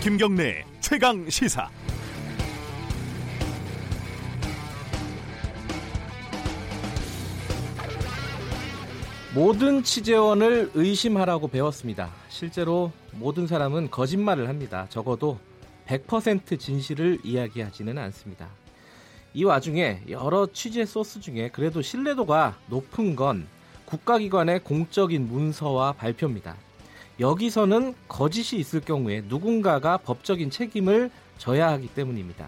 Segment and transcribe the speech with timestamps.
[0.00, 1.68] 김경래 최강 시사.
[9.34, 12.12] 모든 취재원을 의심하라고 배웠습니다.
[12.28, 14.86] 실제로 모든 사람은 거짓말을 합니다.
[14.88, 15.40] 적어도
[15.88, 18.48] 100% 진실을 이야기하지는 않습니다.
[19.34, 23.48] 이 와중에 여러 취재 소스 중에 그래도 신뢰도가 높은 건
[23.84, 26.56] 국가기관의 공적인 문서와 발표입니다.
[27.20, 32.46] 여기서는 거짓이 있을 경우에 누군가가 법적인 책임을 져야 하기 때문입니다.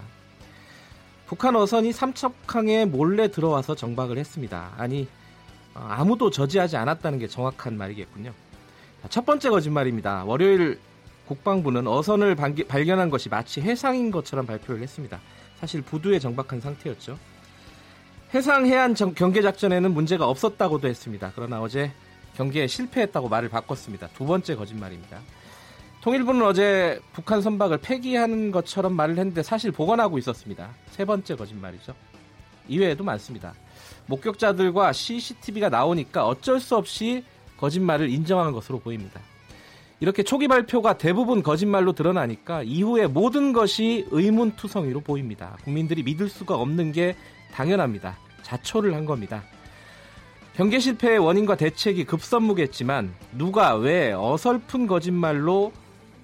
[1.27, 4.73] 북한 어선이 삼척항에 몰래 들어와서 정박을 했습니다.
[4.77, 5.09] 아니,
[5.75, 8.33] 어, 아무도 저지하지 않았다는 게 정확한 말이겠군요.
[9.09, 10.25] 첫 번째 거짓말입니다.
[10.25, 10.79] 월요일
[11.27, 15.21] 국방부는 어선을 발견한 것이 마치 해상인 것처럼 발표를 했습니다.
[15.61, 17.17] 사실 부두에 정박한 상태였죠.
[18.35, 21.33] 해상 해안 경계 작전에는 문제가 없었다고도 했습니다.
[21.35, 21.93] 그러나 어제
[22.41, 24.09] 경기에 실패했다고 말을 바꿨습니다.
[24.15, 25.21] 두 번째 거짓말입니다.
[26.01, 30.71] 통일부는 어제 북한 선박을 폐기하는 것처럼 말을 했는데 사실 복원하고 있었습니다.
[30.89, 31.95] 세 번째 거짓말이죠.
[32.67, 33.53] 이외에도 많습니다.
[34.07, 37.25] 목격자들과 CCTV가 나오니까 어쩔 수 없이
[37.59, 39.21] 거짓말을 인정한 것으로 보입니다.
[40.01, 45.59] 이렇게 초기 발표가 대부분 거짓말로 드러나니까 이후에 모든 것이 의문투성이로 보입니다.
[45.63, 47.17] 국민들이 믿을 수가 없는 게
[47.53, 48.17] 당연합니다.
[48.41, 49.43] 자초를 한 겁니다.
[50.61, 55.73] 경계 실패의 원인과 대책이 급선무겠지만 누가 왜 어설픈 거짓말로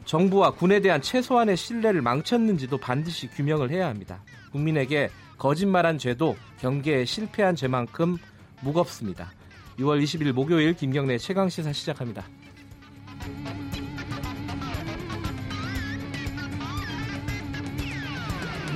[0.04, 4.22] 정부와 군에 대한 최소한의 신뢰를 망쳤는지도 반드시 규명을 해야 합니다.
[4.52, 8.18] 국민에게 거짓말한 죄도 경계에 실패한 죄만큼
[8.60, 9.32] 무겁습니다.
[9.78, 12.26] 6월 20일 목요일 김경래 최강 시사 시작합니다.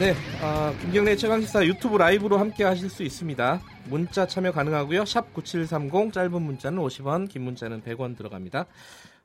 [0.00, 3.60] 네, 아, 김경래 최강시사 유튜브 라이브로 함께 하실 수 있습니다.
[3.90, 5.04] 문자 참여 가능하고요.
[5.04, 8.64] 샵 9730 짧은 문자는 50원, 긴 문자는 100원 들어갑니다.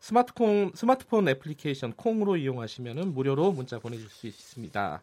[0.01, 5.01] 스마트폰 스마트폰 애플리케이션 콩으로 이용하시면 무료로 문자 보내줄 수 있습니다.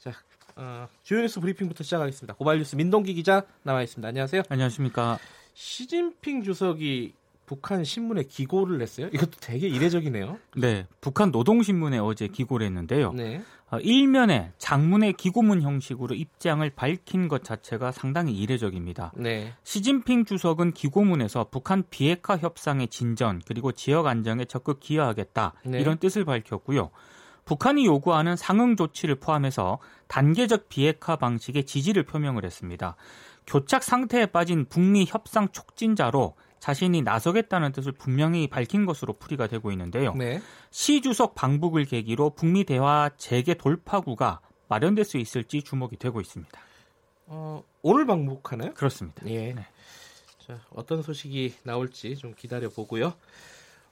[0.00, 0.12] 자,
[0.56, 2.34] 어, 주요 뉴스 브리핑부터 시작하겠습니다.
[2.34, 4.08] 고발 뉴스 민동기 기자 나와 있습니다.
[4.08, 4.42] 안녕하세요.
[4.48, 5.20] 안녕하십니까.
[5.54, 7.12] 시진핑 주석이
[7.46, 9.06] 북한 신문에 기고를 냈어요.
[9.12, 10.36] 이것도 되게 이례적이네요.
[10.56, 13.12] 네, 북한 노동신문에 어제 기고를 했는데요.
[13.12, 13.40] 네.
[13.70, 19.12] 어, 일면에 장문의 기고문 형식으로 입장을 밝힌 것 자체가 상당히 이례적입니다.
[19.16, 19.52] 네.
[19.64, 25.80] 시진핑 주석은 기고문에서 북한 비핵화 협상의 진전 그리고 지역 안정에 적극 기여하겠다 네.
[25.80, 26.90] 이런 뜻을 밝혔고요.
[27.44, 29.78] 북한이 요구하는 상응 조치를 포함해서
[30.08, 32.96] 단계적 비핵화 방식의 지지를 표명을 했습니다.
[33.46, 40.14] 교착 상태에 빠진 북미 협상 촉진자로 자신이 나서겠다는 뜻을 분명히 밝힌 것으로 풀이가 되고 있는데요.
[40.14, 40.40] 네.
[40.70, 46.60] 시 주석 방북을 계기로 북미 대화 재개 돌파구가 마련될 수 있을지 주목이 되고 있습니다.
[47.26, 48.74] 어, 오늘 방북하나요?
[48.74, 49.22] 그렇습니다.
[49.26, 49.52] 예.
[49.52, 49.66] 네.
[50.46, 53.14] 자, 어떤 소식이 나올지 좀 기다려 보고요.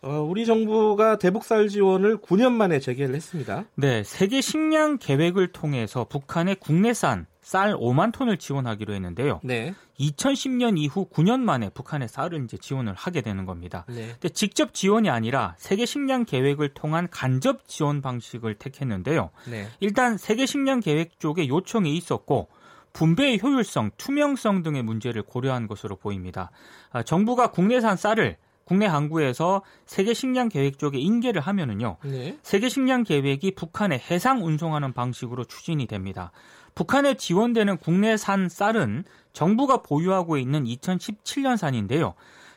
[0.03, 3.65] 어, 우리 정부가 대북살 지원을 9년 만에 재개를 했습니다.
[3.75, 9.41] 네, 세계 식량 계획을 통해서 북한의 국내산 쌀 5만 톤을 지원하기로 했는데요.
[9.45, 9.75] 네.
[10.01, 13.85] 2010년 이후 9년 만에 북한에 쌀을 이제 지원을 하게 되는 겁니다.
[13.87, 14.09] 네.
[14.13, 19.31] 근데 직접 지원이 아니라 세계 식량 계획을 통한 간접 지원 방식을 택했는데요.
[19.49, 19.69] 네.
[19.81, 22.49] 일단 세계 식량 계획 쪽에 요청이 있었고
[22.95, 26.51] 분배의 효율성, 투명성 등의 문제를 고려한 것으로 보입니다.
[26.93, 31.99] 아, 정부가 국내산 쌀을 국내 항구에서 세계 식량 계획 쪽에 인계를 하면은요.
[32.05, 32.39] 네.
[32.43, 36.33] 세계 식량 계획이 북한에 해상 운송하는 방식으로 추진이 됩니다.
[36.75, 42.15] 북한에 지원되는 국내산 쌀은 정부가 보유하고 있는 2017년산인데요.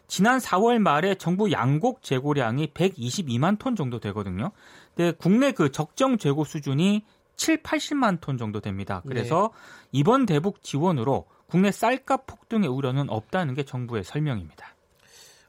[0.07, 4.51] 지난 4월 말에 정부 양곡 재고량이 122만 톤 정도 되거든요.
[4.95, 7.03] 근데 국내 그 적정 재고 수준이
[7.35, 9.03] 7, 80만 톤 정도 됩니다.
[9.05, 9.89] 그래서 네.
[9.99, 14.75] 이번 대북 지원으로 국내 쌀값 폭등의 우려는 없다는 게 정부의 설명입니다.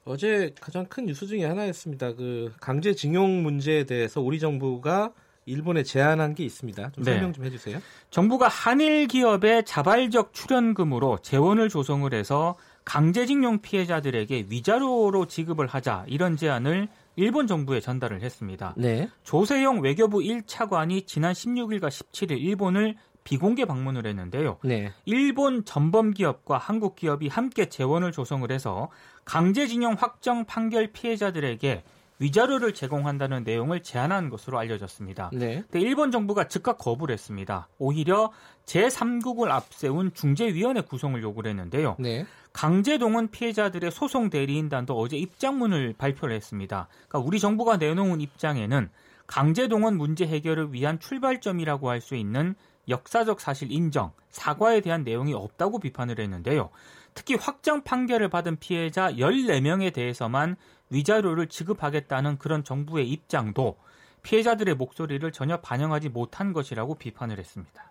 [0.04, 2.14] 어제 가장 큰 뉴스 중에 하나였습니다.
[2.14, 5.12] 그 강제징용 문제에 대해서 우리 정부가
[5.48, 6.90] 일본에 제안한 게 있습니다.
[6.92, 7.12] 좀 네.
[7.12, 7.80] 설명 좀 해주세요.
[8.10, 16.88] 정부가 한일 기업의 자발적 출연금으로 재원을 조성을 해서 강제징용 피해자들에게 위자료로 지급을 하자 이런 제안을
[17.16, 18.74] 일본 정부에 전달을 했습니다.
[18.76, 19.08] 네.
[19.24, 24.58] 조세용 외교부 1차관이 지난 16일과 17일 일본을 비공개 방문을 했는데요.
[24.64, 24.90] 네.
[25.04, 28.88] 일본 전범 기업과 한국 기업이 함께 재원을 조성을 해서
[29.26, 31.82] 강제징용 확정 판결 피해자들에게
[32.18, 35.30] 위자료를 제공한다는 내용을 제안한 것으로 알려졌습니다.
[35.32, 35.62] 네.
[35.70, 37.68] 근데 일본 정부가 즉각 거부를 했습니다.
[37.78, 38.32] 오히려
[38.66, 41.96] 제3국을 앞세운 중재위원회 구성을 요구를 했는데요.
[41.98, 42.26] 네.
[42.52, 46.88] 강제동원 피해자들의 소송 대리인단도 어제 입장문을 발표를 했습니다.
[47.08, 48.90] 그러니까 우리 정부가 내놓은 입장에는
[49.26, 52.54] 강제동원 문제 해결을 위한 출발점이라고 할 수 있는
[52.88, 56.70] 역사적 사실 인정, 사과에 대한 내용이 없다고 비판을 했는데요.
[57.18, 60.54] 특히 확정 판결을 받은 피해자 14명에 대해서만
[60.90, 63.76] 위자료를 지급하겠다는 그런 정부의 입장도
[64.22, 67.90] 피해자들의 목소리를 전혀 반영하지 못한 것이라고 비판을 했습니다.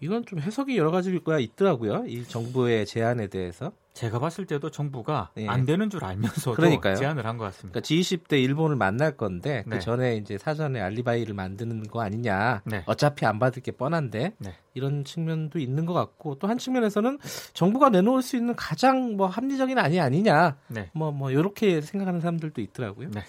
[0.00, 2.04] 이건 좀 해석이 여러 가지가 있더라고요.
[2.06, 3.72] 이 정부의 제안에 대해서.
[3.94, 5.48] 제가 봤을 때도 정부가 예.
[5.48, 6.96] 안 되는 줄 알면서도 그러니까요.
[6.96, 7.80] 제안을 한 것 같습니다.
[7.80, 9.76] 그러니까 G20대 일본을 만날 건데 그 네.
[9.78, 12.60] 그 전에 이제 사전에 알리바이를 만드는 거 아니냐.
[12.66, 12.82] 네.
[12.84, 14.54] 어차피 안 받을 게 뻔한데 네.
[14.74, 17.18] 이런 측면도 있는 것 같고 또 한 측면에서는
[17.54, 20.58] 정부가 내놓을 수 있는 가장 뭐 합리적인 안이 아니냐.
[20.92, 21.18] 뭐뭐 네.
[21.18, 23.10] 뭐 이렇게 생각하는 사람들도 있더라고요.
[23.12, 23.22] 네.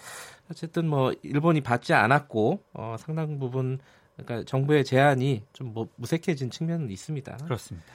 [0.51, 3.79] 어쨌든 뭐 일본이 받지 않았고 어, 상당 부분
[4.17, 7.37] 그러니까 정부의 제안이 좀 뭐 무색해진 측면은 있습니다.
[7.43, 7.87] 그렇습니다.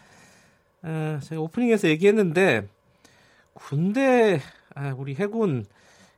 [0.82, 2.68] 아, 제가 오프닝에서 얘기했는데
[3.54, 4.40] 군대
[4.74, 5.64] 아, 우리 해군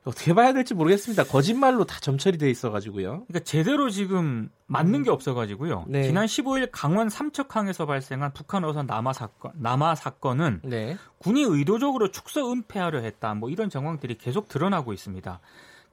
[0.05, 1.25] 어떻게 봐야 될지 모르겠습니다.
[1.25, 3.25] 거짓말로 다 점철이 돼 있어가지고요.
[3.27, 5.87] 그러니까 제대로 지금 맞는 게 없어가지고요.
[5.89, 6.03] 네.
[6.03, 10.99] 지난 15일 강원 삼척항에서 발생한 북한 어선 남하 사건, 남하 사건은 네.
[11.19, 13.33] 군이 의도적으로 축소 은폐하려 했다.
[13.35, 15.41] 뭐 이런 정황들이 계속 드러나고 있습니다.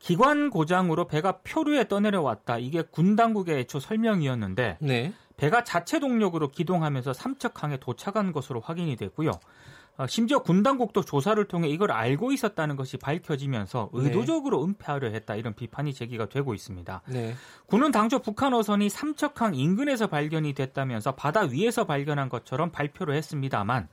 [0.02, 2.58] 기관 고장으로 배가 표류에 떠내려왔다.
[2.58, 5.14] 이게 군 당국의 애초 설명이었는데 네.
[5.38, 9.32] 배가 자체 동력으로 기동하면서 삼척항에 도착한 것으로 확인이 됐고요.
[9.98, 14.02] 어, 심지어 군 당국도 조사를 통해 이걸 알고 있었다는 것이 밝혀지면서 네.
[14.02, 14.72] 의도적으로 네.
[14.72, 17.02] 은폐하려 했다 이런 비판이 제기가 되고 있습니다.
[17.08, 17.36] 네.
[17.68, 23.88] 군은 당초 북한 어선이 삼척항 인근에서 발견이 됐다면서 바다 위에서 발견한 것처럼 발표를 했습니다만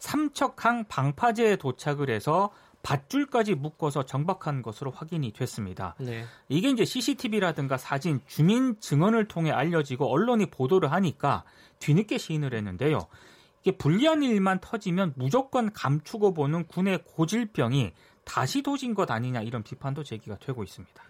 [0.00, 2.50] 삼척항 방파제에 도착을 해서
[2.82, 5.94] 밧줄까지 묶어서 정박한 것으로 확인이 됐습니다.
[5.98, 6.24] 네.
[6.48, 11.44] 이게 이제 CCTV라든가 사진, 주민 증언을 통해 알려지고 언론이 보도를 하니까
[11.78, 13.06] 뒤늦게 시인을 했는데요.
[13.62, 17.92] 이게 불리한 일만 터지면 무조건 감추고 보는 군의 고질병이
[18.24, 21.02] 다시 도진 것 아니냐 이런 비판도 제기가 되고 있습니다.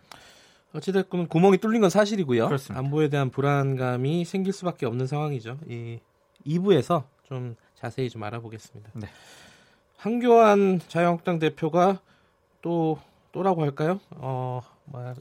[0.74, 2.46] 어찌됐건 구멍이 뚫린 건 사실이고요.
[2.46, 2.78] 그렇습니다.
[2.78, 5.58] 안보에 대한 불안감이 생길 수밖에 없는 상황이죠.
[5.68, 5.98] 이
[6.46, 8.90] 2부에서 좀 자세히 좀 알아보겠습니다.
[8.94, 9.08] 네.
[10.02, 12.00] 한교안 자유한국당 대표가
[12.60, 12.98] 또
[13.30, 14.00] 또라고 할까요?
[14.10, 14.60] 어,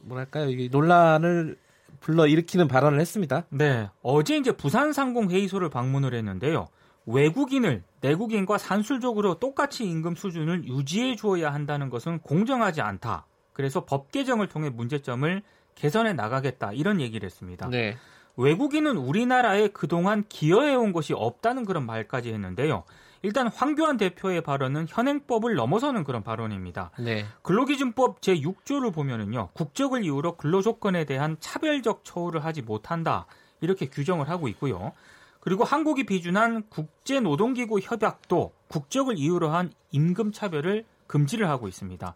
[0.02, 0.50] 뭐랄까요?
[0.50, 1.56] 이게 논란을
[2.00, 3.46] 불러 일으키는 발언을 했습니다.
[3.50, 3.90] 네.
[4.02, 6.68] 어제 이제 부산 상공 회의소를 방문을 했는데요.
[7.06, 13.28] 외국인을 내국인과 산술적으로 똑같이 임금 수준을 유지해 주어야 한다는 것은 공정하지 않다.
[13.54, 15.44] 그래서 법 개정을 통해 문제점을
[15.76, 16.74] 개선해 나가겠다.
[16.74, 17.70] 이런 얘기를 했습니다.
[17.70, 17.98] 네.
[18.36, 22.84] 외국인은 우리나라에 그동안 기여해 온 것이 없다는 그런 말까지 했는데요.
[23.24, 26.92] 일단 황교안 대표의 발언은 현행법을 넘어서는 그런 발언입니다.
[27.00, 27.26] 네.
[27.44, 29.50] 근로기준법 제6조를 보면은요.
[29.54, 33.28] 국적을 이유로 근로조건에 대한 차별적 처우를 하지 못한다.
[33.62, 34.94] 이렇게 규정을 하고 있고요.
[35.40, 42.16] 그리고 한국이 비준한 국제노동기구 협약도 국적을 이유로 한 임금 차별을 금지를 하고 있습니다.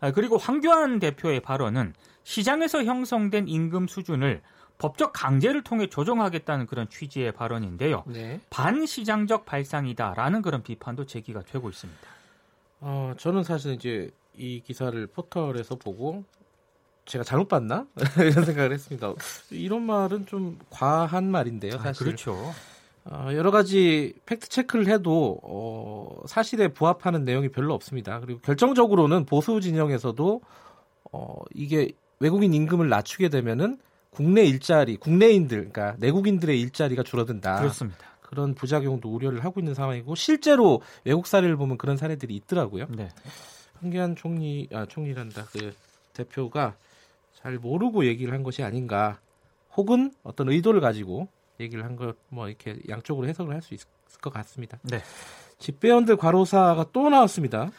[0.00, 4.42] 아, 그리고 황교안 대표의 발언은 시장에서 형성된 임금 수준을
[4.78, 8.04] 법적 강제를 통해 조정하겠다는 그런 취지의 발언인데요.
[8.06, 8.40] 네.
[8.50, 12.00] 반시장적 발상이다라는 그런 비판도 제기가 되고 있습니다.
[12.80, 16.24] 어, 저는 사실 이제 이 기사를 포털에서 보고
[17.06, 17.86] 제가 잘못 봤나
[18.18, 19.12] 이런 생각을 했습니다.
[19.50, 22.02] 이런 말은 좀 과한 말인데요, 아, 사실.
[22.02, 22.52] 아, 그렇죠.
[23.06, 28.20] 어, 여러 가지 팩트 체크를 해도 어, 사실에 부합하는 내용이 별로 없습니다.
[28.20, 30.40] 그리고 결정적으로는 보수 진영에서도
[31.12, 33.78] 어, 이게 외국인 임금을 낮추게 되면은
[34.14, 37.58] 국내 일자리, 국내인들, 그러니까 내국인들의 일자리가 줄어든다.
[37.58, 38.06] 그렇습니다.
[38.22, 42.86] 그런 부작용도 우려를 하고 있는 상황이고 실제로 외국 사례를 보면 그런 사례들이 있더라고요.
[42.88, 43.08] 네.
[43.80, 45.74] 황교안 총리, 아 총리란다 그
[46.14, 46.74] 대표가
[47.34, 49.18] 잘 모르고 얘기를 한 것이 아닌가,
[49.76, 51.28] 혹은 어떤 의도를 가지고
[51.60, 53.86] 얘기를 한 것, 뭐 이렇게 양쪽으로 해석을 할 수 있을
[54.20, 54.78] 것 같습니다.
[54.82, 55.00] 네.
[55.58, 57.70] 집배원들 과로사가 또 나왔습니다.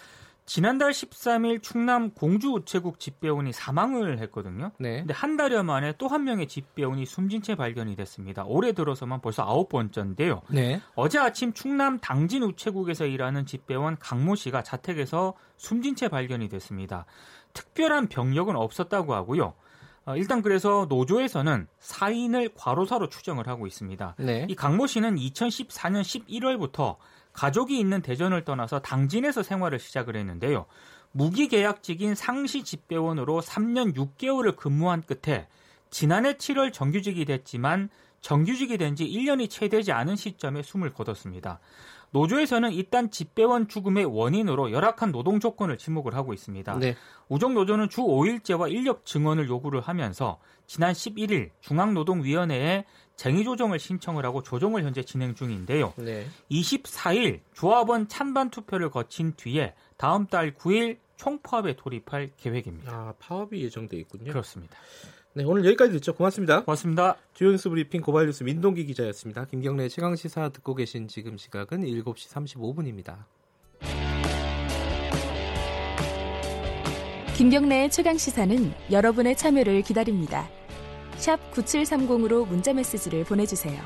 [0.46, 4.72] 지난달 13일 충남 공주 우체국 집배원이 사망을 했거든요.
[4.80, 5.00] 네.
[5.00, 8.44] 근데 한 달여 만에 또 한 명의 집배원이 숨진 채 발견이 됐습니다.
[8.46, 10.44] 올해 들어서만 벌써 아홉 번째인데요.
[10.50, 10.82] 네.
[10.96, 17.06] 어제 아침 충남 당진 우체국에서 일하는 집배원 강모 씨가 자택에서 숨진 채 발견이 됐습니다.
[17.54, 19.54] 특별한 병력은 없었다고 하고요.
[20.06, 24.16] 어, 일단 그래서 노조에서는 사인을 과로사로 추정을 하고 있습니다.
[24.20, 24.46] 네.
[24.48, 26.98] 이 강모 씨는 2014년 11월부터
[27.36, 30.66] 가족이 있는 대전을 떠나서 당진에서 생활을 시작을 했는데요.
[31.12, 35.48] 무기계약직인 상시 집배원으로 3년 6개월을 근무한 끝에
[35.90, 37.90] 지난해 7월 정규직이 됐지만
[38.22, 41.60] 정규직이 된 지 1년이 채 되지 않은 시점에 숨을 거뒀습니다.
[42.12, 46.80] 노조에서는 일단 집배원 죽음의 원인으로 열악한 노동 조건을 지목을 하고 있습니다.
[46.80, 46.96] 네.
[47.28, 54.44] 우정 노조는 주 5일제와 인력 증언을 요구를 하면서 지난 11일 중앙노동위원회에 쟁의 조정을 신청을 하고
[54.44, 55.94] 조정을 현재 진행 중인데요.
[55.98, 56.26] 네.
[56.52, 62.92] 24일 조합원 찬반 투표를 거친 뒤에 다음 달 9일 총파업에 돌입할 계획입니다.
[62.92, 64.32] 아, 파업이 예정돼 있군요.
[64.32, 64.78] 그렇습니다.
[65.34, 66.14] 네, 오늘 여기까지 듣죠.
[66.14, 66.64] 고맙습니다.
[66.64, 67.18] 고맙습니다.
[67.34, 69.46] 주요 뉴스 브리핑 고발뉴스 민동기 기자였습니다.
[69.46, 73.26] 김경래 최강 시사 듣고 계신 지금 시각은 7시 35분입니다.
[77.36, 80.48] 김경래의 최강 시사는 여러분의 참여를 기다립니다.
[81.26, 83.82] 샵 9730으로 문자 메시지를 보내주세요.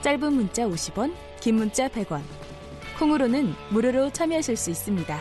[0.00, 2.20] 짧은 문자 50원, 긴 문자 100원.
[2.98, 5.20] 콩으로는 무료로 참여하실 수 있습니다.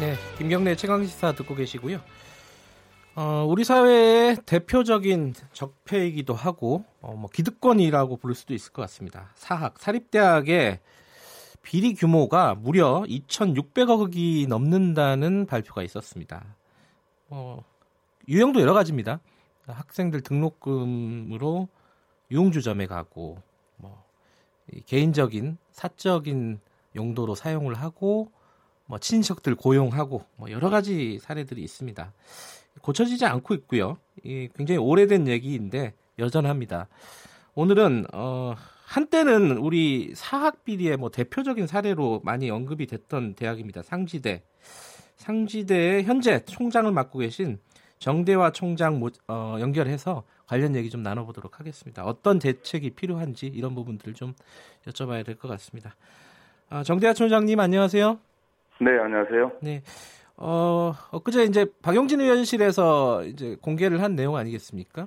[0.00, 2.00] 네, 김경래 최강시사 듣고 계시고요.
[3.16, 9.30] 어, 우리 사회의 대표적인 적폐이기도 하고 어, 뭐 기득권이라고 부를 수도 있을 것 같습니다.
[9.34, 10.80] 사학, 사립대학의
[11.60, 16.56] 비리 규모가 무려 2,600억이 넘는다는 발표가 있었습니다.
[17.28, 17.62] 어,
[18.28, 19.20] 유형도 여러 가지입니다.
[19.66, 21.68] 학생들 등록금으로
[22.30, 23.38] 유흥주점에 가고
[23.76, 24.04] 뭐
[24.86, 26.60] 개인적인 사적인
[26.96, 28.30] 용도로 사용을 하고
[28.86, 32.12] 뭐 친척들 고용하고 뭐 여러 가지 사례들이 있습니다.
[32.82, 33.98] 고쳐지지 않고 있고요.
[34.22, 36.88] 이 굉장히 오래된 얘기인데 여전합니다.
[37.54, 38.54] 오늘은 어
[38.84, 43.82] 한때는 우리 사학 비리의 뭐 대표적인 사례로 많이 언급이 됐던 대학입니다.
[43.82, 44.42] 상지대.
[45.16, 47.58] 상지대의 현재 총장을 맡고 계신
[47.98, 52.04] 정대화 총장 어, 연결해서 관련 얘기 좀 나눠보도록 하겠습니다.
[52.04, 54.34] 어떤 대책이 필요한지 이런 부분들을 좀
[54.86, 55.96] 여쭤봐야 될 것 같습니다.
[56.68, 58.18] 아, 정대화 총장님 안녕하세요.
[58.80, 59.52] 네, 안녕하세요.
[59.62, 59.82] 네.
[60.36, 65.06] 어, 엊그제 이제 박용진 의원실에서 이제 공개를 한 내용 아니겠습니까?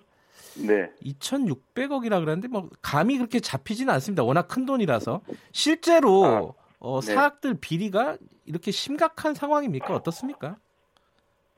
[0.66, 0.90] 네.
[1.04, 4.24] 2,600억이라 그러는데 뭐 감이 그렇게 잡히지는 않습니다.
[4.24, 6.42] 워낙 큰 돈이라서 실제로 아,
[6.80, 7.14] 어, 네.
[7.14, 9.94] 사학들 비리가 이렇게 심각한 상황입니까?
[9.94, 10.56] 어떻습니까?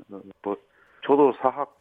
[0.07, 0.57] 뭐
[1.05, 1.77] 저도 사학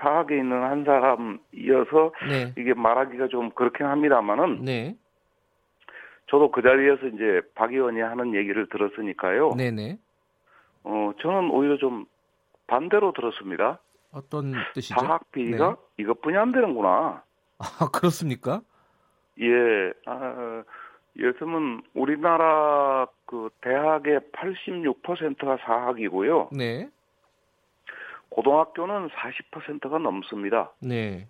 [0.00, 2.52] 사학에 있는 한 사람이어서 네.
[2.58, 4.96] 이게 말하기가 좀 그렇긴 합니다만은 네.
[6.30, 9.54] 저도 그 자리에서 이제 박 의원이 하는 얘기를 들었으니까요.
[9.56, 9.98] 네네.
[10.84, 12.06] 어 저는 오히려 좀
[12.66, 13.80] 반대로 들었습니다.
[14.12, 15.00] 어떤 뜻이죠?
[15.00, 15.76] 사학 비리가 네.
[16.04, 17.22] 이것뿐이 안 되는구나.
[17.58, 18.60] 아 그렇습니까?
[19.40, 19.92] 예.
[20.06, 20.62] 아,
[21.16, 26.50] 들면 우리나라 그 대학의 86%가 사학이고요.
[26.52, 26.88] 네.
[28.30, 30.70] 고등학교는 40%가 넘습니다.
[30.80, 31.26] 네.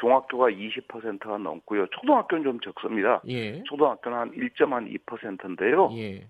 [0.00, 1.86] 중학교가 20%가 넘고요.
[1.88, 3.20] 초등학교는 좀 적습니다.
[3.28, 3.62] 예.
[3.64, 5.90] 초등학교는 한 1.2%인데요.
[5.92, 6.26] 예.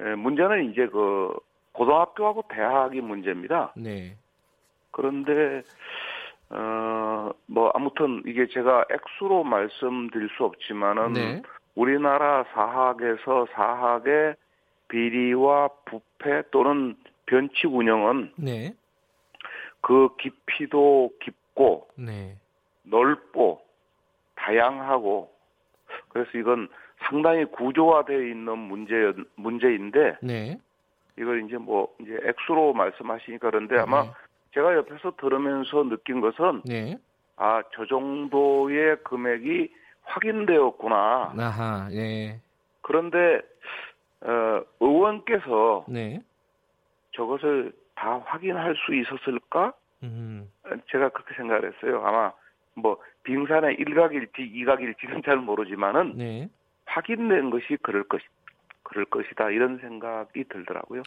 [0.00, 1.34] 예, 문제는 이제 그
[1.72, 3.72] 고등학교하고 대학이 문제입니다.
[3.76, 4.16] 네.
[4.90, 5.62] 그런데
[6.50, 7.08] 어
[7.46, 11.42] 뭐 아무튼 이게 제가 액수로 말씀드릴 수 없지만은 네.
[11.78, 14.34] 우리나라 사학에서 사학의
[14.88, 18.74] 비리와 부패 또는 변칙 운영은 네.
[19.80, 22.36] 그 깊이도 깊고 네.
[22.82, 23.60] 넓고
[24.34, 25.30] 다양하고
[26.08, 26.68] 그래서 이건
[27.08, 30.58] 상당히 구조화되어 있는 문제 문제인데 네.
[31.16, 34.10] 이걸 이제 뭐 이제 액수로 말씀하시니까 그런데 아마 네.
[34.54, 36.98] 제가 옆에서 들으면서 느낀 것은 네.
[37.36, 39.72] 아저 정도의 금액이
[40.08, 41.34] 확인되었구나.
[41.38, 42.40] 아하, 예.
[42.80, 43.40] 그런데
[44.22, 46.20] 어, 의원께서 네.
[47.14, 49.72] 저것을 다 확인할 수 있었을까?
[50.02, 50.50] 음.
[50.90, 52.02] 제가 그렇게 생각을 했어요.
[52.04, 52.32] 아마
[52.74, 56.48] 뭐 빙산의 일각일지 이각일지는 잘 모르지만은 네.
[56.86, 58.20] 확인된 것이 그럴 것
[58.82, 61.02] 그럴 것이다 이런 생각이 들더라고요.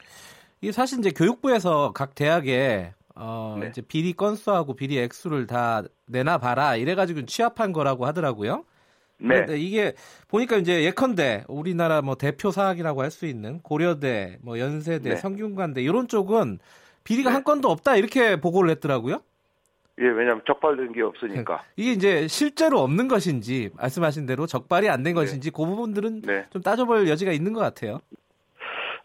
[0.62, 3.68] 이게 사실 이제 교육부에서 각 대학에 어 네.
[3.68, 8.66] 이제 비리 건수하고 비리 액수를 다 내놔 봐라 이래 가지고 취합한 거라고 하더라고요.
[9.22, 9.46] 네.
[9.58, 9.94] 이게
[10.28, 15.16] 보니까 이제 예컨대 우리나라 뭐 대표 사학이라고 할 수 있는 고려대, 뭐 연세대, 네.
[15.18, 16.60] 성균관대 이런 쪽은
[17.04, 17.34] 비리가 네.
[17.34, 19.22] 한 건도 없다 이렇게 보고를 했더라고요.
[20.00, 21.62] 예, 왜냐하면 적발된 게 없으니까.
[21.76, 25.14] 이게 이제 실제로 없는 것인지 말씀하신 대로 적발이 안된 네.
[25.14, 26.46] 것인지 그 부분들은 네.
[26.52, 28.00] 좀 따져볼 여지가 있는 것 같아요.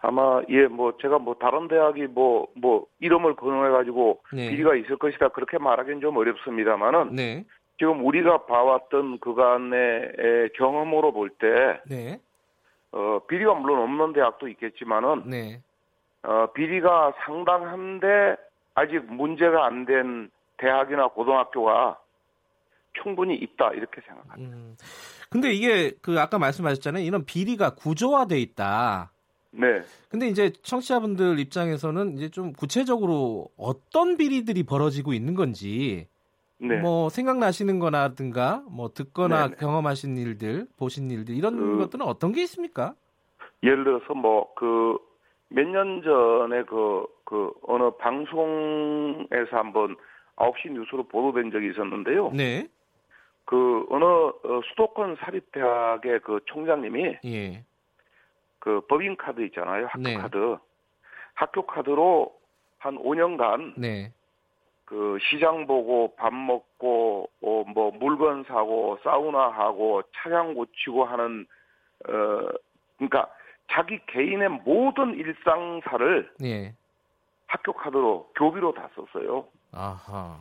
[0.00, 4.50] 아마 예, 뭐 제가 뭐 다른 대학이 뭐뭐 뭐 이름을 거론해 가지고 네.
[4.50, 7.44] 비리가 있을 것이다 그렇게 말하기는 좀 어렵습니다만은 네.
[7.78, 12.20] 지금 우리가 봐왔던 그간의 경험으로 볼 때, 네.
[12.92, 15.60] 어, 비리가 물론 없는 대학도 있겠지만은, 네.
[16.22, 18.36] 어, 비리가 상당한데
[18.74, 21.98] 아직 문제가 안 된 대학이나 고등학교가
[23.02, 24.56] 충분히 있다 이렇게 생각합니다.
[24.56, 24.76] 음.
[25.28, 27.04] 근데 이게 그 아까 말씀하셨잖아요.
[27.04, 29.12] 이런 비리가 구조화돼 있다.
[29.50, 29.82] 네.
[30.08, 36.08] 근데 이제 청취자분들 입장에서는 이제 좀 구체적으로 어떤 비리들이 벌어지고 있는 건지
[36.58, 36.76] 네.
[36.78, 39.48] 뭐 생각나시는 거나든가 뭐 듣거나 네네.
[39.50, 39.56] 네.
[39.56, 42.94] 경험하신 일들, 보신 일들 이런 그, 것들은 어떤 게 있습니까?
[43.62, 44.98] 예를 들어서 뭐 그
[45.50, 49.96] 몇 년 전에 그, 그 어느 방송에서 한번
[50.36, 52.30] 9시 뉴스로 보도된 적이 있었는데요.
[52.32, 52.66] 네.
[53.44, 57.64] 그 어느 어, 수도권 사립대학의 그 총장님이 예.
[58.58, 59.86] 그 법인 카드 있잖아요.
[59.86, 60.16] 학교 네.
[60.16, 60.56] 카드.
[61.34, 62.32] 학교 카드로
[62.78, 64.12] 한 5년간 네.
[64.86, 71.46] 그 시장 보고 밥 먹고 어, 뭐 물건 사고 사우나 하고 차량 고치고 하는
[72.08, 72.48] 어
[72.96, 73.28] 그러니까
[73.70, 76.72] 자기 개인의 모든 일상사를 예.
[77.48, 79.46] 학교 카드로 교비로 다 썼어요.
[79.72, 80.38] 아하.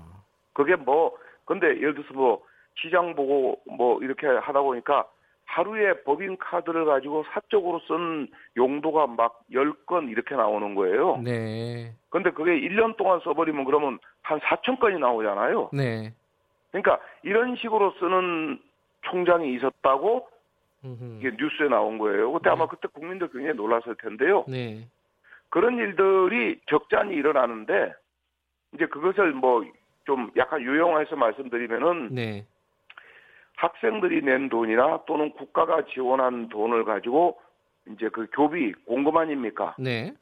[0.54, 5.08] 그게 뭐 근데 예를 들어서 뭐 시장 보고 뭐 이렇게 하다 보니까
[5.46, 11.22] 하루에 법인 카드를 가지고 사적으로 쓴 용도가 막 10건 이렇게 나오는 거예요.
[11.24, 11.94] 네.
[12.10, 15.70] 근데 그게 1년 동안 써버리면 그러면 한 4천 건이 나오잖아요.
[15.74, 16.14] 네.
[16.72, 18.60] 그러니까 이런 식으로 쓰는
[19.04, 20.28] 총장이 있었다고
[21.18, 22.32] 이게 뉴스에 나온 거예요.
[22.32, 22.50] 그때 네.
[22.52, 24.46] 아마 그때 국민들 굉장히 놀랐을 텐데요.
[24.48, 24.88] 네.
[25.50, 27.94] 그런 일들이 적잖이 일어나는데
[28.74, 29.64] 이제 그것을 뭐
[30.06, 32.46] 좀 약간 유용해서 말씀드리면은 네.
[33.58, 37.40] 학생들이 낸 돈이나 또는 국가가 지원한 돈을 가지고
[37.90, 39.76] 이제 그 교비 공금 아닙니까?
[39.78, 40.14] 네.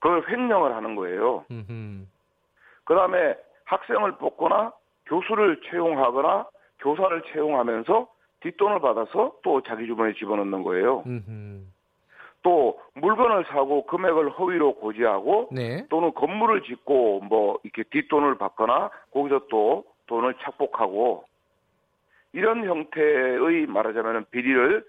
[0.00, 1.44] 그걸 횡령을 하는 거예요.
[2.84, 4.72] 그 다음에 학생을 뽑거나
[5.06, 6.46] 교수를 채용하거나
[6.80, 8.08] 교사를 채용하면서
[8.40, 11.04] 뒷돈을 받아서 또 자기 주머니에 집어넣는 거예요.
[11.06, 11.60] 음흠.
[12.42, 15.86] 또 물건을 사고 금액을 허위로 고지하고 네.
[15.88, 21.24] 또는 건물을 짓고 뭐 이렇게 뒷돈을 받거나 거기서 또 돈을 착복하고
[22.32, 24.84] 이런 형태의 말하자면 비리를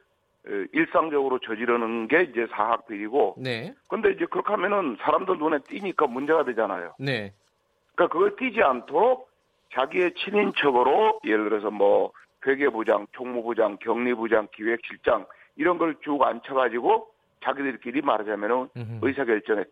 [0.74, 3.36] 일상적으로 저지르는 게 이제 사학 비리고.
[3.38, 3.74] 네.
[3.88, 6.94] 근데 이제 그렇게 하면은 사람들 눈에 띄니까 문제가 되잖아요.
[7.00, 7.34] 네.
[7.96, 9.30] 그러니까 그걸 띄지 않도록
[9.74, 12.12] 자기의 친인척으로 예를 들어서 뭐
[12.46, 17.08] 회계부장, 총무부장, 격리부장, 기획실장 이런 걸 쭉 앉혀가지고
[17.44, 18.70] 자기들끼리 말하자면은
[19.02, 19.64] 의사결정에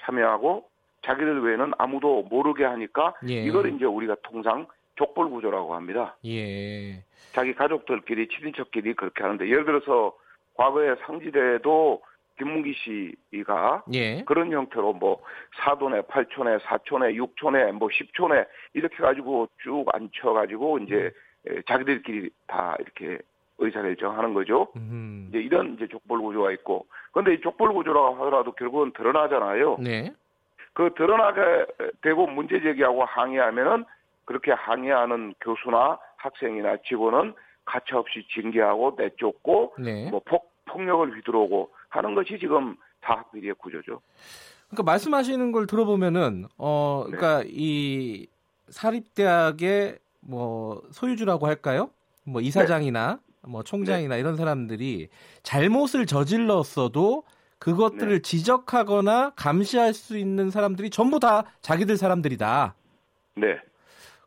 [0.00, 0.68] 참여하고
[1.02, 3.42] 자기들 외에는 아무도 모르게 하니까 예.
[3.42, 4.66] 이걸 이제 우리가 통상
[4.98, 6.16] 족벌 구조라고 합니다.
[6.26, 7.04] 예.
[7.32, 10.16] 자기 가족들끼리 친인척끼리 그렇게 하는데 예를 들어서
[10.54, 12.02] 과거에 상지대도
[12.36, 12.74] 김문기
[13.32, 14.22] 씨가 예.
[14.24, 15.22] 그런 형태로 뭐
[15.56, 21.10] 사돈에 8촌에 4촌에 6촌에 뭐 10촌에 이렇게 가지고 쭉 앉혀 가지고 이제
[21.48, 21.62] 음.
[21.66, 23.18] 자기들끼리 다 이렇게
[23.58, 24.68] 의사결정하는 거죠.
[24.76, 25.26] 음.
[25.28, 29.78] 이제 이런 이제 족벌 구조가 있고, 그런데 이 족벌 구조라고 하더라도 결국은 드러나잖아요.
[29.80, 30.12] 네.
[30.74, 31.66] 그 드러나게
[32.02, 33.84] 되고 문제 제기하고 항의하면은
[34.28, 37.32] 그렇게 항의하는 교수나 학생이나 직원은
[37.64, 40.10] 가차없이 징계하고 내쫓고 네.
[40.10, 44.02] 뭐 폭, 폭력을 휘두르고 하는 것이 지금 사학 비리의 구조죠.
[44.68, 47.16] 그러니까 말씀하시는 걸 들어보면은 어 네.
[47.16, 47.48] 그러니까 네.
[47.50, 48.26] 이
[48.68, 51.88] 사립대학의 뭐 소유주라고 할까요?
[52.26, 53.50] 뭐 이사장이나 네.
[53.50, 54.20] 뭐 총장이나 네.
[54.20, 55.08] 이런 사람들이
[55.42, 57.22] 잘못을 저질렀어도
[57.58, 58.20] 그것들을 네.
[58.20, 62.74] 지적하거나 감시할 수 있는 사람들이 전부 다 자기들 사람들이다.
[63.36, 63.58] 네.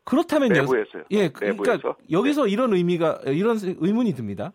[0.04, 0.62] 그렇다면요.
[0.62, 1.04] 내부에서요.
[1.10, 1.96] 예, 그러니까 내부에서?
[2.10, 2.50] 여기서 네.
[2.50, 4.52] 이런 의미가 이런 의문이 듭니다.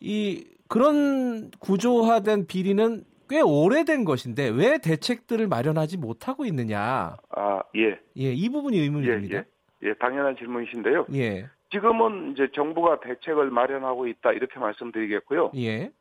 [0.00, 7.16] 이 그런 구조화된 비리는 꽤 오래된 것인데 왜 대책들을 마련하지 못하고 있느냐?
[7.30, 7.98] 아, 예.
[8.18, 9.38] 예, 이 부분이 의문이 예, 듭니다.
[9.82, 9.88] 예.
[9.88, 11.06] 예, 당연한 질문이신데요.
[11.14, 11.48] 예.
[11.70, 15.52] 지금은 이제 정부가 대책을 마련하고 있다 이렇게 말씀드리겠고요.
[15.56, 15.92] 예.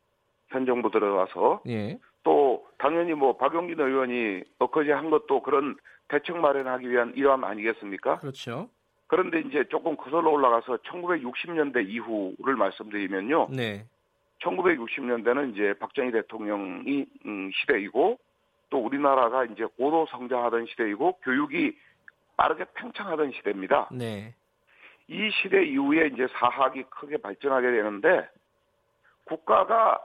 [0.47, 1.99] 현 정부 들어와서 예.
[2.23, 8.17] 또 당연히 뭐 박용진 의원이 엊그제 한 것도 그런 대책 마련하기 위한 일환 아니겠습니까?
[8.17, 8.69] 그렇죠.
[9.09, 13.47] 그런데 이제 조금 거슬러 올라가서 1960년대 이후를 말씀드리면요.
[13.49, 13.85] 네.
[14.43, 18.19] 1960년대는 이제 박정희 대통령이 음, 시대이고
[18.69, 21.75] 또 우리나라가 이제 고도 성장하던 시대이고 교육이
[22.37, 23.89] 빠르게 팽창하던 시대입니다.
[23.91, 24.35] 네.
[25.07, 28.29] 이 시대 이후에 이제 사학이 크게 발전하게 되는데
[29.25, 29.99] 국가가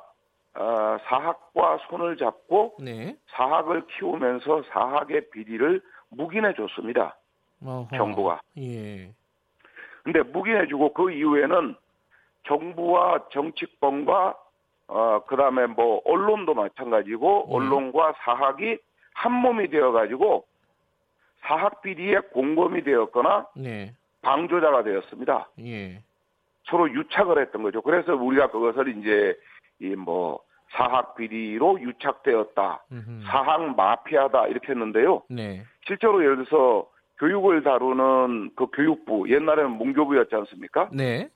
[0.54, 3.18] 어, 사학과 손을 잡고 네.
[3.32, 7.18] 사학을 키우면서 사학의 비리를 묵인해 줬습니다.
[7.64, 7.96] 어허.
[7.96, 8.40] 정부가.
[8.58, 9.10] 예.
[10.02, 11.74] 근데 묵인해주고 그 이후에는
[12.46, 14.34] 정부와 정치권과
[14.86, 17.54] 어 그다음에 뭐 언론도 마찬가지고 예.
[17.54, 18.76] 언론과 사학이
[19.14, 20.44] 한 몸이 되어가지고
[21.40, 23.94] 사학 비리의 공범이 되었거나 네.
[24.22, 25.48] 방조자가 되었습니다.
[25.60, 26.02] 예.
[26.64, 27.80] 서로 유착을 했던 거죠.
[27.82, 29.36] 그래서 우리가 그것을 이제
[29.80, 33.22] 이 뭐 사학 비리로 유착되었다, 음흠.
[33.26, 35.22] 사학 마피아다 이렇게 했는데요.
[35.28, 35.62] 네.
[35.86, 40.88] 실제로 예를 들어서 교육을 다루는 그 교육부 옛날에는 문교부였지 않습니까?
[40.92, 41.28] 네.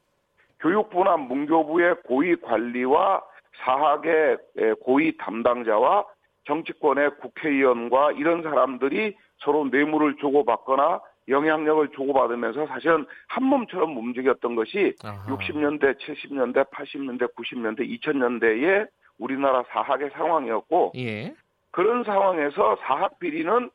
[0.60, 3.22] 교육부나 문교부의 고위 관리와
[3.64, 4.38] 사학의
[4.82, 6.04] 고위 담당자와
[6.46, 15.26] 정치권의 국회의원과 이런 사람들이 서로 뇌물을 주고받거나 영향력을 주고받으면서 사실은 한 몸처럼 움직였던 것이 아하.
[15.26, 18.88] 60년대, 70년대, 80년대, 90년대, 2000년대의
[19.18, 21.34] 우리나라 사학의 상황이었고 예.
[21.70, 23.70] 그런 상황에서 사학 비리는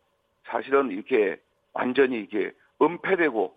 [0.45, 1.37] 사실은 이렇게
[1.73, 3.53] 완전히 이게 은폐되고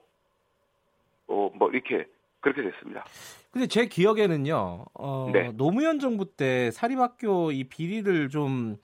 [1.28, 2.06] 어 뭐 이렇게
[2.40, 3.04] 그렇게 됐습니다.
[3.50, 5.50] 근데 제 기억에는요, 어, 네.
[5.52, 8.76] 노무현 정부 때 사립학교 이 비리를 좀,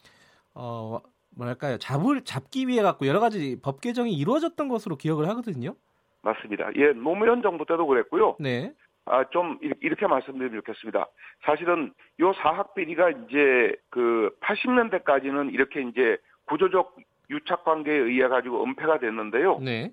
[0.55, 0.99] 어,
[1.37, 5.75] 뭐랄까요, 잡을, 잡기 위해 갖고 여러 가지 법 개정이 이루어졌던 것으로 기억을 하거든요.
[6.23, 6.71] 맞습니다.
[6.77, 8.37] 예, 노무현 정부 때도 그랬고요.
[8.41, 8.73] 네.
[9.05, 11.07] 아, 좀 이렇게 말씀드리면 좋겠습니다.
[11.45, 16.17] 사실은 요 사학 비리가 이제 그 80년대까지는 이렇게 이제
[16.47, 16.97] 구조적
[17.33, 19.59] 유착 관계에 의해 가지고 은폐가 됐는데요.
[19.59, 19.91] 네.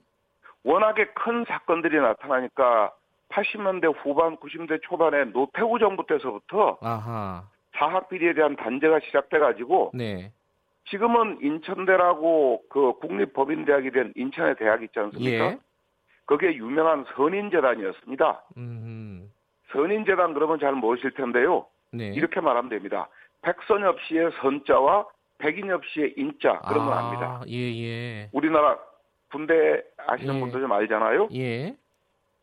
[0.64, 2.92] 워낙에 큰 사건들이 나타나니까
[3.30, 7.44] 80년대 후반, 90년대 초반에 노태우 정부 때서부터 아하.
[7.76, 10.32] 사학 비리에 대한 단죄가 시작돼 가지고 네.
[10.90, 15.46] 지금은 인천대라고 그 국립법인대학이 된 인천의 대학 있지 않습니까?
[15.46, 15.60] 예.
[16.26, 18.44] 그게 유명한 선인재단이었습니다.
[18.58, 19.32] 음.
[19.72, 21.68] 선인재단 그러면 잘 모르실 텐데요.
[21.92, 22.08] 네.
[22.10, 23.08] 이렇게 말하면 됩니다.
[23.42, 25.06] 백선엽 씨의 선자와
[25.40, 27.42] 백인엽 씨의 인자 그러면 아, 압니다.
[27.48, 28.30] 예, 예.
[28.32, 28.78] 우리나라
[29.32, 30.40] 군대 아시는 예.
[30.40, 31.30] 분들 좀 알잖아요.
[31.34, 31.76] 예.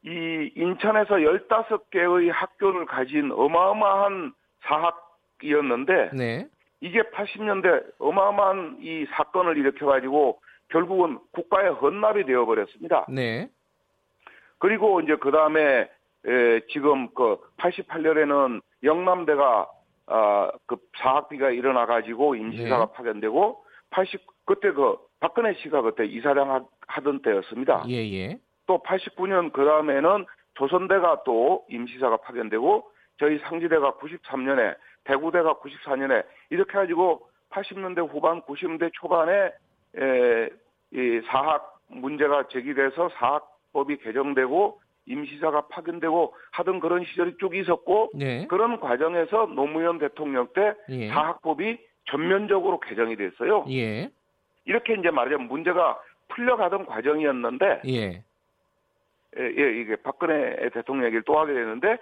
[0.04, 4.32] 이 인천에서 15개의 학교를 가진 어마어마한
[4.62, 6.48] 사학이었는데 네.
[6.80, 13.06] 이게 80년대 어마어마한 이 사건을 일으켜 가지고 결국은 국가의 헌납이 되어 버렸습니다.
[13.08, 13.48] 네.
[14.58, 15.88] 그리고 이제 그 다음에
[16.70, 19.68] 지금 그 88년에는 영남대가
[20.06, 22.92] 아, 그 사학비가 일어나 가지고 임시사가 네.
[22.92, 27.84] 파견되고 80 그때 그 박근혜 씨가 그때 이사장 하던 때였습니다.
[27.88, 28.38] 예, 예.
[28.66, 37.28] 또 89년 그 다음에는 조선대가 또 임시사가 파견되고 저희 상지대가 93년에 대구대가 94년에 이렇게 가지고
[37.50, 39.52] 80년대 후반 90년대 초반에
[39.96, 40.48] 에,
[40.92, 48.46] 이 사학 문제가 제기돼서 사학법이 개정되고 임시사가 파견되고 하던 그런 시절이 쭉 있었고 네.
[48.48, 51.08] 그런 과정에서 노무현 대통령 때 예.
[51.08, 53.64] 사학법이 전면적으로 개정이 됐어요.
[53.70, 54.10] 예.
[54.64, 58.22] 이렇게 이제 말하자면 문제가 풀려가던 과정이었는데 예.
[59.38, 61.98] 예, 예 이게 박근혜 대통령 얘기를 또 하게 되는데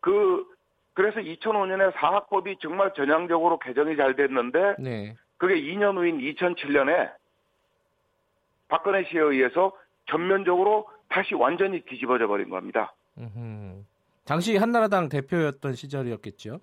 [0.00, 0.44] 그
[0.94, 5.14] 그래서 2005년에 사학법이 정말 전향적으로 개정이 잘 됐는데 네.
[5.36, 7.12] 그게 2년 후인 2007년에
[8.68, 9.72] 박근혜 씨에 의해서
[10.06, 12.92] 전면적으로 다시 완전히 뒤집어져 버린 겁니다.
[13.18, 13.84] 음흠.
[14.24, 16.60] 당시 한나라당 대표였던 시절이었겠죠?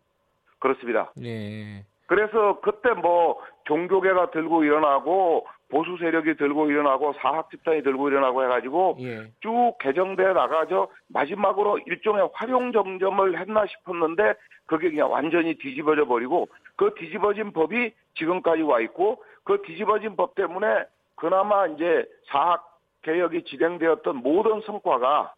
[0.60, 1.12] 그렇습니다.
[1.15, 1.86] 네.
[2.06, 8.97] 그래서 그때 뭐 종교계가 들고 일어나고 보수 세력이 들고 일어나고 사학 집단이 들고 일어나고 해가지고
[8.99, 9.32] 예.
[9.39, 10.89] 쭉 개정돼 나가죠.
[11.08, 14.36] 마지막으로 일종의 활용 정점을 했나 싶었는데
[14.67, 20.86] 그게 그냥 완전히 뒤집어져 버리고 그 뒤집어진 법이 지금까지 와 있고 그 뒤집어진 법 때문에
[21.15, 22.72] 그나마 이제 사학
[23.03, 25.33] 개혁이 진행되었던 모든 성과가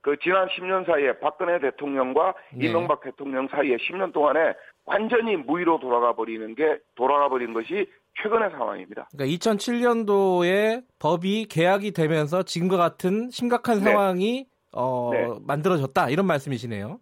[0.00, 2.66] 그 지난 10년 사이에 박근혜 대통령과 네.
[2.66, 4.54] 이명박 대통령 사이에 10년 동안에
[4.86, 7.86] 완전히 무위로 돌아가 버리는 게 돌아가 버린 것이
[8.22, 9.08] 최근의 상황입니다.
[9.12, 13.84] 그러니까 2007년도에 법이 개혁이 되면서 지금과 같은 심각한 네.
[13.84, 15.28] 상황이 어, 네.
[15.46, 16.98] 만들어졌다 이런 말씀이시네요.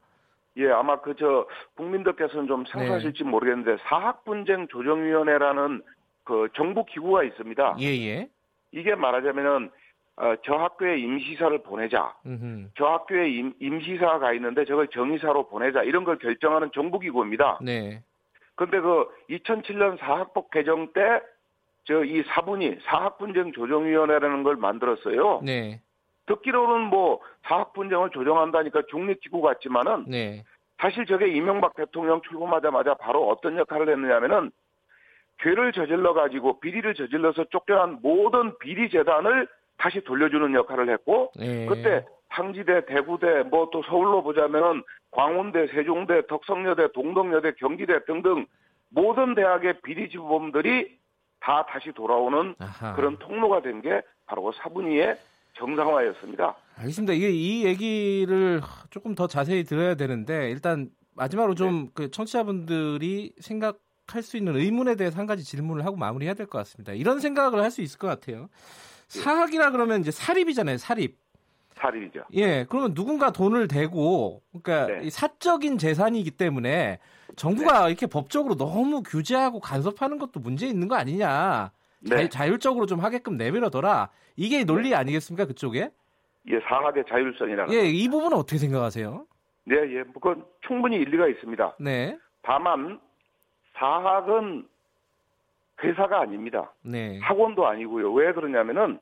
[0.57, 3.31] 예, 아마 그 저 국민들께서는 좀 생소하실지 네.
[3.31, 5.83] 모르겠는데 사학 분쟁 조정위원회라는
[6.24, 7.76] 그 정부 기구가 있습니다.
[7.81, 8.28] 예, 예.
[8.72, 9.70] 이게 말하자면은
[10.16, 12.14] 어, 저 학교에 임시사를 보내자.
[12.26, 12.70] 음흠.
[12.76, 15.83] 저 학교에 임, 임시사가 있는데 저걸 정의사로 보내자.
[15.85, 17.61] 이런 걸 결정하는 정부기구입니다.
[17.62, 18.02] 네.
[18.57, 21.20] 근데 그 2007년 사학법 개정 때
[21.88, 25.40] 저 이 사분이 사학분쟁 조정위원회라는 걸 만들었어요.
[25.42, 25.81] 네.
[26.26, 30.44] 듣기로는 뭐 사학분쟁을 조정한다니까 중립기구 같지만은 네.
[30.78, 34.50] 사실 저게 이명박 대통령 출범하자마자 바로 어떤 역할을 했느냐면은
[35.42, 39.46] 죄를 저질러 가지고 비리를 저질러서 쫓겨난 모든 비리 재단을
[39.77, 41.66] 다시 돌려주는 역할을 했고 네.
[41.66, 48.46] 그때 상지대, 대구대, 뭐 또 서울로 보자면은 광운대, 세종대, 덕성여대, 동덕여대, 경기대 등등
[48.90, 50.98] 모든 대학의 비리 지범들이
[51.40, 52.94] 다 다시 돌아오는 아하.
[52.94, 55.16] 그런 통로가 된 게 바로 그 사분위의
[55.55, 56.55] 정상화였습니다.
[56.77, 57.12] 알겠습니다.
[57.14, 62.11] 이게 이 얘기를 조금 더 자세히 들어야 되는데 일단 마지막으로 좀그 네.
[62.11, 63.79] 청취자분들이 생각
[64.14, 66.92] 할 수 있는 의문에 대해서 한 가지 질문을 하고 마무리해야 될 것 같습니다.
[66.92, 68.49] 이런 생각을 할 수 있을 것 같아요.
[69.09, 71.18] 사학이라 그러면 이제 사립이잖아요, 사립.
[71.75, 72.25] 사립이죠.
[72.35, 75.11] 예, 그러면 누군가 돈을 대고, 그러니까 네.
[75.11, 76.99] 사적인 재산이기 때문에
[77.37, 77.88] 정부가 네.
[77.90, 81.71] 이렇게 법적으로 너무 규제하고 간섭하는 것도 문제 있는 거 아니냐.
[82.01, 82.29] 네.
[82.29, 84.11] 자, 율적으로좀 하게끔 내밀어둬라.
[84.37, 84.97] 이게 논리 네.
[84.97, 85.90] 아니겠습니까, 그쪽에?
[86.51, 87.73] 예, 사학의 자율성이라는.
[87.75, 89.27] 예, 이 부분은 어떻게 생각하세요?
[89.64, 91.77] 네, 예, 그건 충분히 일리가 있습니다.
[91.81, 92.18] 네.
[92.42, 92.99] 다만
[93.79, 94.67] 사학은
[95.83, 96.73] 회사가 아닙니다.
[96.83, 97.19] 네.
[97.21, 98.12] 학원도 아니고요.
[98.12, 98.99] 왜 그러냐면은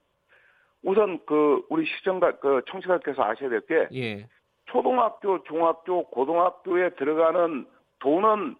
[0.83, 4.29] 우선 그 우리 시청자 그 청취자께서 아셔야 될게 예.
[4.67, 7.67] 초등학교, 중학교, 고등학교에 들어가는
[8.01, 8.57] 돈은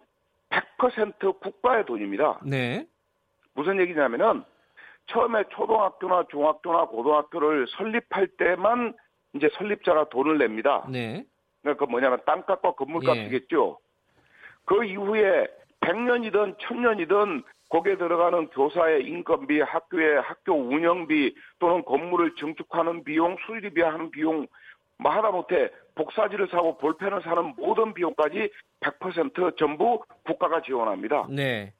[0.49, 2.39] 100% 국가의 돈입니다.
[2.43, 2.85] 네.
[3.53, 4.43] 무슨 얘기냐면은
[5.07, 8.93] 처음에 초등학교나 중학교나 고등학교를 설립할 때만
[9.33, 10.85] 이제 설립자가 돈을 냅니다.
[10.89, 11.23] 네.
[11.61, 13.77] 그러니까 그 뭐냐면 땅값과 건물값이겠죠.
[13.79, 13.87] 예.
[14.65, 15.47] 그 이후에
[15.87, 24.11] 100년이든 1000년이든 거기에 들어가는 교사의 인건비, 학교의 학교 운영비 또는 건물을 증축하는 비용, 수리비 하는
[24.11, 24.47] 비용,
[24.99, 28.49] 뭐 하다못해 복사지를 사고 볼펜을 사는 모든 비용까지
[28.81, 31.27] 100% 전부 국가가 지원합니다.
[31.29, 31.73] 네.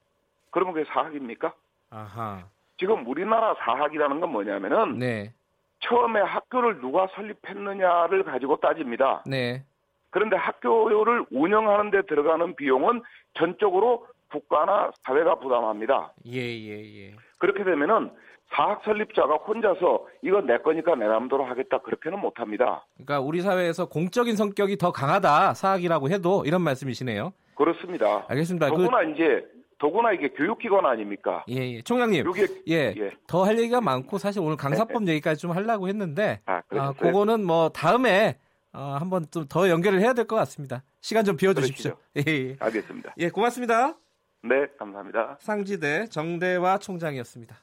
[0.51, 1.53] 그러면 그게 사학입니까?
[1.89, 2.45] 아하.
[2.77, 5.33] 지금 우리나라 사학이라는 건 뭐냐면은 네.
[5.79, 9.23] 처음에 학교를 누가 설립했느냐를 가지고 따집니다.
[9.25, 9.63] 네.
[10.09, 13.01] 그런데 학교를 운영하는 데 들어가는 비용은
[13.33, 16.13] 전적으로 국가나 사회가 부담합니다.
[16.27, 17.13] 예, 예, 예.
[17.39, 18.11] 그렇게 되면은
[18.49, 22.85] 사학 설립자가 혼자서 이건 내 거니까 내 마음대로 하겠다 그렇게는 못 합니다.
[22.95, 27.33] 그러니까 우리 사회에서 공적인 성격이 더 강하다 사학이라고 해도 이런 말씀이시네요.
[27.55, 28.25] 그렇습니다.
[28.29, 28.67] 알겠습니다.
[28.67, 29.11] 더구나 그...
[29.11, 29.45] 이제
[29.79, 31.43] 더구나 이게 교육기관 아닙니까?
[31.49, 31.81] 예, 예.
[31.81, 32.25] 총장님.
[32.25, 32.93] 요게, 예.
[32.97, 33.11] 예.
[33.27, 35.11] 더 할 얘기가 많고 사실 오늘 강사법 네.
[35.13, 38.37] 얘기까지 좀 하려고 했는데 아, 아 그거는 뭐 다음에
[38.77, 40.83] 어, 한번 좀 더 연결을 해야 될 것 같습니다.
[41.01, 41.97] 시간 좀 비워 주십시오.
[42.17, 42.55] 예, 예.
[42.59, 43.13] 알겠습니다.
[43.17, 43.97] 예, 고맙습니다.
[44.43, 45.37] 네, 감사합니다.
[45.39, 47.55] 상지대 정대화 총장이었습니다.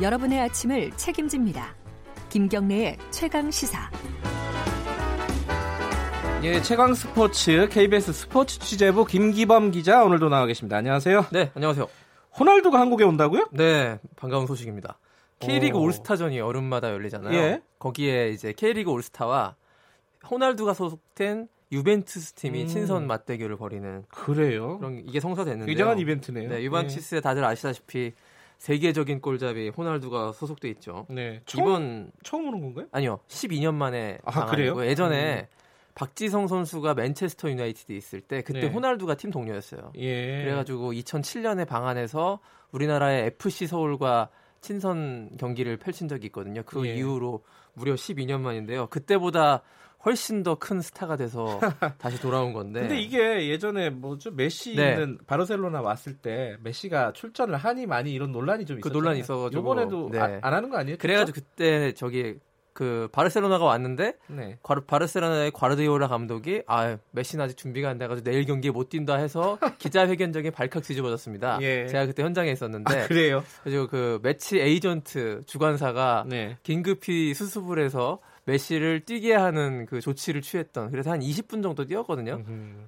[0.00, 1.74] 여러분의 아침을 책임집니다.
[2.30, 3.90] 김경래의 최강 시사.
[6.42, 10.78] 예, 최강 스포츠 KBS 스포츠 취재부 김기범 기자 오늘도 나와 계십니다.
[10.78, 11.26] 안녕하세요.
[11.32, 11.86] 네, 안녕하세요.
[12.38, 13.48] 호날두가 한국에 온다고요?
[13.52, 14.98] 네, 반가운 소식입니다.
[15.40, 15.82] K리그 오.
[15.82, 17.34] 올스타전이 여름마다 열리잖아요.
[17.36, 17.60] 예?
[17.78, 19.54] 거기에 이제 K리그 올스타와
[20.30, 22.66] 호날두가 소속된 유벤투스 팀이 음.
[22.66, 24.78] 친선 맞대결을 벌이는 그래요?
[24.78, 26.48] 그럼 이게 성사됐는데 굉장한 이벤트네요.
[26.48, 27.20] 네, 유벤투스 예.
[27.20, 28.12] 다들 아시다시피
[28.56, 31.06] 세계적인 골잡이 호날두가 소속돼 있죠.
[31.10, 31.42] 네.
[31.44, 32.86] 처음, 이번 처음 오는 건가요?
[32.92, 33.20] 아니요.
[33.28, 34.82] 12년 만에 아, 그래요?
[34.86, 35.59] 예전에 음.
[35.94, 38.66] 박지성 선수가 맨체스터 유나이티드에 있을 때 그때 네.
[38.68, 39.92] 호날두가 팀 동료였어요.
[39.96, 40.42] 예.
[40.44, 42.40] 그래가지고 2007년에 방한해서
[42.72, 44.28] 우리나라의 FC 서울과
[44.60, 46.62] 친선 경기를 펼친 적이 있거든요.
[46.64, 46.96] 그 예.
[46.96, 47.42] 이후로
[47.74, 48.86] 무려 12년 만인데요.
[48.88, 49.62] 그때보다
[50.04, 51.60] 훨씬 더 큰 스타가 돼서
[51.98, 52.80] 다시 돌아온 건데.
[52.80, 54.96] 근데 이게 예전에 뭐죠 메시 네.
[55.26, 58.88] 바르셀로나 왔을 때 메시가 출전을 하니 많이 이런 논란이 좀 있었죠.
[58.90, 60.18] 그 논란이 있어가지고 이번에도 네.
[60.18, 60.96] 아, 안 하는 거 아니에요?
[60.98, 62.38] 그래가지고 그때 저기
[62.80, 64.56] 그 바르셀로나가 왔는데 네.
[64.86, 70.52] 바르셀로나의 과르디올라 감독이 아 메시는 아직 준비가 안 돼가지고 내일 경기에 못 뛴다 해서 기자회견적인
[70.52, 71.58] 발칵 뒤집어졌습니다.
[71.60, 71.86] 예.
[71.88, 73.44] 제가 그때 현장에 있었는데 아, 그래요?
[73.64, 76.56] 그리고 그 매치 에이전트 주관사가 네.
[76.62, 78.18] 긴급히 수습을 해서
[78.50, 82.42] 메시를 뛰게 하는 그 조치를 취했던 그래서 한 20분 정도 뛰었거든요.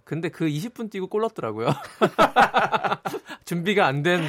[0.04, 1.68] 근데 그 20분 뛰고 골 넣었더라고요.
[3.44, 4.20] 준비가 안 된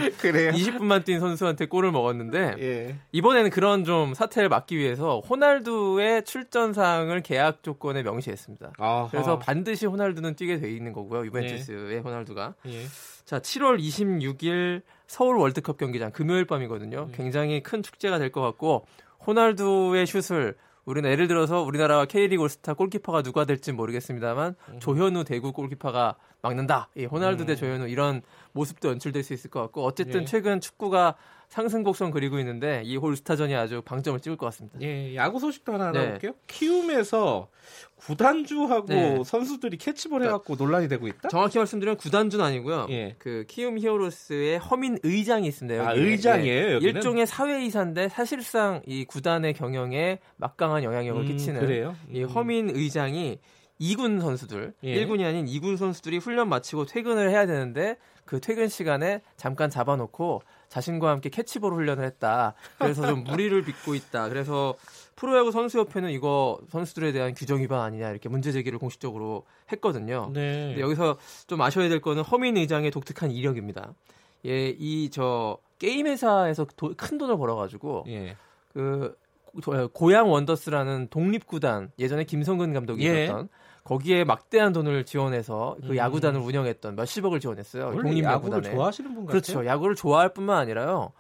[0.52, 2.96] 20분만 뛴 선수한테 골을 먹었는데 예.
[3.12, 8.74] 이번에는 그런 좀 사태를 막기 위해서 호날두의 출전 사항을 계약 조건에 명시했습니다.
[8.78, 9.08] 아하.
[9.10, 11.26] 그래서 반드시 호날두는 뛰게 돼 있는 거고요.
[11.26, 12.00] 유벤투스의 예.
[12.00, 12.54] 호날두가.
[12.68, 12.86] 예.
[13.26, 17.08] 자, 7월 26일 서울 월드컵 경기장 금요일 밤이거든요.
[17.10, 17.12] 음.
[17.16, 18.86] 굉장히 큰 축제가 될 것 같고
[19.26, 24.80] 호날두의 슛을 우리는 예를 들어서 우리나라와 K리그 올스타 골키퍼가 누가 될지 모르겠습니다만 음.
[24.80, 26.90] 조현우 대구 골키퍼가 막는다.
[26.96, 27.48] 이 호날두 음.
[27.48, 30.26] 대 조현우 이런 모습도 연출될 수 있을 것 같고 어쨌든 예.
[30.26, 31.16] 최근 축구가
[31.54, 34.80] 상승 곡선 그리고 있는데 이 홀스타전이 아주 방점을 찍을 것 같습니다.
[34.82, 36.00] 예, 야구 소식도 하나 네.
[36.00, 36.32] 알아볼게요.
[36.48, 37.48] 키움에서
[37.98, 39.24] 구단주하고 네.
[39.24, 41.30] 선수들이 캐치볼 그러니까 해갖고 논란이 되고 있다?
[41.30, 42.88] 정확히 말씀드리면 구단주는 아니고요.
[42.90, 43.16] 예.
[43.20, 45.88] 그 키움 히어로스의 허민 의장이 있습니다.
[45.88, 46.80] 아, 의장이에요?
[46.80, 46.88] 네.
[46.88, 51.96] 일종의 사회이사인데 사실상 이 구단의 경영에 막강한 영향력을 음, 끼치는 그래요?
[52.10, 52.16] 음.
[52.16, 53.38] 이 허민 의장이
[53.80, 55.06] 2군 선수들, 예.
[55.06, 60.42] 1군이 아닌 2군 선수들이 훈련 마치고 퇴근을 해야 되는데 그 퇴근 시간에 잠깐 잡아놓고
[60.74, 62.56] 자신과 함께 캐치볼 훈련을 했다.
[62.80, 64.28] 그래서 좀 무리를 빚고 있다.
[64.30, 64.74] 그래서
[65.16, 70.32] 프로야구 선수협회는 이거 선수들에 대한 규정 위반 아니냐 이렇게 문제 제기를 공식적으로 했거든요.
[70.34, 70.70] 네.
[70.70, 73.94] 근데 여기서 좀 아셔야 될 거는 허민 의장의 독특한 이력입니다.
[74.46, 78.36] 예, 이 저 게임 회사에서 도, 큰 돈을 벌어가지고 예.
[78.74, 79.16] 그
[79.94, 83.26] 고양 원더스라는 독립 구단 예전에 김성근 감독이 예.
[83.26, 83.48] 있었던
[83.84, 85.98] 거기에 막대한 돈을 지원해서 그 음.
[85.98, 87.92] 야구단을 운영했던 몇십억을 지원했어요.
[87.92, 89.42] 독립 야구를 좋아하시는 분 같아요.
[89.42, 89.66] 그렇죠.
[89.66, 91.12] 야구를 좋아할 뿐만 아니라요.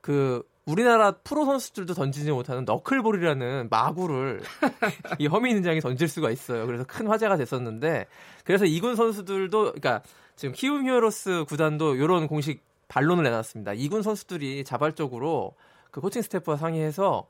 [0.00, 4.42] 그 우리나라 프로 선수들도 던지지 못하는 너클볼이라는 마구를
[5.18, 6.66] 이 허민 의장이 던질 수가 있어요.
[6.66, 8.06] 그래서 큰 화제가 됐었는데
[8.44, 10.02] 그래서 이군 선수들도 그러니까
[10.36, 13.72] 지금 키움 히어로스 구단도 이런 공식 반론을 내놨습니다.
[13.74, 15.54] 이군 선수들이 자발적으로
[15.90, 17.26] 그 코칭 스태프와 상의해서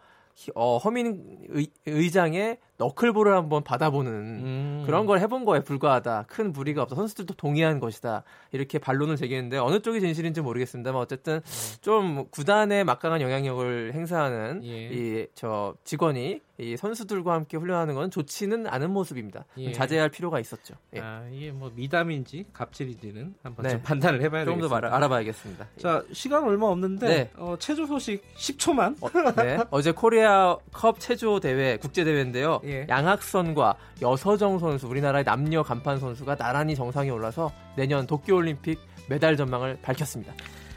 [0.54, 4.82] 어, 허민 의, 장의 너클볼을 한번 받아보는 음.
[4.86, 6.24] 그런 걸 해본 거에 불과하다.
[6.28, 6.96] 큰 무리가 없다.
[6.96, 8.22] 선수들도 동의한 것이다.
[8.52, 11.74] 이렇게 반론을 제기했는데 어느 쪽이 진실인지 모르겠습니다만 어쨌든 음.
[11.82, 14.88] 좀 구단에 막강한 영향력을 행사하는 예.
[14.88, 19.46] 이저 직원이 이 선수들과 함께 훈련하는 건 좋지는 않은 모습입니다.
[19.58, 19.72] 예.
[19.72, 20.74] 자제할 필요가 있었죠.
[20.94, 21.00] 예.
[21.00, 23.70] 아, 이게 뭐 미담인지 갑질인지는 한번 네.
[23.70, 24.80] 좀 판단을 해봐야 되겠습니다.
[24.80, 25.66] 좀더 알아봐야겠습니다.
[25.78, 27.30] 자, 시간 얼마 없는데 네.
[27.36, 28.96] 어, 체조 소식 10초만.
[29.00, 29.58] 어, 네.
[29.70, 32.60] 어제 코리아 컵 체조 대회 국제 대회인데요.
[32.70, 32.86] 예.
[32.88, 38.78] 양학선과 여서정 선수 우리나라의 남녀 간판 선수가 나란히 정상에 올라서 내년 도쿄올림픽
[39.08, 40.32] 메달 전망을 밝혔습니다.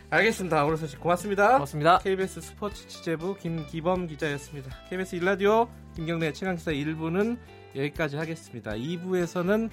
[0.10, 0.64] 알겠습니다.
[0.66, 1.54] 오늘 소식 고맙습니다.
[1.54, 1.98] 고맙습니다.
[2.00, 4.70] KBS 스포츠 취재부 김기범 기자였습니다.
[4.90, 7.38] KBS 일라디오 김경래 최강시사 1부는
[7.76, 8.72] 여기까지 하겠습니다.
[8.72, 9.70] 2부에서는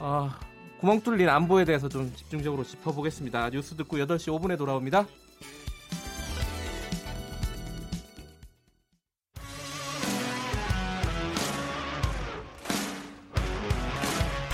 [0.00, 0.30] 어,
[0.80, 3.50] 구멍 뚫린 안보에 대해서 좀 집중적으로 짚어보겠습니다.
[3.50, 5.06] 뉴스 듣고 8시 5분에 돌아옵니다.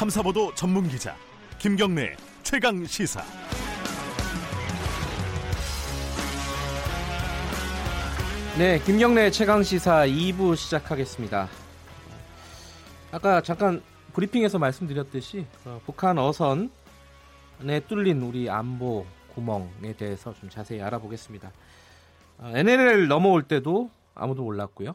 [0.01, 1.15] 탐사보도 전문 기자
[1.59, 3.23] 김경래 최강 시사.
[8.57, 11.49] 네, 김경래 최강 시사 2부 시작하겠습니다.
[13.13, 13.83] 아까 잠깐
[14.15, 16.71] 브리핑에서 말씀드렸듯이 어, 북한 어선에
[17.87, 21.53] 뚫린 우리 안보 구멍에 대해서 좀 자세히 알아보겠습니다.
[22.39, 24.95] 어, NLL 넘어올 때도 아무도 몰랐고요.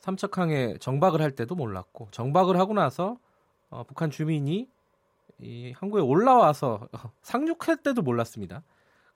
[0.00, 3.16] 삼척항에 정박을 할 때도 몰랐고 정박을 하고 나서
[3.74, 4.68] 어, 북한 주민이
[5.40, 6.88] 이 항구에 올라와서
[7.22, 8.62] 상륙할 때도 몰랐습니다.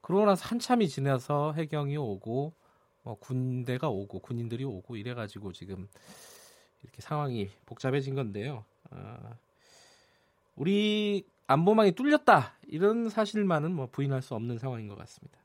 [0.00, 2.52] 그러고 나서 한참이 지나서 해경이 오고
[3.04, 5.88] 뭐 군대가 오고 군인들이 오고 이래가지고 지금
[6.82, 8.64] 이렇게 상황이 복잡해진 건데요.
[8.90, 9.36] 아,
[10.56, 15.38] 우리 안보망이 뚫렸다 이런 사실만은 뭐 부인할 수 없는 상황인 것 같습니다.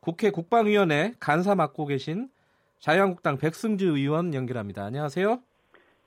[0.00, 2.28] 국회 국방위원회 간사 맡고 계신
[2.80, 4.84] 자유한국당 백승주 의원 연결합니다.
[4.84, 5.47] 안녕하세요.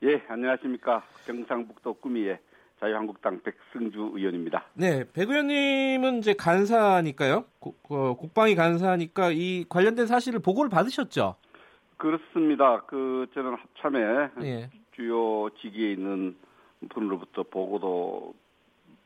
[0.04, 1.04] 예, 안녕하십니까.
[1.28, 2.40] 경상북도 구미의
[2.80, 4.66] 자유한국당 백승주 의원입니다.
[4.74, 7.46] 네, 백 의원님은 이제 간사니까요.
[7.60, 11.36] 국, 어, 방위 간사니까 이 관련된 사실을 보고를 받으셨죠?
[11.98, 12.82] 그렇습니다.
[12.88, 14.70] 그 저는 합참에 예.
[14.96, 16.36] 주요 직위에 있는
[16.90, 18.34] 분으로부터 보고도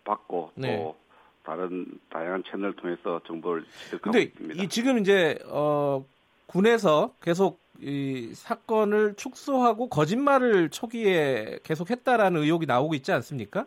[0.05, 0.77] 받고 네.
[0.77, 0.95] 또
[1.43, 4.63] 다른 다양한 채널을 통해서 정보를 취득하고 근데 있습니다.
[4.63, 6.05] 이 지금 이제 어
[6.47, 13.65] 군에서 계속 이 사건을 축소하고 거짓말을 초기에 계속했다라는 의혹이 나오고 있지 않습니까?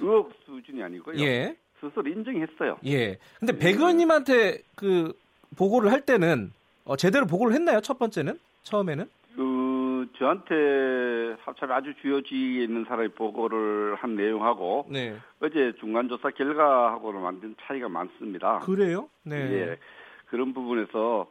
[0.00, 1.18] 의혹 수준이 아니고요.
[1.20, 1.56] 예.
[1.78, 2.78] 스스로 인정했어요.
[2.86, 3.18] 예.
[3.38, 5.12] 근데 백 의원님한테 그
[5.56, 6.52] 보고를 할 때는
[6.84, 7.80] 어, 제대로 보고를 했나요?
[7.80, 9.08] 첫 번째는 처음에는?
[9.36, 15.16] 그 저한테 합참에 아주 주요 지위에 있는 사람이 보고를 한 내용하고 네.
[15.40, 18.58] 어제 중간 조사 결과하고는 완전 차이가 많습니다.
[18.60, 19.08] 그래요?
[19.22, 19.36] 네.
[19.36, 19.78] 예.
[20.26, 21.26] 그런 부분에서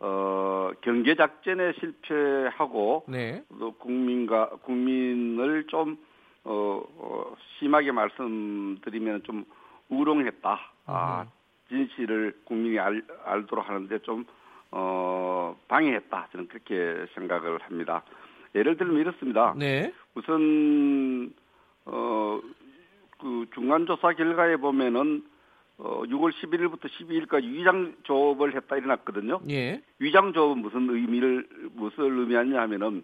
[0.00, 3.42] 어, 경제 작전에 실패하고 네.
[3.58, 5.96] 또 국민과 국민을 좀
[6.44, 9.44] 어, 어, 심하게 말씀드리면 좀
[9.88, 10.60] 우롱했다.
[10.86, 11.26] 아,
[11.68, 14.24] 진실을 국민이 알, 알도록 하는데 좀
[14.70, 16.28] 어, 방해했다.
[16.32, 18.02] 저는 그렇게 생각을 합니다.
[18.54, 19.54] 예를 들면 이렇습니다.
[19.56, 19.92] 네.
[20.14, 21.32] 우선
[21.86, 22.40] 어,
[23.18, 25.24] 그 중간 조사 결과에 보면은
[25.78, 29.40] 어, 6월 11일부터 12일까지 위장 조업을 했다 일어났거든요.
[29.50, 29.82] 예.
[29.98, 33.02] 위장 조업은 무슨 의미를 무슨 의미하냐 하면은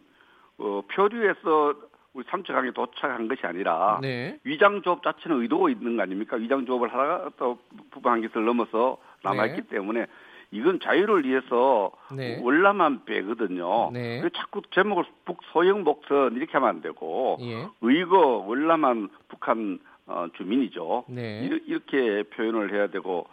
[0.59, 1.75] 어, 표류에서
[2.13, 4.39] 우리 삼척항에 도착한 것이 아니라 네.
[4.45, 6.37] 위장 조업 자체는 의도가 있는 거 아닙니까?
[6.37, 7.59] 위장 조업을 하다가 또
[7.91, 9.69] 부방기를 넘어서 남아있기 네.
[9.69, 10.07] 때문에
[10.53, 12.41] 이건 자유를 위해서 네.
[12.43, 13.91] 월남만 빼거든요.
[13.93, 14.21] 네.
[14.35, 17.69] 자꾸 제목을 북소형 목선 이렇게 하면 안 되고 예.
[17.81, 19.79] 의거 월남한 북한
[20.11, 21.05] 어, 주민이죠.
[21.09, 21.49] 네.
[21.67, 23.27] 이렇게 표현을 해야 되고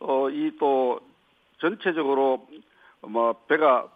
[0.00, 1.00] 어, 이 또
[1.58, 2.46] 전체적으로
[3.02, 3.88] 뭐 배가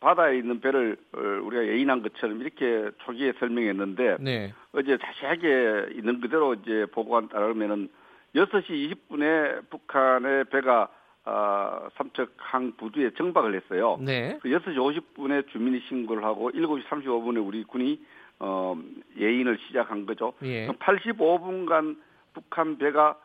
[0.00, 4.54] 바다에 있는 배를 어, 우리가 예인한 것처럼 이렇게 초기에 설명했는데 네.
[4.72, 7.90] 어제 자세하게 있는 그대로 이제 보고한 따르면은
[8.34, 10.88] 6시 20분에 북한의 배가
[11.24, 13.98] 아, 삼척항 부두에 정박을 했어요.
[14.00, 14.38] 네.
[14.40, 18.00] 그 6시 50분에 주민이 신고를 하고 7시 35분에 우리 군이
[18.40, 18.76] 어,
[19.18, 20.32] 예인을 시작한 거죠.
[20.42, 20.66] 예.
[20.66, 21.96] 85분간
[22.32, 23.16] 북한 배가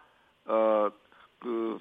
[0.45, 0.89] 어,
[1.39, 1.79] 그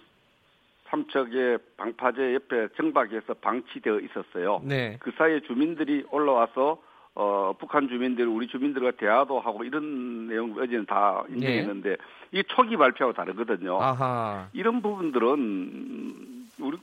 [0.87, 4.61] 삼척의 방파제 옆에 정박해서 방치되어 있었어요.
[4.64, 4.97] 네.
[5.01, 6.81] 그 사이에 주민들이 올라와서
[7.16, 11.97] 어, 북한 주민들, 우리 주민들과 대화도 하고 이런 내용 어제는 다 인정했는데 네.
[12.33, 13.81] 이 초기 발표하고 다르거든요.
[13.81, 14.49] 아하.
[14.53, 16.79] 이런 부분들은 우리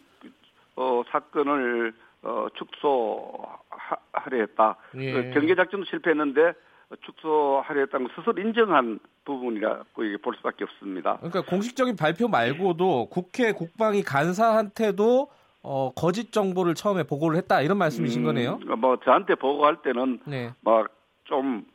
[0.78, 4.78] 어, 사건을 어, 축소하려 했다.
[4.96, 5.12] 예.
[5.12, 6.54] 그 경계작전도 실패했는데
[7.02, 9.84] 축소하려 했다는 걸 스스로 인정한 부분이라고
[10.22, 11.18] 볼 수밖에 없습니다.
[11.18, 15.30] 그러니까 공식적인 발표 말고도 국회 국방위 간사한테도
[15.64, 18.60] 어, 거짓 정보를 처음에 보고를 했다 이런 말씀이신 음, 거네요.
[18.78, 20.52] 뭐 저한테 보고할 때는 네.
[20.62, 21.66] 막좀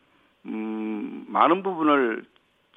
[0.47, 2.24] 음, 많은 부분을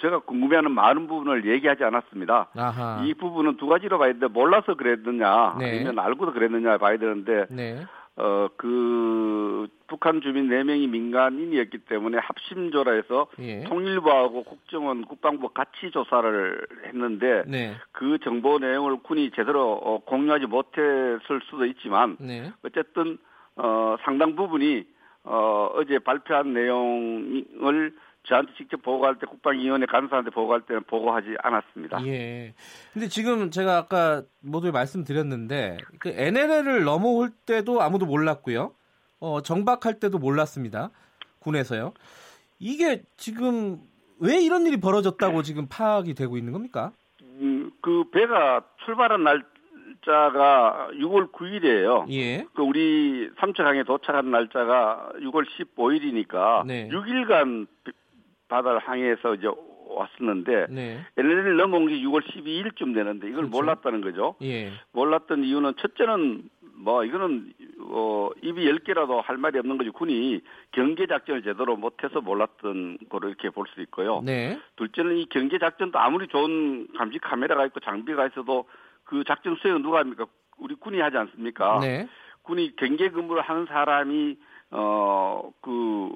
[0.02, 2.50] 제가 궁금해하는 많은 부분을 얘기하지 않았습니다.
[2.56, 3.04] 아하.
[3.06, 5.72] 이 부분은 두 가지로 봐야 되는데 몰라서 그랬느냐 네.
[5.72, 7.86] 아니면 알고도 그랬느냐 봐야 되는데 네.
[8.20, 13.64] 어, 그, 북한 주민 4명이 민간인이었기 때문에 합심조라 해서 예.
[13.64, 17.76] 통일부하고 국정원, 국방부 같이 조사를 했는데 네.
[17.94, 22.52] 그 정보 내용을 군이 제대로 어, 공유하지 못했을 수도 있지만 네.
[22.66, 23.18] 어쨌든
[23.56, 24.86] 어, 상당 부분이
[25.24, 27.94] 어, 어제 발표한 내용을
[28.30, 32.06] 저한테 직접 보고할 때 국방위원회 간사한테 보고할 때는 보고하지 않았습니다.
[32.06, 32.54] 예.
[32.94, 38.74] 근데 지금 제가 아까 모두 말씀드렸는데 그 NLL을 넘어올 때도 아무도 몰랐고요.
[39.20, 40.92] 어, 정박할 때도 몰랐습니다.
[41.40, 41.94] 군에서요.
[42.60, 43.80] 이게 지금
[44.20, 46.92] 왜 이런 일이 벌어졌다고 지금 파악이 되고 있는 겁니까?
[47.22, 52.12] 음, 그 배가 출발한 날짜가 6월 9일이에요.
[52.12, 52.46] 예.
[52.54, 56.90] 그 우리 삼척항에 도착한 날짜가 6월 15일이니까 네.
[56.90, 57.68] 6일간
[58.50, 59.48] 바다를 항해해서 이제
[59.88, 61.00] 왔었는데 네.
[61.18, 63.50] LN을 넘어온 게 6월 12일쯤 되는데 이걸 그렇죠.
[63.50, 64.36] 몰랐다는 거죠.
[64.42, 64.72] 예.
[64.92, 67.52] 몰랐던 이유는 첫째는 뭐 이거는
[67.90, 70.42] 어 입이 열 개라도 할 말이 없는 거지 군이
[70.72, 74.22] 경계 작전을 제대로 못해서 몰랐던 거로 이렇게 볼 수 있고요.
[74.24, 74.60] 네.
[74.76, 78.66] 둘째는 이 경계 작전도 아무리 좋은 감시 카메라가 있고 장비가 있어도
[79.04, 80.26] 그 작전 수행은 누가 합니까?
[80.58, 81.80] 우리 군이 하지 않습니까?
[81.82, 82.08] 네.
[82.44, 84.38] 군이 경계 근무를 하는 사람이
[84.72, 86.10] 어그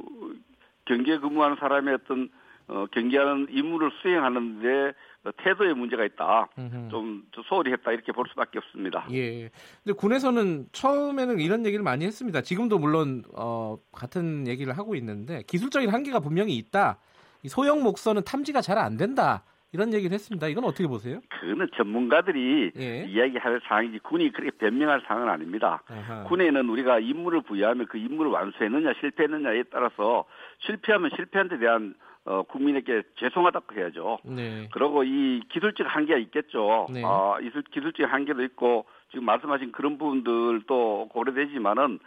[0.85, 2.29] 경계 근무하는 사람의 어떤
[2.67, 4.93] 어 경계하는 임무를 수행하는데
[5.37, 6.47] 태도에 문제가 있다.
[6.89, 9.05] 좀 소홀히 했다 이렇게 볼 수밖에 없습니다.
[9.11, 9.49] 예.
[9.83, 12.41] 근데 군에서는 처음에는 이런 얘기를 많이 했습니다.
[12.41, 16.99] 지금도 물론 어, 같은 얘기를 하고 있는데 기술적인 한계가 분명히 있다.
[17.47, 19.43] 소형 목선은 탐지가 잘 안 된다.
[19.73, 20.47] 이런 얘기를 했습니다.
[20.47, 21.19] 이건 어떻게 보세요?
[21.29, 23.05] 그거는 전문가들이 예.
[23.05, 25.81] 이야기할 사항이지 군이 그렇게 변명할 사항은 아닙니다.
[25.87, 26.23] 아하.
[26.25, 30.25] 군에는 우리가 임무를 부여하면 그 임무를 완수했느냐 실패했느냐에 따라서
[30.59, 31.95] 실패하면 실패한 데 대한
[32.25, 34.19] 어, 국민에게 죄송하다고 해야죠.
[34.23, 34.69] 네.
[34.71, 36.87] 그리고 이 기술적 한계가 있겠죠.
[36.89, 37.03] 네.
[37.05, 41.99] 아, 기술, 기술적 한계도 있고 지금 말씀하신 그런 부분들도 고려되지만은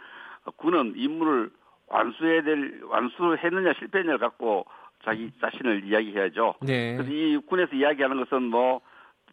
[0.55, 1.51] 군은 임무를
[1.87, 4.65] 완수해야 될 완수했느냐 실패했느냐를 갖고
[5.03, 6.55] 자기 자신을 이야기해야죠.
[6.61, 6.95] 네.
[6.95, 8.81] 그래서 이 군에서 이야기하는 것은 뭐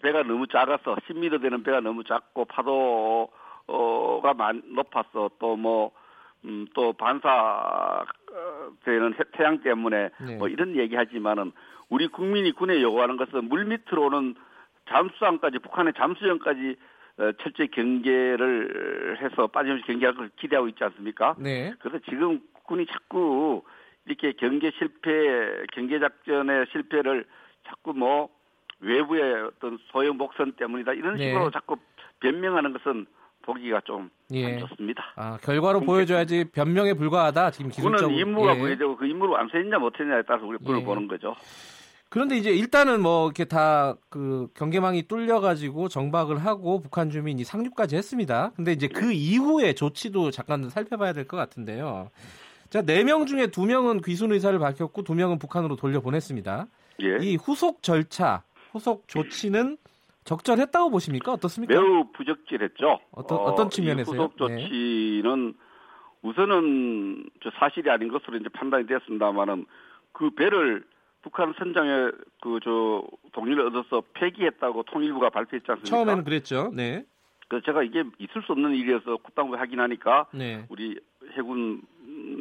[0.03, 5.31] 배가 너무 작아서 10m 되는 배가 너무 작고 파도가 많, 높았어.
[5.39, 5.93] 또 뭐
[6.45, 8.05] 음, 또 반사
[8.85, 10.37] 되는 태양 때문에 네.
[10.37, 11.53] 뭐 이런 얘기하지만은
[11.89, 14.35] 우리 국민이 군에 요구하는 것은 물 밑으로는
[14.89, 16.77] 잠수함까지 북한의 잠수정까지
[17.17, 21.37] 어, 철저히 경계를 해서 빠짐없이 경계할 걸 기대하고 있지 않습니까?
[21.39, 21.73] 네.
[21.79, 23.63] 그래서 지금 군이 자꾸
[24.07, 27.25] 이렇게 경계 실패, 경계 작전의 실패를
[27.67, 28.29] 자꾸 뭐
[28.81, 31.29] 외부의 어떤 소형 목선 때문이다 이런 네.
[31.29, 31.51] 식으로 네.
[31.53, 31.77] 자꾸
[32.21, 33.07] 변명하는 것은
[33.45, 34.59] 보기가 좀안 예.
[34.59, 35.05] 좋습니다.
[35.17, 37.51] 아, 결과로 보여줘야지 변명에 불과하다.
[37.53, 38.09] 지금 기술적으로.
[38.09, 38.59] 그는 임무가 예.
[38.59, 40.85] 보여지고 그 임무를 완수했냐 못했냐에 따라서 우리 그걸 예.
[40.85, 41.35] 보는 거죠.
[42.09, 48.53] 그런데 이제 일단은 뭐 이렇게 다 그 경계망이 뚫려가지고 정박을 하고 북한 주민이 상륙까지 했습니다.
[48.55, 52.11] 근데 이제 그 이후의 조치도 잠깐 살펴봐야 될 것 같은데요.
[52.71, 56.67] 자, 4명 중에 2명은 귀순 의사를 밝혔고 2명은 북한으로 돌려보냈습니다.
[57.03, 57.19] 예.
[57.21, 58.43] 이 후속 절차,
[58.73, 59.77] 후속 조치는
[60.25, 61.33] 적절했다고 보십니까?
[61.33, 61.75] 어떻습니까?
[61.75, 63.01] 매우 부적절했죠.
[63.13, 64.23] 어떤 어떤 측면에서요?
[64.23, 65.53] 후속 조치는 네.
[66.23, 69.67] 우선은 사실이 아닌 것으로 이제 판단이 되었습니다만은
[70.13, 70.85] 그 배를
[71.23, 72.11] 북한 선장에
[72.43, 75.89] 그저 동의를 얻어서 폐기했다고 통일부가 발표했지 않습니까?
[75.97, 76.71] 처음에는 그랬죠.
[76.75, 77.05] 네.
[77.49, 80.65] 그 제가 이게 있을 수 없는 일이어서 국방부에 확인하니까 네.
[80.71, 80.99] 우리
[81.37, 81.83] 해군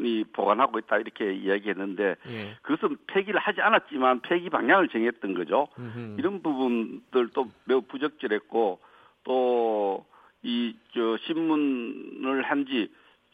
[0.06, 2.58] 이 보관하고 있다 이렇게 이야기했는데 예.
[2.62, 5.68] 그것은 폐기를 하지 않았지만 폐기 방향을 정했던 거죠.
[5.80, 6.16] 음흠.
[6.20, 8.80] 이런 부분들도 매우 부적절했고
[9.24, 10.06] 또
[10.44, 12.92] 이 저 신문을 한지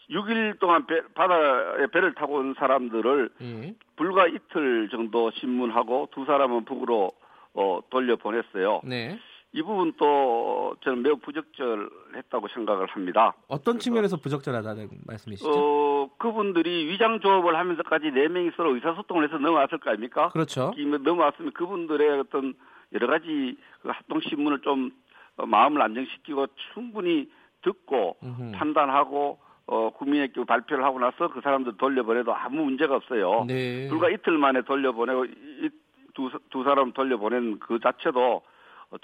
[0.10, 3.76] 6일 동안 배, 바다에 배를 타고 온 사람들을 예.
[3.96, 7.12] 불과 이틀 정도 신문하고 두 사람은 북으로
[7.54, 8.82] 어, 돌려 보냈어요.
[8.84, 9.20] 네.
[9.52, 13.34] 이 부분도 저는 매우 부적절했다고 생각을 합니다.
[13.48, 15.50] 어떤 측면에서 부적절하다는 말씀이시죠?
[15.50, 15.89] 어,
[16.20, 20.30] 그분들이 위장 조업을 하면서까지 네 명이 서로 의사소통을 해서 넘어왔을 거 아닙니까?
[20.30, 20.72] 그렇죠.
[20.78, 22.54] 넘어왔으면 그분들의 어떤
[22.94, 24.92] 여러 가지 그 합동 신문을 좀
[25.38, 27.30] 어, 마음을 안정시키고 충분히
[27.62, 28.52] 듣고 음흠.
[28.52, 33.46] 판단하고 어, 국민에게 발표를 하고 나서 그 사람들 돌려보내도 아무 문제가 없어요.
[33.48, 33.88] 네.
[33.88, 35.70] 불과 이틀 만에 돌려보내고 이,
[36.14, 38.42] 두, 두 사람 돌려보낸 그 자체도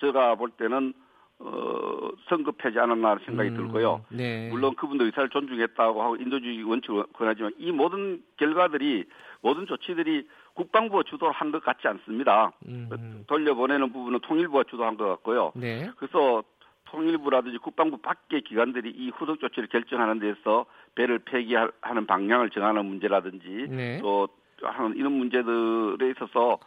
[0.01, 0.93] 제가 볼 때는
[1.39, 4.05] 어, 성급하지 않았나 생각이 음, 들고요.
[4.09, 4.49] 네.
[4.49, 9.03] 물론 그분들 의사를 존중했다고 하고 인도주의 원칙을 권하지만 이 모든 결과들이
[9.41, 12.51] 모든 조치들이 국방부가 주도를 한 것 같지 않습니다.
[12.67, 13.23] 음.
[13.27, 15.51] 돌려보내는 부분은 통일부가 주도한 것 같고요.
[15.55, 15.89] 네.
[15.97, 16.43] 그래서
[16.85, 20.65] 통일부라든지 국방부 밖의 기관들이 이 후속 조치를 결정하는 데서
[20.95, 23.99] 배를 폐기하는 방향을 정하는 문제라든지 네.
[24.01, 24.29] 또
[24.61, 26.57] 하는 이런 문제들에 있어서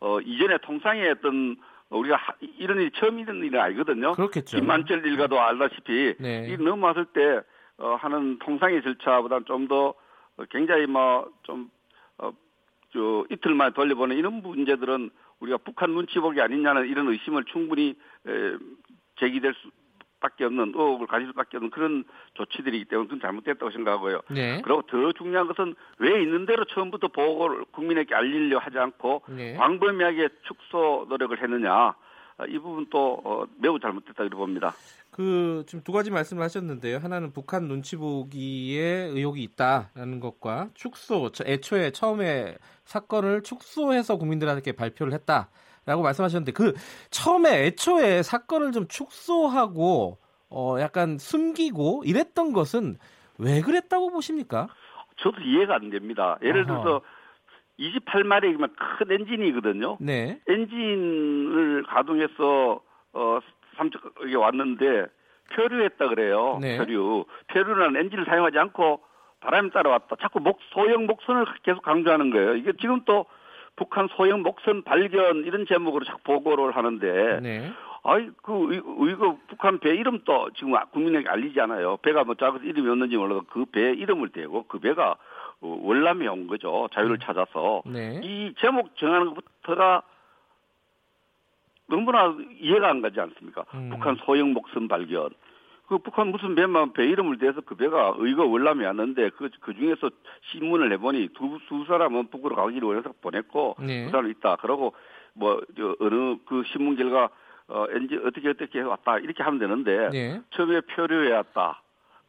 [0.00, 1.56] 어 이전에 통상의 어떤
[1.90, 4.12] 우리가 하, 이런 일이 처음 있는 일은 아니거든요.
[4.12, 4.58] 그렇겠죠.
[4.58, 6.46] 김만철 일가도 알다시피 네.
[6.48, 7.40] 이 넘어왔을 때
[7.78, 9.94] 어, 하는 통상의 절차보다는 좀 더
[10.50, 11.70] 굉장히 뭐좀
[12.18, 12.32] 어,
[12.92, 15.10] 저 이틀 만에 돌려보는 이런 문제들은
[15.40, 18.56] 우리가 북한 눈치 보기 아니냐는 이런 의심을 충분히 에,
[19.18, 19.70] 제기될 수
[20.18, 22.04] 수밖에 없는 의혹을 가질 수밖에 없는 그런
[22.34, 24.20] 조치들이기 때문에 그건 잘못됐다고 생각하고요.
[24.30, 24.60] 네.
[24.62, 29.54] 그리고 더 중요한 것은 왜 있는 대로 처음부터 보고를 국민에게 알리려 하지 않고 네.
[29.54, 31.94] 광범위하게 축소 노력을 했느냐
[32.48, 34.72] 이 부분 또 어, 매우 잘못됐다 이렇게 봅니다.
[35.10, 36.98] 그 지금 두 가지 말씀을 하셨는데요.
[36.98, 45.50] 하나는 북한 눈치 보기에 의혹이 있다라는 것과 축소 애초에 처음에 사건을 축소해서 국민들한테 발표를 했다
[45.88, 46.74] 라고 말씀하셨는데 그
[47.10, 50.18] 처음에 애초에 사건을 좀 축소하고
[50.50, 52.98] 어 약간 숨기고 이랬던 것은
[53.38, 54.68] 왜 그랬다고 보십니까?
[55.16, 56.38] 저도 이해가 안 됩니다.
[56.42, 57.00] 예를 들어서
[57.80, 59.96] 28마력이면 큰 엔진이거든요.
[60.00, 60.38] 네.
[60.46, 62.80] 엔진을 가동해서
[63.14, 63.38] 어
[63.78, 65.06] 삼척에 왔는데
[65.54, 66.58] 표류했다 그래요.
[66.60, 66.76] 네.
[66.76, 67.24] 표류.
[67.46, 69.00] 표류는 엔진을 사용하지 않고
[69.40, 70.16] 바람이 따라 왔다.
[70.20, 72.56] 자꾸 목 소형 목선을 계속 강조하는 거예요.
[72.56, 73.24] 이게 지금 또
[73.78, 77.72] 북한 소형 목선 발견 이런 제목으로 자꾸 보고를 하는데 네.
[78.02, 78.74] 아이 그
[79.10, 81.96] 이거 북한 배 이름도 지금 국민에게 알리지 않아요.
[81.98, 85.16] 배가 뭐 작아서 이름이 없는지 몰라도 그 배 이름을 대고 그 배가
[85.60, 86.88] 월남에 온 거죠.
[86.92, 87.18] 자유를 음.
[87.20, 88.20] 찾아서 네.
[88.24, 90.02] 이 제목 정하는 것부터가
[91.86, 93.64] 너무나 이해가 안 가지 않습니까?
[93.74, 93.90] 음.
[93.90, 95.30] 북한 소형 목선 발견.
[95.88, 100.10] 그 북한 무슨 배만 배 이름을 대서 그 배가 의거 월남이 왔는데 그, 그 중에서
[100.52, 104.04] 신문을 내보니 두, 두 사람은 북으로 가기로 원해서 보냈고 네.
[104.04, 104.56] 그 사람 있다.
[104.56, 104.94] 그러고
[105.32, 107.30] 뭐, 저, 어느 그 신문 결과
[107.68, 109.18] 어, 엔진 어떻게 어떻게 왔다.
[109.18, 110.42] 이렇게 하면 되는데 네.
[110.50, 111.82] 처음에 표류해 왔다.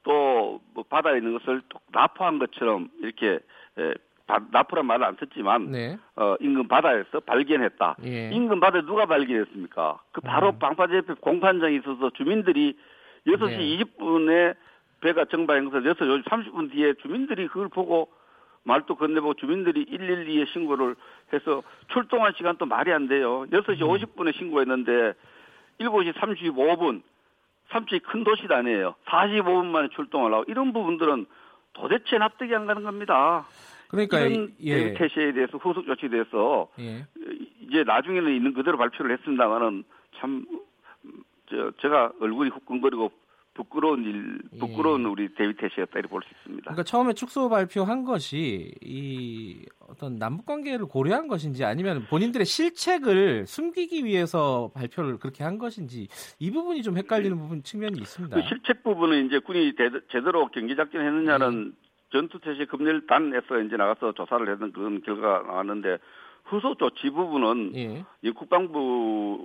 [0.03, 3.39] 또 뭐 바다에 있는 것을 또 납포한 것처럼 이렇게
[3.77, 3.93] 에,
[4.51, 5.97] 나프란 말을 안 썼지만 네.
[6.15, 7.97] 어, 인근 바다에서 발견했다.
[8.05, 8.29] 예.
[8.31, 9.99] 인근 바다에 누가 발견했습니까?
[10.11, 10.59] 그 바로 음.
[10.59, 12.77] 방파제 옆에 공판장이 있어서 주민들이
[13.27, 13.77] 6시 네.
[13.77, 14.55] 20분에
[15.01, 18.09] 배가 정방해서 6시 30분 뒤에 주민들이 그걸 보고
[18.63, 20.95] 말도 건네보고 주민들이 112에 신고를
[21.33, 21.63] 해서
[21.93, 23.45] 출동한 시간도 말이 안 돼요.
[23.51, 23.87] 6시 음.
[23.87, 25.13] 50분에 신고했는데
[25.79, 27.01] 7시 35분
[27.71, 28.95] 삼척이 큰 도시도 아니에요.
[29.05, 31.25] 45분 만에 출동을 하고 이런 부분들은
[31.73, 33.45] 도대체 납득이 안 가는 겁니다.
[33.87, 34.93] 그러니까 이런 예.
[34.93, 37.05] 태시에 대해서 후속 조치에 대해서 예.
[37.61, 39.83] 이제 나중에는 있는 그대로 발표를 했습니다만은
[40.17, 40.45] 참
[41.49, 43.11] 저, 제가 얼굴이 후끈거리고
[43.59, 44.59] 부끄러운 일, 예.
[44.59, 45.07] 부끄러운 예.
[45.07, 46.63] 우리 데이비 시였다 이렇게 볼수 있습니다.
[46.63, 54.05] 그러니까 처음에 축소 발표한 것이 이 어떤 남북 관계를 고려한 것인지 아니면 본인들의 실책을 숨기기
[54.05, 56.07] 위해서 발표를 그렇게 한 것인지
[56.39, 58.35] 이 부분이 좀 헷갈리는 부분 측면이 있습니다.
[58.35, 61.89] 그 실책 부분은 이제 군이 대, 제대로 경기 작전 했느냐는 예.
[62.11, 65.97] 전투태세 금일단에서 이제 나가서 조사를 했던 그런 결과가 나왔는데
[66.45, 68.05] 후속 조치 부분은 예.
[68.21, 69.43] 이 국방부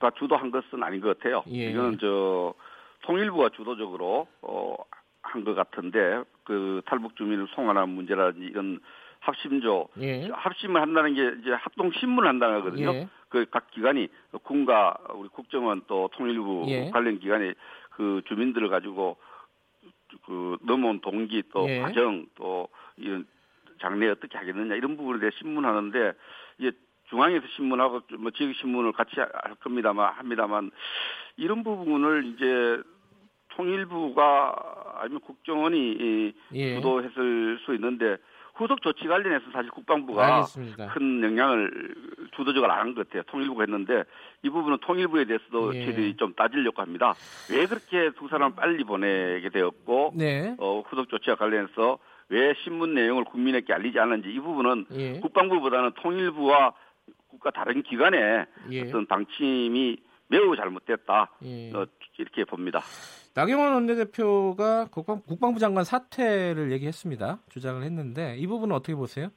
[0.00, 1.44] 가 주도한 것은 아닌 것 같아요.
[1.52, 1.70] 예.
[1.70, 2.54] 이거는 저
[3.02, 4.74] 통일부가 주도적으로 어,
[5.22, 8.80] 한 것 같은데 그 탈북 주민을 송환하는 문제라든지 이런
[9.20, 10.28] 합심조 예.
[10.32, 12.94] 합심을 한다는 게 이제 합동 신문을 한다는 거거든요.
[12.94, 13.08] 예.
[13.28, 14.08] 그각 기관이
[14.42, 16.90] 군과 우리 국정원 또 통일부 예.
[16.90, 17.52] 관련 기관이
[17.90, 19.18] 그 주민들을 가지고
[20.24, 21.80] 그 넘어온 동기 또 예.
[21.80, 23.26] 과정 또 이런
[23.80, 26.12] 장래 어떻게 하겠느냐 이런 부분에 대해 신문하는데
[26.58, 26.72] 이제
[27.10, 29.28] 중앙에서 신문하고 뭐 지역 신문을 같이 할
[29.62, 30.70] 겁니다만 합니다만
[31.36, 32.82] 이런 부분을 이제
[33.56, 34.54] 통일부가
[35.00, 36.76] 아니면 국정원이 예.
[36.76, 38.16] 주도했을 수 있는데
[38.54, 40.88] 후속 조치 관련해서 사실 국방부가 알겠습니다.
[40.88, 41.94] 큰 영향을
[42.36, 43.22] 주도적으로 안 한 것 같아요.
[43.24, 44.04] 통일부가 했는데
[44.42, 45.84] 이 부분은 통일부에 대해서도 예.
[45.86, 47.14] 저희들이 좀 따지려고 합니다.
[47.50, 50.54] 왜 그렇게 두 사람 빨리 보내게 되었고 네.
[50.58, 51.98] 어, 후속 조치와 관련해서
[52.28, 55.20] 왜 신문 내용을 국민에게 알리지 않는지 이 부분은 예.
[55.20, 56.72] 국방부보다는 통일부와
[57.30, 58.82] 국가 다른 기관의 예.
[58.82, 59.96] 어떤 방침이
[60.28, 61.72] 매우 잘못됐다 예.
[61.72, 61.86] 어,
[62.18, 62.80] 이렇게 봅니다.
[63.34, 67.38] 나경원 원내대표가 국방, 국방부 장관 사퇴를 얘기했습니다.
[67.48, 69.30] 주장을 했는데 이 부분은 어떻게 보세요?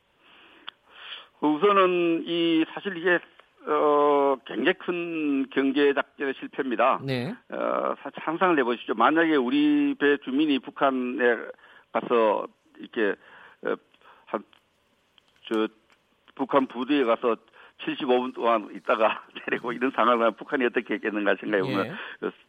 [1.41, 3.19] 우선은 이 사실 이게
[3.65, 6.99] 어 굉장히 큰 경제 작전의 실패입니다.
[7.03, 7.33] 네.
[7.49, 8.93] 어 상상을 해보시죠.
[8.95, 11.37] 만약에 우리 배 주민이 북한에
[11.91, 13.15] 가서 이렇게
[13.65, 13.75] 어,
[14.25, 15.67] 한저
[16.35, 17.35] 북한 부대에 가서
[17.85, 21.93] 75분 동안 있다가 내리고 이런 상황을 북한이 어떻게 했겠는가 생각해 보면 예.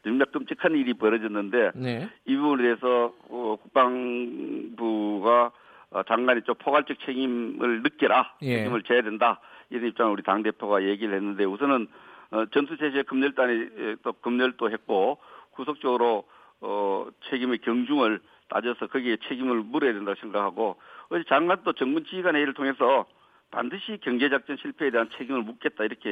[0.03, 2.09] 정말 끔찍한 일이 벌어졌는데 네.
[2.25, 5.53] 이 부분에 대해서 어, 국방부가
[5.91, 8.59] 어, 장관이 좀 포괄적 책임을 느껴라 예.
[8.59, 11.89] 책임을 져야 된다 이런 입장을 우리 당 대표가 얘기를 했는데 우선은
[12.31, 15.19] 어, 전투체제 금멸단이 또 금멸도 했고
[15.53, 16.25] 구속적으로
[16.61, 20.77] 어, 책임의 경중을 따져서 거기에 책임을 물어야 된다고 생각하고
[21.11, 23.07] 어제 장관도 정문 지휘관 회의를 통해서
[23.55, 26.09] 반드시 경제작전 실패에 대한 책임을 묻겠다 이렇게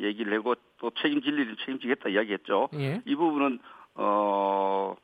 [0.00, 2.68] 얘기를 하고 또 책임질 일을 책임지겠다 이야기했죠.
[2.74, 3.02] 예.
[3.04, 3.58] 이 부분은
[3.96, 4.94] 어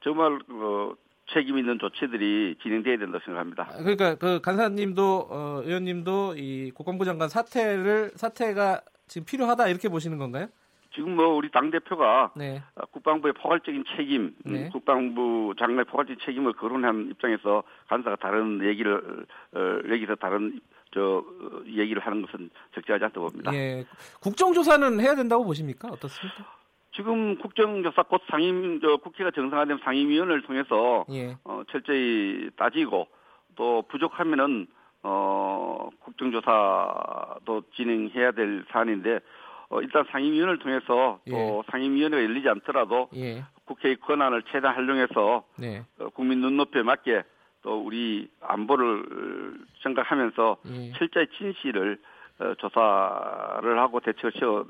[0.00, 0.94] 정말 어,
[1.32, 3.68] 책임 있는 조치들이 진행돼야 된다고 생각합니다.
[3.70, 10.18] 아, 그러니까 그 간사님도 어, 의원님도 이 국방부 장관 사퇴를 사퇴가 지금 필요하다 이렇게 보시는
[10.18, 10.48] 건가요?
[10.94, 12.62] 지금 뭐 우리 당 대표가 네.
[12.74, 14.68] 어, 국방부의 포괄적인 책임, 음, 네.
[14.70, 20.60] 국방부 장관의 포괄적인 책임을 거론한 입장에서 간사가 다른 얘기를 어, 여기서 다른
[20.98, 23.54] 저 어, 얘기를 하는 것은 적절하지 않다고 봅니다.
[23.54, 23.84] 예.
[24.20, 25.88] 국정조사는 해야 된다고 보십니까?
[25.88, 26.44] 어떻습니까?
[26.92, 31.36] 지금 국정조사 곧 상임 저 국회가 정상화된 상임위원회를 통해서 예.
[31.44, 33.06] 어, 철저히 따지고
[33.54, 34.66] 또 부족하면은
[35.04, 39.20] 어, 국정조사도 진행해야 될 사안인데
[39.70, 41.30] 어, 일단 상임위원회를 통해서 예.
[41.30, 43.44] 또 상임위원회가 열리지 않더라도 예.
[43.64, 45.84] 국회의 권한을 최대한 활용해서 네.
[46.00, 47.22] 어, 국민 눈높이에 맞게
[47.62, 50.92] 또 우리 안보를 생각하면서 예.
[50.92, 51.98] 철저히 진실을
[52.40, 54.64] 어, 조사를 하고 대책을 세워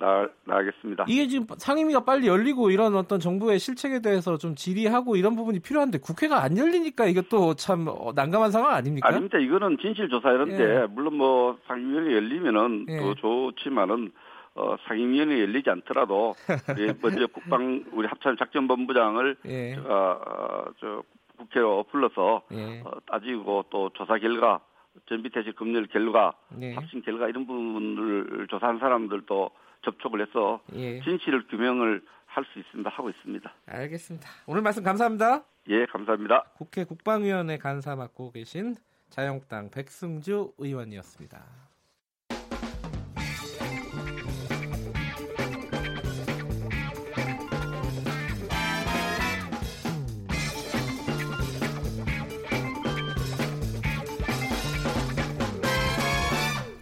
[0.47, 1.05] 나가겠습니다.
[1.07, 5.99] 이게 지금 상임위가 빨리 열리고 이런 어떤 정부의 실책에 대해서 좀 질의하고 이런 부분이 필요한데
[5.99, 9.09] 국회가 안 열리니까 이것도 참 어, 난감한 상황 아닙니까?
[9.09, 9.39] 아닙니다.
[9.39, 10.87] 이거는 진실 조사였는데 예.
[10.87, 13.01] 물론 뭐 상임위원회 열리면은 예.
[13.01, 14.13] 또 좋지만은
[14.55, 16.35] 어, 상임위원회 열리지 않더라도
[16.75, 19.77] 우리 먼저 국방 우리 합참 작전본부장을 예.
[19.77, 21.03] 어, 어, 저
[21.39, 22.83] 국회로 불러서 예.
[22.85, 24.61] 어, 따지고 또 조사 결과
[25.09, 26.75] 전비태세 금융 결과, 네.
[26.75, 29.51] 확신 결과 이런 부분을 조사한 사람들도
[29.83, 31.01] 접촉을 해서 예.
[31.01, 32.91] 진실을 규명을 할 수 있습니다.
[32.91, 33.53] 하고 있습니다.
[33.67, 34.29] 알겠습니다.
[34.47, 35.45] 오늘 말씀 감사합니다.
[35.69, 36.45] 예, 감사합니다.
[36.57, 38.77] 국회 국방위원회 간사 맡고 계신
[39.11, 41.68] 자유한국당 백승주 의원이었습니다.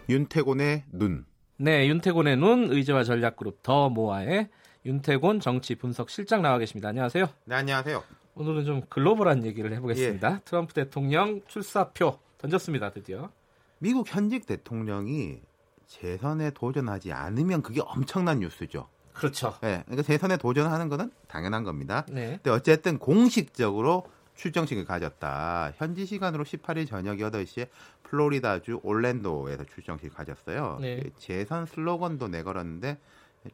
[0.09, 1.25] 윤태곤의 눈.
[1.57, 4.47] 네, 윤태곤의 눈 의제와 전략그룹 더 모아의
[4.85, 6.87] 윤태곤 정치 분석 실장 나와 계십니다.
[6.89, 7.27] 안녕하세요.
[7.43, 8.03] 네, 안녕하세요.
[8.35, 10.31] 오늘은 좀 글로벌한 얘기를 해보겠습니다.
[10.31, 10.39] 예.
[10.45, 13.31] 트럼프 대통령 출사표 던졌습니다, 드디어.
[13.79, 15.41] 미국 현직 대통령이
[15.87, 18.87] 재선에 도전하지 않으면 그게 엄청난 뉴스죠.
[19.11, 19.55] 그렇죠.
[19.61, 22.05] 네, 그러니까 재선에 도전하는 것은 당연한 겁니다.
[22.09, 22.39] 네.
[22.43, 24.05] 근데 어쨌든 공식적으로
[24.37, 25.73] 출정식을 가졌다.
[25.75, 27.67] 현지 시간으로 18일 저녁 8시에
[28.03, 30.77] 플로리다주 올랜도에서 출정식을 가졌어요.
[30.79, 31.01] 네.
[31.01, 32.97] 그 재선 슬로건도 내걸었는데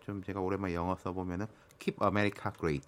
[0.05, 1.47] 좀 제가 오랜만에 영어 써보면은
[1.79, 2.87] Keep America Great.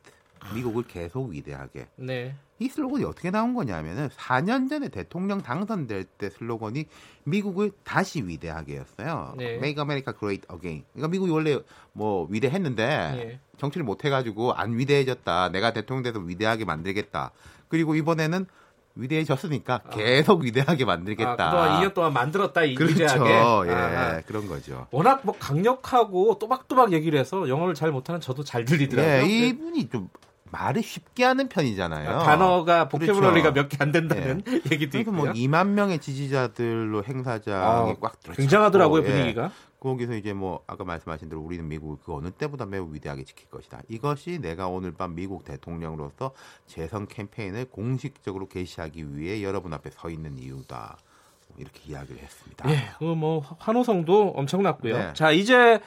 [0.54, 1.88] 미국을 계속 위대하게.
[1.96, 2.36] 네.
[2.60, 6.86] 이 슬로건이 어떻게 나온 거냐면은 4년 전에 대통령 당선될 때 슬로건이
[7.26, 9.34] 미국을 다시 위대하게였어요.
[9.38, 9.56] 네.
[9.56, 10.86] Make America Great Again.
[10.94, 11.60] 그러니까 미국이 원래
[11.92, 13.40] 뭐 위대했는데 네.
[13.58, 15.50] 정치를 못 해가지고 안 위대해졌다.
[15.50, 17.32] 내가 대통령 돼서 위대하게 만들겠다.
[17.68, 18.46] 그리고 이번에는
[18.96, 19.90] 위대해졌으니까 아.
[19.90, 21.32] 계속 위대하게 만들겠다.
[21.32, 22.94] 아, 그동안 2년 동안 만들었다 이 그렇죠.
[22.94, 23.30] 위대하게.
[23.70, 24.88] 예, 아, 그런 거죠.
[24.92, 29.30] 워낙 뭐 강력하고 또박또박 얘기를 해서 영어를 잘 못하는 저도 잘 들리더라고요.
[29.30, 30.10] 예, 이분이 좀
[30.56, 32.10] 말을 쉽게 하는 편이잖아요.
[32.10, 33.62] 아, 단어가 보케블러리가 그렇죠.
[33.64, 34.62] 몇개 안 된다는 네.
[34.72, 35.12] 얘기도 있고.
[35.12, 38.34] 뭐 2만 명의 지지자들로 행사장이 아, 꽉 들어.
[38.36, 39.06] 굉장하더라고요 예.
[39.06, 39.52] 분위기가.
[39.80, 43.82] 거기서 이제 뭐 아까 말씀하신 대로 우리는 미국을 그 어느 때보다 매우 위대하게 지킬 것이다.
[43.88, 46.32] 이것이 내가 오늘 밤 미국 대통령으로서
[46.66, 50.98] 재선 캠페인을 공식적으로 개시하기 위해 여러분 앞에 서 있는 이유다.
[51.58, 52.70] 이렇게 이야기를 했습니다.
[52.72, 54.98] 예, 그 뭐 환호성도 엄청났고요.
[54.98, 55.14] 네.
[55.14, 55.80] 자 이제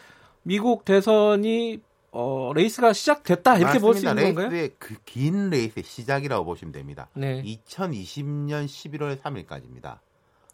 [0.45, 1.81] 미국 대선이
[2.13, 4.49] 어, 레이스가 시작됐다 이렇게 볼 수 있는 건가요?
[4.49, 7.09] 레이스의 그 긴 레이스의 시작이라고 보시면 됩니다.
[7.15, 7.43] 네.
[7.43, 9.99] 2020년 11월 3일까지입니다.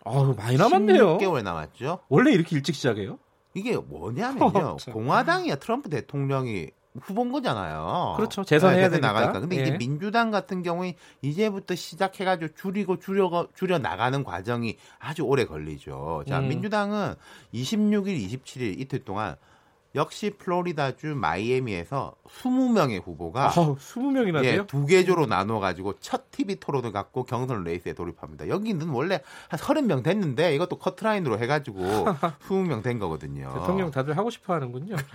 [0.06, 1.18] 아, 많이 남았네요.
[1.18, 2.00] 16개월 남았죠.
[2.08, 3.18] 원래 이렇게 일찍 시작해요?
[3.54, 4.46] 이게 뭐냐면요.
[4.58, 8.14] 어, 공화당이야 트럼프 대통령이 후보인 거잖아요.
[8.16, 8.44] 그렇죠.
[8.44, 9.40] 재선해야 네, 나가니까.
[9.40, 9.62] 근데 예.
[9.62, 16.24] 이제 민주당 같은 경우에 이제부터 시작해가지고 줄이고 줄여 줄여 나가는 과정이 아주 오래 걸리죠.
[16.28, 16.48] 자, 음.
[16.48, 17.14] 민주당은
[17.52, 19.34] 26일, 27일 이틀 동안
[19.94, 24.62] 역시 플로리다주 마이애미에서 20명의 후보가 아, 20명이나 돼요?
[24.62, 28.48] 예, 두 개조로 나눠 가지고 첫 TV 토론을 갖고 경선 레이스에 돌입합니다.
[28.48, 31.84] 여기는 원래 한 30명 됐는데 이것도 커트라인으로 해 가지고
[32.48, 33.52] 20명 된 거거든요.
[33.54, 34.96] 대통령 다들 하고 싶어 하는군요.
[34.96, 35.08] 그렇죠.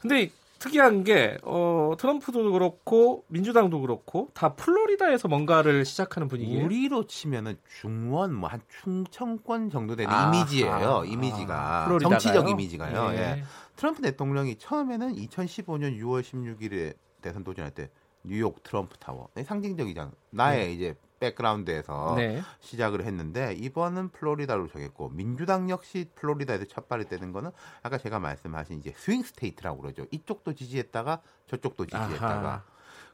[0.00, 6.64] 근데 특이한 게 어, 트럼프도 그렇고 민주당도 그렇고 다 플로리다에서 뭔가를 시작하는 분위기예요.
[6.64, 10.72] 우리로 치면은 중원 뭐 한 충청권 정도 되는 아, 이미지예요.
[10.72, 13.12] 아, 이미지가 아, 정치적 이미지가요.
[13.12, 13.18] 예.
[13.18, 13.44] 예.
[13.76, 17.90] 트럼프 대통령이 처음에는 2015년 6월 16일에 대선 도전할 때
[18.22, 20.10] 뉴욕 트럼프 타워 상징적이잖아.
[20.30, 20.72] 나의 네.
[20.72, 22.42] 이제 백그라운드에서 네.
[22.60, 27.50] 시작을 했는데 이번은 플로리다로 정했고 민주당 역시 플로리다에서 첫 발을 떼는 거는
[27.82, 30.06] 아까 제가 말씀하신 이제 swing state라고 그러죠.
[30.10, 32.48] 이쪽도 지지했다가 저쪽도 지지했다가.
[32.48, 32.62] 아하.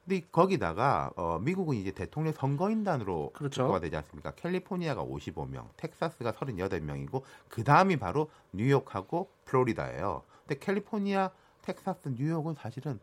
[0.05, 3.69] 근데 거기다가 어, 미국은 이제 대통령 선거인단으로 그렇죠.
[3.69, 4.33] 가 되지 않습니까?
[4.33, 10.25] 캘리포니아가 55명, 텍사스가 38명이고 그 다음이 바로 뉴욕하고 플로리다예요.
[10.47, 11.31] 근데 캘리포니아,
[11.63, 12.99] 텍사스, 뉴욕은 사실은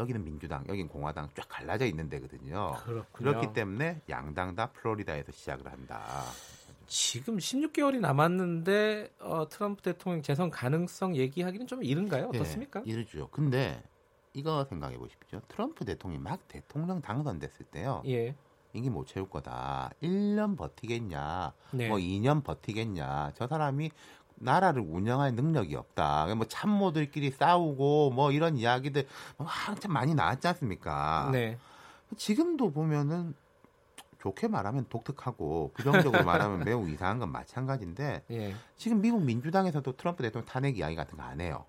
[0.00, 2.72] 여기는 민주당, 여기는 공화당 쫙 갈라져 있는 데거든요.
[2.84, 3.04] 그렇군요.
[3.12, 6.24] 그렇기 때문에 양당 다 플로리다에서 시작을 한다.
[6.86, 12.28] 지금 16개월이 남았는데 어, 트럼프 대통령 재선 가능성 얘기하기는 좀 이른가요?
[12.28, 12.82] 어떻습니까?
[12.86, 13.28] 예, 이르죠.
[13.30, 13.80] 근데
[14.32, 15.40] 이거 생각해 보십시오.
[15.48, 18.02] 트럼프 대통령이 막 대통령 당선됐을 때요.
[18.06, 18.34] 예.
[18.72, 19.90] 이게 못 채울 거다.
[20.02, 21.88] 1년 버티겠냐, 네.
[21.88, 23.32] 뭐 2년 버티겠냐.
[23.34, 23.90] 저 사람이
[24.40, 26.34] 나라를 운영할 능력이 없다.
[26.34, 29.06] 뭐 참모들끼리 싸우고 뭐 이런 이야기들
[29.38, 31.28] 한참 많이 나왔지 않습니까?
[31.32, 31.58] 네.
[32.16, 33.34] 지금도 보면은
[34.20, 38.54] 좋게 말하면 독특하고 부정적으로 말하면 매우 이상한 건 마찬가지인데 예.
[38.76, 41.64] 지금 미국 민주당에서도 트럼프 대통령 탄핵 이야기 같은 거 안 해요.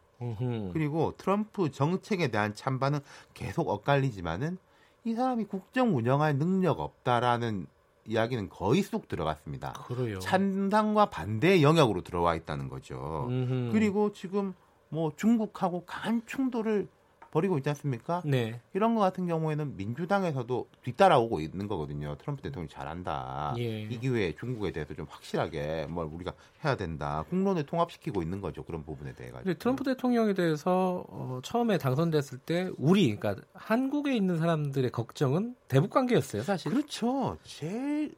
[0.73, 2.99] 그리고 트럼프 정책에 대한 찬반은
[3.33, 4.57] 계속 엇갈리지만은
[5.03, 7.65] 이 사람이 국정 운영할 능력 없다라는
[8.11, 9.73] 이야기는 거의 쑥 들어갔습니다.
[9.87, 10.19] 그래요.
[10.19, 13.27] 찬당과 반대 영역으로 들어와 있다는 거죠.
[13.29, 13.69] 음흠.
[13.71, 14.53] 그리고 지금
[14.89, 16.87] 뭐 중국하고 간 충돌을
[17.31, 18.21] 벌이고 있지 않습니까?
[18.25, 18.59] 네.
[18.73, 22.15] 이런 거 같은 경우에는 민주당에서도 뒤따라오고 있는 거거든요.
[22.19, 23.55] 트럼프 대통령이 잘한다.
[23.57, 23.81] 예.
[23.83, 27.23] 이 기회에 중국에 대해서 좀 확실하게 뭘 우리가 해야 된다.
[27.29, 28.63] 국론을 통합시키고 있는 거죠.
[28.63, 29.53] 그런 부분에 대해 가지고.
[29.55, 36.43] 트럼프 대통령에 대해서 어, 처음에 당선됐을 때 우리 그러니까 한국에 있는 사람들의 걱정은 대북 관계였어요,
[36.43, 36.71] 사실.
[36.71, 37.37] 그렇죠.
[37.43, 38.13] 제일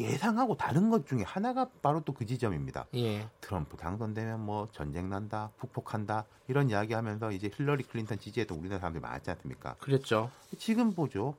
[0.00, 2.86] 예상하고 다른 것 중에 하나가 바로 또 그 지점입니다.
[2.94, 3.28] 예.
[3.40, 9.30] 트럼프 당선되면 뭐 전쟁 난다, 북폭한다 이런 이야기하면서 이제 힐러리 클린턴 지지했던 우리나라 사람들이 많지
[9.30, 9.74] 않습니까?
[9.78, 10.30] 그랬죠.
[10.58, 11.34] 지금 보죠.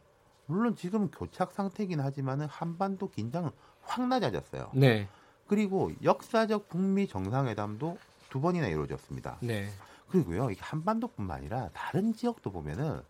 [0.46, 3.52] 물론 지금 교착 상태긴 하지만은 한반도 긴장은
[3.82, 4.72] 확 낮아졌어요.
[4.74, 5.08] 네.
[5.48, 7.98] 그리고 역사적 북미 정상회담도
[8.30, 9.38] 두 번이나 이루어졌습니다.
[9.42, 9.70] 네.
[10.10, 13.02] 그리고요, 이게 한반도뿐만 아니라 다른 지역도 보면은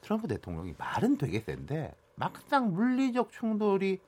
[0.00, 4.00] 트럼프 대통령이 말은 되게 센데 막상 물리적 충돌이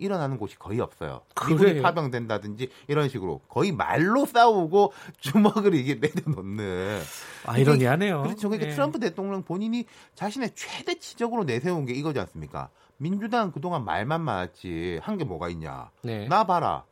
[0.00, 1.20] 일어나는 곳이 거의 없어요.
[1.48, 7.00] 미국이 파병된다든지 이런 식으로 거의 말로 싸우고 주먹을 이게 내려놓는
[7.46, 8.22] 아이러니하네요.
[8.22, 8.48] 그렇죠.
[8.48, 8.74] 그러니까 네.
[8.74, 9.84] 트럼프 대통령 본인이
[10.14, 12.68] 자신의 최대치적으로 내세운 게 이거지 않습니까?
[12.96, 15.90] 민주당 그동안 말만 많았지 한 게 뭐가 있냐?
[16.02, 16.26] 네.
[16.28, 16.84] 나 봐라.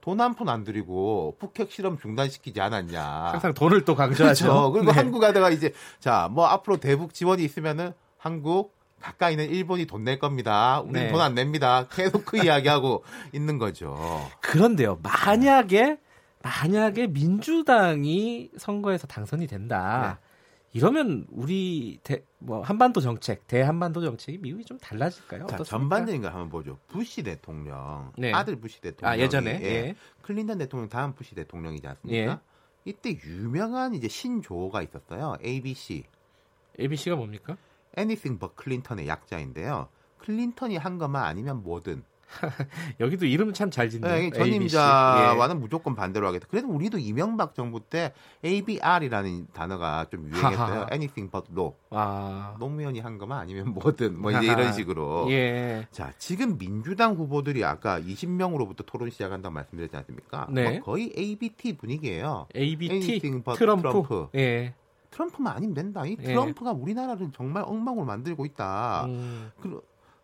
[0.00, 3.02] 돈한푼안 들이고 북핵 실험 중단시키지 않았냐.
[3.32, 4.44] 항상 돈을 또 강조하죠.
[4.44, 4.72] 그렇죠.
[4.72, 4.98] 그리고 네.
[4.98, 8.74] 한국 하다가 이제 자 뭐 앞으로 대북 지원이 있으면은 한국
[9.04, 10.80] 가까이는 일본이 돈 낼 겁니다.
[10.80, 11.10] 우리 네.
[11.12, 11.86] 돈안 냅니다.
[11.88, 13.96] 계속 그 이야기하고 있는 거죠.
[14.40, 14.98] 그런데요.
[15.02, 15.98] 만약에
[16.42, 20.18] 만약에 민주당이 선거에서 당선이 된다.
[20.20, 20.30] 네.
[20.72, 25.46] 이러면 우리 대, 뭐 한반도 정책, 대한반도 정책이 미국이 좀 달라질까요?
[25.46, 26.78] 자, 전반적인 걸 한번 보죠.
[26.88, 28.32] 부시 대통령, 네.
[28.32, 29.64] 아들 부시 대통령, 아, 예전에 예.
[29.64, 29.94] 예.
[30.22, 32.32] 클린턴 대통령 다음 부시 대통령이지 않습니까?
[32.32, 32.38] 예.
[32.84, 35.36] 이때 유명한 이제 신조어가 있었어요.
[35.42, 36.04] ABC.
[36.80, 37.56] ABC가 뭡니까?
[37.98, 39.88] Anything but 클린턴의 약자인데요.
[40.18, 42.02] 클린턴이 한 것만 아니면 뭐든.
[43.00, 44.12] 여기도 이름 참 잘 짓네요.
[44.12, 45.60] 네, 전임자와는 예.
[45.60, 46.46] 무조건 반대로 하겠다.
[46.50, 48.12] 그래도 우리도 이명박 정부 때
[48.44, 50.86] ABR이라는 단어가 좀 유행했어요.
[50.90, 51.74] anything but law.
[51.90, 52.56] 아.
[52.58, 55.30] 노무현이 한 것만 아니면 뭐든 뭐 이제 이런 식으로.
[55.30, 55.86] 예.
[55.92, 60.48] 자, 지금 민주당 후보들이 아까 20명으로부터 토론 시작한다고 말씀드렸지 않습니까?
[60.50, 60.70] 네.
[60.78, 62.46] 뭐 거의 ABT 분위기예요.
[62.56, 63.54] ABT 트럼프.
[63.58, 64.28] 트럼프.
[64.34, 64.74] 예.
[65.14, 66.04] 트럼프만 아니면 된다.
[66.04, 66.22] 이 예.
[66.22, 66.74] 트럼프가 예.
[66.74, 69.06] 우리나라를 정말 엉망으로 만들고 있다.
[69.06, 69.50] 음.
[69.60, 69.80] 그,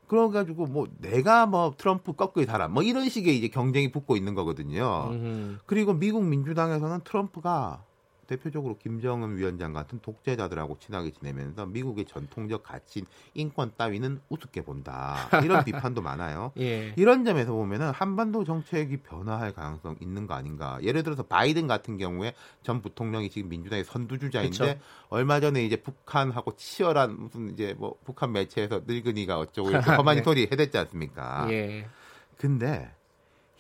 [0.08, 5.08] 그래가지고 뭐 내가 뭐 트럼프 꺾을 사람 뭐 이런 식의 이제 경쟁이 붙고 있는 거거든요.
[5.10, 5.58] 음.
[5.66, 7.84] 그리고 미국 민주당에서는 트럼프가
[8.30, 13.04] 대표적으로 김정은 위원장 같은 독재자들하고 친하게 지내면서 미국의 전통적 가치인
[13.34, 15.16] 인권 따위는 우습게 본다.
[15.42, 16.52] 이런 비판도 많아요.
[16.60, 16.94] 예.
[16.96, 20.78] 이런 점에서 보면은 한반도 정책이 변화할 가능성 있는 거 아닌가.
[20.82, 24.80] 예를 들어서 바이든 같은 경우에 전 부통령이 지금 민주당의 선두주자인데 그쵸.
[25.08, 30.22] 얼마 전에 이제 북한하고 치열한 무슨 이제 뭐 북한 매체에서 늙은이가 어쩌고 이렇게 험한 네.
[30.22, 31.48] 소리 해댔지 않습니까?
[31.50, 31.88] 예.
[32.36, 32.92] 근데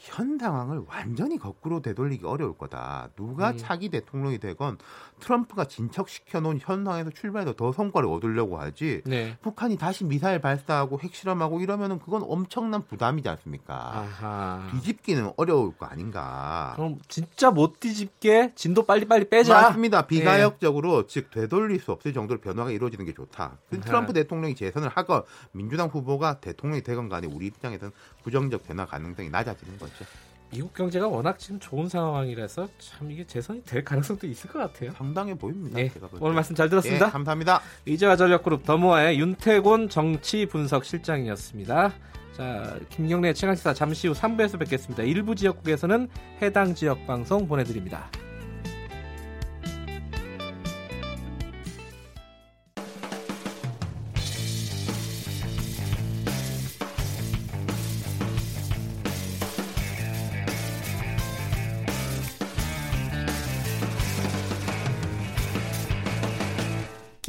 [0.00, 3.10] 현 상황을 완전히 거꾸로 되돌리기 어려울 거다.
[3.16, 3.58] 누가 음.
[3.58, 4.78] 차기 대통령이 되건
[5.20, 9.02] 트럼프가 진척시켜 놓은 현 상황에서 출발해서 더 성과를 얻으려고 하지.
[9.04, 9.36] 네.
[9.42, 13.74] 북한이 다시 미사일 발사하고 핵실험하고 이러면은 그건 엄청난 부담이지 않습니까?
[13.74, 14.68] 아하.
[14.72, 16.72] 뒤집기는 어려울 거 아닌가.
[16.76, 19.52] 그럼 진짜 못 뒤집게 진도 빨리빨리 빼자.
[19.52, 20.06] 맞습니다.
[20.06, 21.08] 비가역적으로 네.
[21.08, 23.58] 즉 되돌릴 수 없을 정도로 변화가 이루어지는 게 좋다.
[23.68, 27.92] 그 트럼프 대통령이 재선을 하건 민주당 후보가 대통령이 되건 간에 우리 입장에서는
[28.22, 29.89] 부정적 변화 가능성이 낮아지는 거죠.
[29.90, 30.04] 거죠.
[30.52, 34.90] 미국 경제가 워낙 지금 좋은 상황이라서 참 이게 재선이 될 가능성도 있을 것 같아요.
[34.92, 35.76] 상당해 보입니다.
[35.76, 35.90] 네.
[36.18, 37.06] 오늘 말씀 잘 들었습니다.
[37.06, 37.60] 예, 감사합니다.
[37.86, 41.92] 이재화 전략그룹 더모아의 윤태곤 정치 분석 실장이었습니다.
[42.36, 45.04] 자, 김경래 최강시사 잠시 후 3부에서 뵙겠습니다.
[45.04, 46.08] 일부 지역국에서는
[46.42, 48.10] 해당 지역 방송 보내드립니다.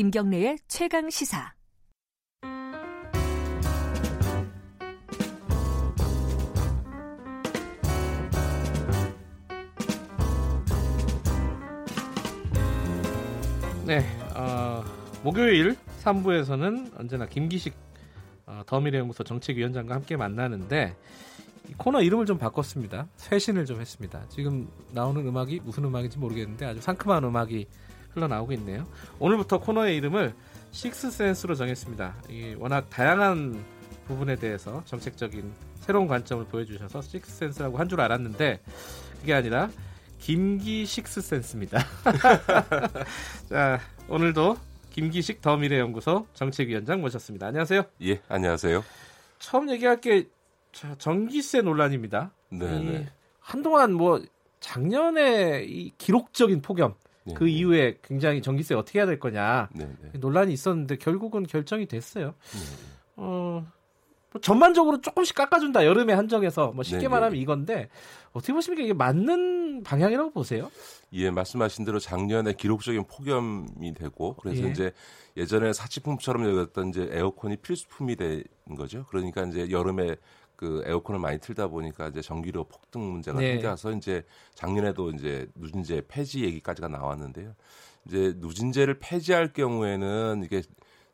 [0.01, 1.53] 김경래의 최강 시사.
[13.85, 14.03] 네,
[14.35, 14.83] 어,
[15.21, 17.75] 목요일 3부에서는 언제나 김기식
[18.47, 20.95] 어, 더미래연구소 정책위원장과 함께 만나는데
[21.77, 23.07] 코너 이름을 좀 바꿨습니다.
[23.17, 24.25] 쇄신을 좀 했습니다.
[24.29, 27.67] 지금 나오는 음악이 무슨 음악인지 모르겠는데 아주 상큼한 음악이
[28.13, 28.87] 흘러나오고 있네요.
[29.19, 30.33] 오늘부터 코너의 이름을
[30.71, 32.15] 식스센스로 정했습니다.
[32.29, 33.63] 이 워낙 다양한
[34.07, 35.51] 부분에 대해서 정책적인
[35.81, 38.61] 새로운 관점을 보여주셔서 식스센스라고 한 줄 알았는데
[39.19, 39.69] 그게 아니라
[40.19, 41.79] 김기 식스센스입니다.
[43.49, 44.57] 자 오늘도
[44.91, 47.47] 김기식 더 미래연구소 정책위원장 모셨습니다.
[47.47, 47.83] 안녕하세요.
[48.03, 48.83] 예, 안녕하세요.
[49.39, 50.27] 처음 얘기할 게
[50.97, 52.31] 전기세 논란입니다.
[52.49, 53.07] 네.
[53.39, 54.21] 한동안 뭐
[54.59, 56.93] 작년에 이 기록적인 폭염
[57.23, 57.51] 네, 그 네.
[57.51, 60.19] 이후에 굉장히 전기세 어떻게 해야 될 거냐 네, 네.
[60.19, 62.27] 논란이 있었는데 결국은 결정이 됐어요.
[62.27, 62.59] 네,
[63.17, 63.65] 어,
[64.31, 67.89] 뭐 전반적으로 조금씩 깎아준다 여름에 한정해서 뭐 쉽게 말하면 이건데
[68.31, 70.71] 어떻게 보십니까 이게 맞는 방향이라고 보세요?
[71.13, 74.69] 예, 말씀하신 대로 작년에 기록적인 폭염이 되고 그래서 예.
[74.69, 74.93] 이제
[75.35, 78.43] 예전에 사치품처럼 여겼던 이제 에어컨이 필수품이 된
[78.77, 79.05] 거죠.
[79.09, 80.15] 그러니까 이제 여름에
[80.61, 83.53] 그 에어컨을 많이 틀다 보니까 이제 전기료 폭등 문제가 네.
[83.53, 87.55] 생겨서 이제 작년에도 이제 누진제 폐지 얘기까지가 나왔는데요.
[88.05, 90.61] 이제 누진제를 폐지할 경우에는 이게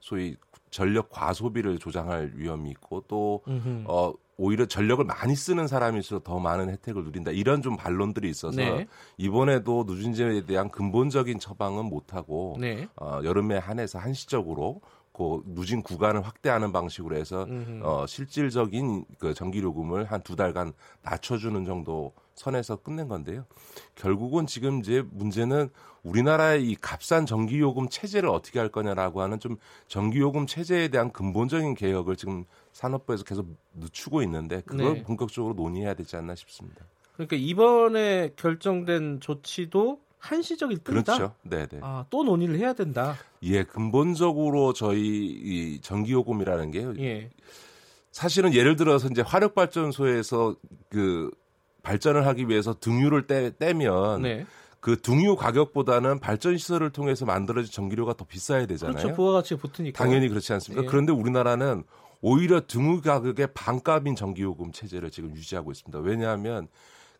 [0.02, 0.36] 소위
[0.70, 3.42] 전력 과소비를 조장할 위험이 있고 또
[3.86, 8.86] 어, 오히려 전력을 많이 쓰는 사람일수록 더 많은 혜택을 누린다 이런 좀 반론들이 있어서 네.
[9.18, 12.90] 이번에도 누진제에 대한 근본적인 처방은 못하고 네.
[12.98, 14.82] 어, 여름에 한해서 한시적으로
[15.18, 17.48] 그 누진 구간을 확대하는 방식으로 해서
[17.82, 23.46] 어, 실질적인 그 전기 요금을 한 두 달간 낮춰주는 정도 선에서 끝낸 건데요.
[23.96, 25.70] 결국은 지금 이제 문제는
[26.04, 29.56] 우리나라의 이 값싼 전기 요금 체제를 어떻게 할 거냐라고 하는 좀
[29.88, 32.44] 전기 요금 체제에 대한 근본적인 개혁을 지금
[32.74, 35.04] 산업부에서 계속 늦추고 있는데 그걸 네.
[35.04, 36.86] 본격적으로 논의해야 되지 않나 싶습니다.
[37.14, 41.16] 그러니까 이번에 결정된 조치도 한시적일 뿐이다.
[41.16, 41.34] 그렇죠.
[41.44, 41.80] 네, 네.
[41.82, 43.16] 아, 또 논의를 해야 된다.
[43.44, 47.30] 예, 근본적으로 저희 이 전기 요금이라는 게 예.
[48.12, 50.56] 사실은 예를 들어서 이제 화력 발전소에서
[50.90, 51.32] 그
[51.84, 54.46] 발전을 하기 위해서 등유를 떼, 떼면 네.
[54.82, 58.98] 그 등유 가격보다는 발전 시설을 통해서 만들어진 전기료가 더 비싸야 되잖아요.
[58.98, 59.16] 그렇죠.
[59.16, 60.04] 부가가치가 붙으니까.
[60.04, 60.84] 당연히 그렇지 않습니까?
[60.84, 60.88] 예.
[60.88, 61.84] 그런데 우리나라는
[62.22, 66.00] 오히려 등유 가격의 반값인 전기요금 체제를 지금 유지하고 있습니다.
[66.00, 66.68] 왜냐하면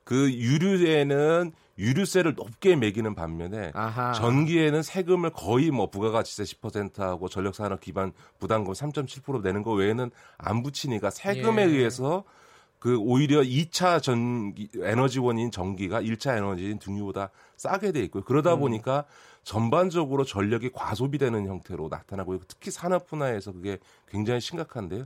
[0.08, 4.14] 그 유류에는 유류세를 높게 매기는 반면에 아하.
[4.14, 11.10] 전기에는 세금을 거의 뭐 부가가치세 10%하고 전력산업 기반 부담금 3.7% 내는 거 외에는 안 붙이니까
[11.10, 11.66] 세금에 예.
[11.66, 12.24] 의해서
[12.80, 18.24] 그 오히려 2차 전기 에너지원인 전기가 1차 에너지인 등유보다 싸게 돼 있고요.
[18.24, 18.62] 그러다 음.
[18.62, 19.04] 보니까
[19.44, 23.78] 전반적으로 전력이 과소비되는 형태로 나타나고 있고 특히 산업 분야에서 그게
[24.08, 25.06] 굉장히 심각한데요.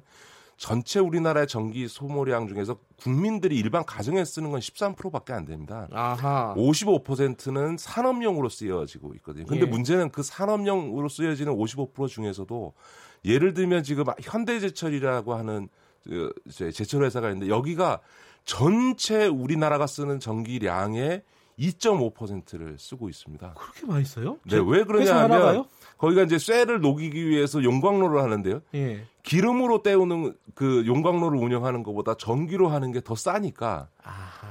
[0.61, 5.87] 전체 우리나라의 전기 소모량 중에서 국민들이 일반 가정에 쓰는 건 13%밖에 안 됩니다.
[5.91, 6.53] 아하.
[6.55, 9.47] 55%는 산업용으로 쓰여지고 있거든요.
[9.47, 9.65] 근데 예.
[9.65, 12.73] 문제는 그 산업용으로 쓰여지는 55% 중에서도
[13.25, 15.67] 예를 들면 지금 현대제철이라고 하는
[16.03, 17.99] 그 제철 회사가 있는데 여기가
[18.45, 21.23] 전체 우리나라가 쓰는 전기량의
[21.57, 23.55] 2.5%를 쓰고 있습니다.
[23.55, 24.37] 그렇게 많이 써요?
[24.45, 25.65] 네, 왜 그러냐면
[26.01, 28.61] 거기가 이제 쇠를 녹이기 위해서 용광로를 하는데요.
[28.73, 29.05] 예.
[29.23, 33.87] 기름으로 때우는 그 용광로를 운영하는 것보다 전기로 하는 게 더 싸니까.
[34.03, 34.47] 아하.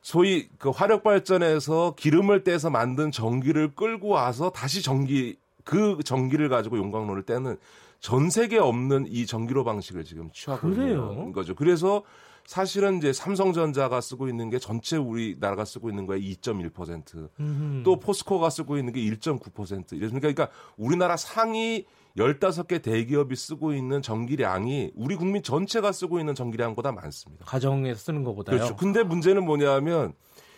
[0.00, 6.76] 소위 그 화력 발전에서 기름을 떼서 만든 전기를 끌고 와서 다시 전기 그 전기를 가지고
[6.78, 7.56] 용광로를 떼는
[8.00, 11.10] 전 세계 없는 이 전기로 방식을 지금 취하고 그래요?
[11.12, 11.54] 있는 거죠.
[11.54, 12.02] 그래서
[12.46, 17.30] 사실은 이제 삼성전자가 쓰고 있는 게 전체 우리나라가 쓰고 있는 거에 2.1%.
[17.40, 17.82] 음흠.
[17.84, 19.92] 또 포스코가 쓰고 있는 게 1.9%.
[19.92, 20.20] 이랬습니까?
[20.20, 21.86] 그러니까 우리나라 상위
[22.16, 27.44] 15개 대기업이 쓰고 있는 전기량이 우리 국민 전체가 쓰고 있는 전기량보다 많습니다.
[27.46, 28.56] 가정에서 쓰는 것보다요.
[28.56, 28.76] 그렇죠.
[28.76, 30.12] 근데 문제는 뭐냐면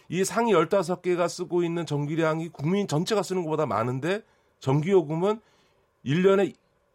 [0.08, 4.22] 이 상위 15개가 쓰고 있는 전기량이 국민 전체가 쓰는 것보다 많은데
[4.60, 5.40] 전기요금은
[6.04, 6.54] 1년에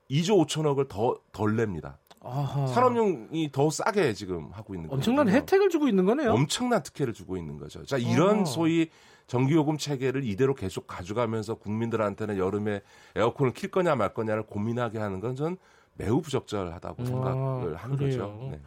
[0.10, 1.98] 2조 5천억을 더 덜 냅니다.
[2.24, 2.68] 아하.
[2.68, 4.98] 산업용이 더 싸게 지금 하고 있는 거예요.
[4.98, 5.42] 엄청난 거거든요.
[5.42, 6.32] 혜택을 주고 있는 거네요.
[6.32, 7.84] 엄청난 특혜를 주고 있는 거죠.
[7.86, 8.46] 자, 이런 아하.
[8.46, 8.90] 소위
[9.28, 12.82] 전기요금 체계를 이대로 계속 가져가면서 국민들한테는 여름에
[13.16, 15.58] 에어컨을 킬 거냐 말 거냐를 고민하게 하는 건 전
[15.96, 18.18] 매우 부적절하다고 생각을 하는 그래요.
[18.18, 18.50] 거죠.
[18.52, 18.60] 네.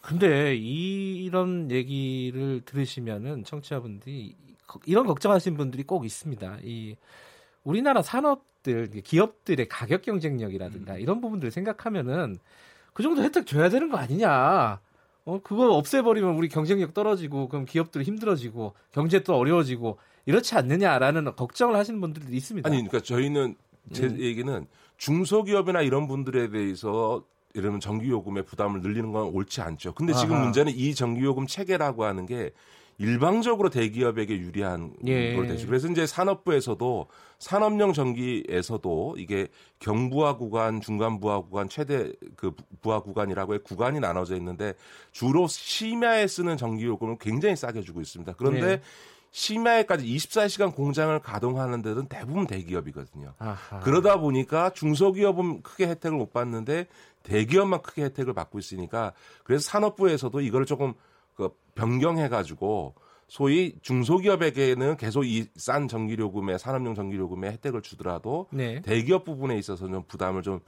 [0.00, 4.36] 근데 이, 이런 얘기를 들으시면은 청취자분들이
[4.84, 6.58] 이런 걱정하시는 분들이 꼭 있습니다.
[6.62, 6.96] 이
[7.64, 11.00] 우리나라 산업들 기업들의 가격 경쟁력이라든가 음.
[11.00, 12.38] 이런 부분들을 생각하면은
[12.96, 14.80] 그 정도 혜택 줘야 되는 거 아니냐.
[15.26, 21.76] 어, 그거 없애버리면 우리 경쟁력 떨어지고, 그럼 기업들 힘들어지고, 경제 또 어려워지고, 이렇지 않느냐라는 걱정을
[21.76, 22.66] 하시는 분들도 있습니다.
[22.66, 23.56] 아니, 그러니까 저희는
[23.92, 24.18] 제 음.
[24.18, 24.66] 얘기는
[24.96, 27.22] 중소기업이나 이런 분들에 대해서
[27.52, 29.92] 이러면 전기요금의 부담을 늘리는 건 옳지 않죠.
[29.92, 30.44] 근데 지금 아하.
[30.44, 32.52] 문제는 이 전기요금 체계라고 하는 게
[32.98, 35.34] 일방적으로 대기업에게 유리한 예.
[35.34, 35.66] 걸 되죠.
[35.66, 37.06] 그래서 이제 산업부에서도
[37.38, 39.48] 산업용 전기에서도 이게
[39.80, 44.74] 경부하 구간, 중간 부하 구간, 최대 그 부하 구간이라고 해 구간이 나눠져 있는데
[45.12, 48.32] 주로 심야에 쓰는 전기 요금을 굉장히 싸게 주고 있습니다.
[48.38, 48.82] 그런데 예.
[49.32, 53.34] 심야에까지 24시간 공장을 가동하는 데는 대부분 대기업이거든요.
[53.38, 53.80] 아하.
[53.80, 56.86] 그러다 보니까 중소기업은 크게 혜택을 못 받는데
[57.22, 59.12] 대기업만 크게 혜택을 받고 있으니까
[59.44, 60.94] 그래서 산업부에서도 이걸 조금
[61.36, 62.94] 그 변경해가지고
[63.28, 68.80] 소위 중소기업에게는 계속 이 싼 전기요금에 산업용 전기요금에 혜택을 주더라도 네.
[68.82, 70.60] 대기업 부분에 있어서는 부담을 좀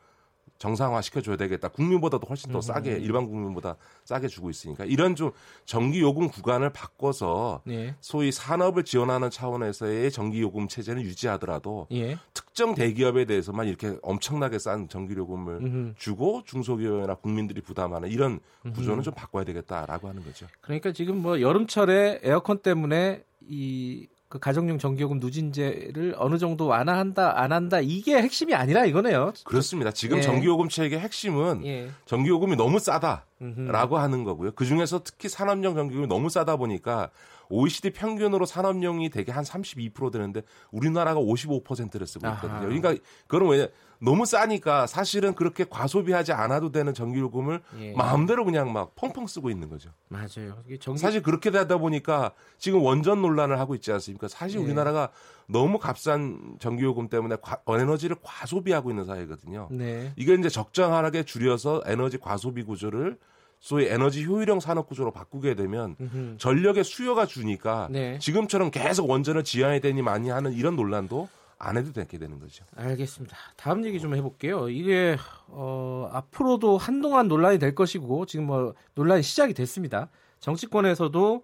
[0.58, 1.68] 정상화 시켜줘야 되겠다.
[1.68, 3.00] 국민보다도 훨씬 더 싸게 음.
[3.00, 5.30] 일반 국민보다 싸게 주고 있으니까 이런 좀
[5.64, 7.94] 전기 요금 구간을 바꿔서 네.
[8.00, 12.18] 소위 산업을 지원하는 차원에서의 전기 요금 체제는 유지하더라도 예.
[12.34, 15.94] 특정 대기업에 대해서만 이렇게 엄청나게 싼 전기 요금을 음흠.
[15.96, 19.02] 주고 중소기업이나 국민들이 부담하는 이런 구조는 음흠.
[19.02, 20.46] 좀 바꿔야 되겠다라고 하는 거죠.
[20.60, 27.52] 그러니까 지금 뭐 여름철에 에어컨 때문에 이 그 가정용 전기요금 누진제를 어느 정도 완화한다 안
[27.52, 29.32] 한다 이게 핵심이 아니라 이거네요.
[29.44, 29.90] 그렇습니다.
[29.90, 30.22] 지금 예.
[30.22, 31.88] 전기요금 체계의 핵심은 예.
[32.04, 33.94] 전기요금이 너무 싸다라고 음흠.
[33.96, 34.52] 하는 거고요.
[34.52, 37.08] 그 중에서 특히 산업용 전기요금이 너무 싸다 보니까
[37.50, 42.52] OECD 평균으로 산업용이 되게 한32% 되는데 우리나라가 55%를 쓰고 있거든요.
[42.52, 42.60] 아하.
[42.60, 42.94] 그러니까
[43.26, 43.70] 그런 왜
[44.00, 47.92] 너무 싸니까 사실은 그렇게 과소비하지 않아도 되는 전기요금을 예.
[47.94, 49.90] 마음대로 그냥 막 펑펑 쓰고 있는 거죠.
[50.08, 50.62] 맞아요.
[50.80, 51.00] 전기...
[51.00, 54.28] 사실 그렇게 되다 보니까 지금 원전 논란을 하고 있지 않습니까?
[54.28, 54.64] 사실 예.
[54.64, 55.10] 우리나라가
[55.46, 59.68] 너무 값싼 전기요금 때문에 과, 에너지를 과소비하고 있는 사회거든요.
[59.72, 60.12] 네.
[60.16, 63.18] 이게 이제 적정하게 줄여서 에너지 과소비 구조를
[63.60, 66.36] 소위 에너지 효율형 산업 구조로 바꾸게 되면 음흠.
[66.38, 68.18] 전력의 수요가 주니까 네.
[68.18, 71.28] 지금처럼 계속 원전을 지어야 되니 많이 하는 이런 논란도
[71.58, 72.64] 안 해도 되게 되는 거죠.
[72.76, 73.36] 알겠습니다.
[73.56, 74.68] 다음 얘기 좀 해볼게요.
[74.68, 75.16] 이게
[75.48, 80.08] 어, 앞으로도 한동안 논란이 될 것이고 지금 뭐 논란이 시작이 됐습니다.
[80.38, 81.42] 정치권에서도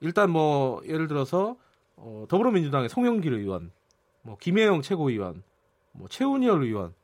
[0.00, 1.56] 일단 뭐 예를 들어서
[1.96, 3.72] 어, 더불어민주당의 송영길 의원,
[4.22, 5.42] 뭐 김혜영 최고위원,
[5.92, 6.94] 뭐 최운열 의원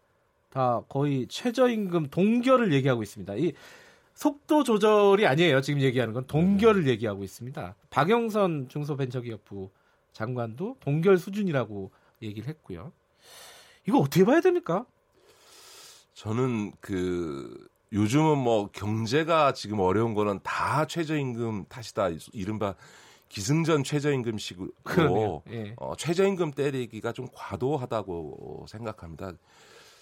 [0.51, 3.35] 다 거의 최저임금 동결을 얘기하고 있습니다.
[3.35, 3.53] 이
[4.17, 5.61] 속도 조절이 아니에요.
[5.61, 6.93] 지금 얘기하는 건 동결을 네.
[6.93, 7.77] 얘기하고 있습니다.
[7.91, 9.71] 박영선 중소벤처기업부
[10.13, 11.91] 장관도 동결 수준이라고
[12.23, 12.93] 얘기를 했고요.
[13.87, 14.87] 이거 어떻게 봐야 됩니까?
[16.15, 22.09] 저는 그 요즘은 뭐 경제가 지금 어려운 거는 다 최저임금 탓이다.
[22.33, 22.75] 이른바
[23.29, 25.75] 기승전 최저임금 식으로 예.
[25.77, 29.33] 어, 최저임금 때리기가 좀 과도하다고 생각합니다.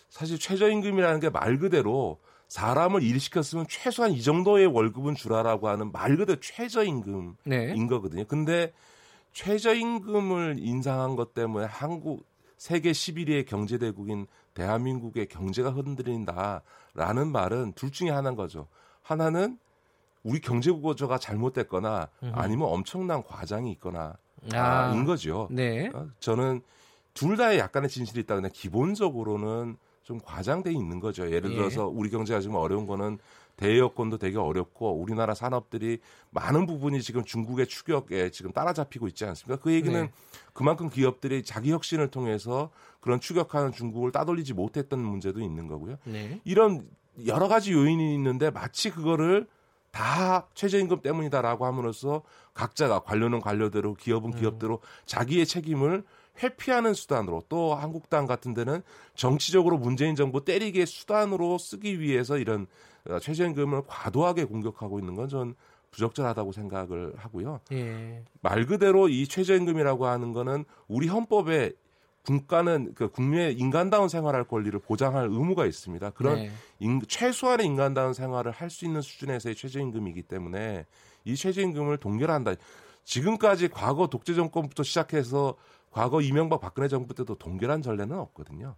[0.08, 6.38] 사실 최저임금이라는 게 말 그대로 사람을 일시켰으면 최소한 이 정도의 월급은 주라라고 하는 말 그대로
[6.40, 7.86] 최저임금인 네.
[7.86, 8.24] 거거든요.
[8.26, 8.72] 근데
[9.32, 12.26] 최저임금을 인상한 것 때문에 한국
[12.56, 18.68] 세계 11위의 경제대국인 대한민국의 경제가 흔들린다라는 말은 둘 중에 하나인 거죠.
[19.02, 19.58] 하나는
[20.22, 24.16] 우리 경제 구조가 잘못됐거나 아니면 엄청난 과장이 있거나
[24.52, 25.48] 아, 인 거죠.
[25.50, 25.90] 네.
[25.94, 26.62] 어, 저는
[27.12, 28.34] 둘 다에 약간의 진실이 있다.
[28.34, 31.30] 근데 기본적으로는 좀 과장돼 있는 거죠.
[31.30, 31.56] 예를 예.
[31.56, 31.92] 들어서 예.
[31.98, 33.18] 우리 경제가 지금 어려운 거는
[33.56, 35.98] 대여건도 되게 어렵고 우리나라 산업들이
[36.30, 39.62] 많은 부분이 지금 중국의 추격에 지금 따라잡히고 있지 않습니까?
[39.62, 40.10] 그 얘기는 네.
[40.52, 45.96] 그만큼 기업들이 자기 혁신을 통해서 그런 추격하는 중국을 따돌리지 못했던 문제도 있는 거고요.
[46.04, 46.40] 네.
[46.44, 46.86] 이런
[47.26, 49.46] 여러 가지 요인이 있는데 마치 그거를
[49.90, 54.38] 다 최저임금 때문이다라고 함으로써 각자가 관료는 관료대로 기업은 음.
[54.38, 56.02] 기업대로 자기의 책임을
[56.42, 58.82] 회피하는 수단으로 또 한국당 같은 데는
[59.14, 62.66] 정치적으로 문재인 정부 때리기의 수단으로 쓰기 위해서 이런
[63.08, 65.54] 어, 최저임금을 과도하게 공격하고 있는 건 전
[65.94, 67.60] 부적절하다고 생각을 하고요.
[67.70, 68.24] 예.
[68.40, 71.72] 말 그대로 이 최저임금이라고 하는 거는 우리 헌법에
[72.24, 76.10] 국가는 그 국민의 인간다운 생활할 권리를 보장할 의무가 있습니다.
[76.10, 76.50] 그런 네.
[76.80, 80.84] 인, 최소한의 인간다운 생활을 할 수 있는 수준에서의 최저임금이기 때문에
[81.24, 82.54] 이 최저임금을 동결한다.
[83.04, 85.54] 지금까지 과거 독재 정권부터 시작해서
[85.94, 88.74] 과거 이명박 박근혜 정부 때도 동결한 전례는 없거든요.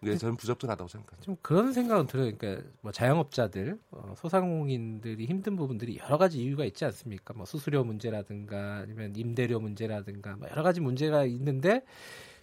[0.00, 1.24] 그게 저는 부적절하다고 생각합니다.
[1.24, 2.30] 좀 그런 생각은 들어요.
[2.36, 7.32] 그러니까 뭐 자영업자들, 어, 소상공인들이 힘든 부분들이 여러 가지 이유가 있지 않습니까?
[7.32, 11.84] 뭐 수수료 문제라든가 아니면 임대료 문제라든가 뭐 여러 가지 문제가 있는데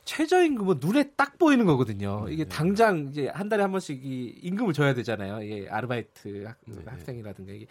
[0.05, 2.25] 최저임금은 눈에 딱 보이는 거거든요.
[2.29, 2.49] 이게 네.
[2.49, 5.45] 당장 이제 한 달에 한 번씩 이 임금을 줘야 되잖아요.
[5.47, 6.81] 예, 아르바이트 학, 네.
[6.83, 7.67] 학생이라든가 이게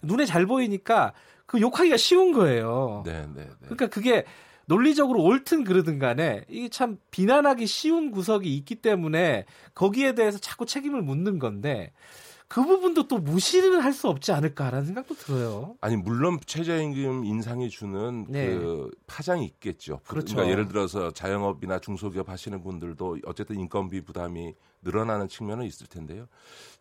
[0.00, 1.12] 눈에 잘 보이니까
[1.44, 3.02] 그 욕하기가 쉬운 거예요.
[3.04, 3.50] 네, 네, 네.
[3.64, 4.24] 그러니까 그게
[4.66, 9.44] 논리적으로 옳든 그러든 간에 이게 참 비난하기 쉬운 구석이 있기 때문에
[9.74, 11.92] 거기에 대해서 자꾸 책임을 묻는 건데
[12.52, 15.74] 그 부분도 또 무시를 할수 없지 않을까라는 생각도 들어요.
[15.80, 18.46] 아니 물론 최저임금 인상이 주는 네.
[18.46, 20.00] 그 파장이 있겠죠.
[20.06, 20.34] 그렇죠.
[20.34, 26.28] 그러니까 예를 들어서 자영업이나 중소기업 하시는 분들도 어쨌든 인건비 부담이 늘어나는 측면은 있을 텐데요.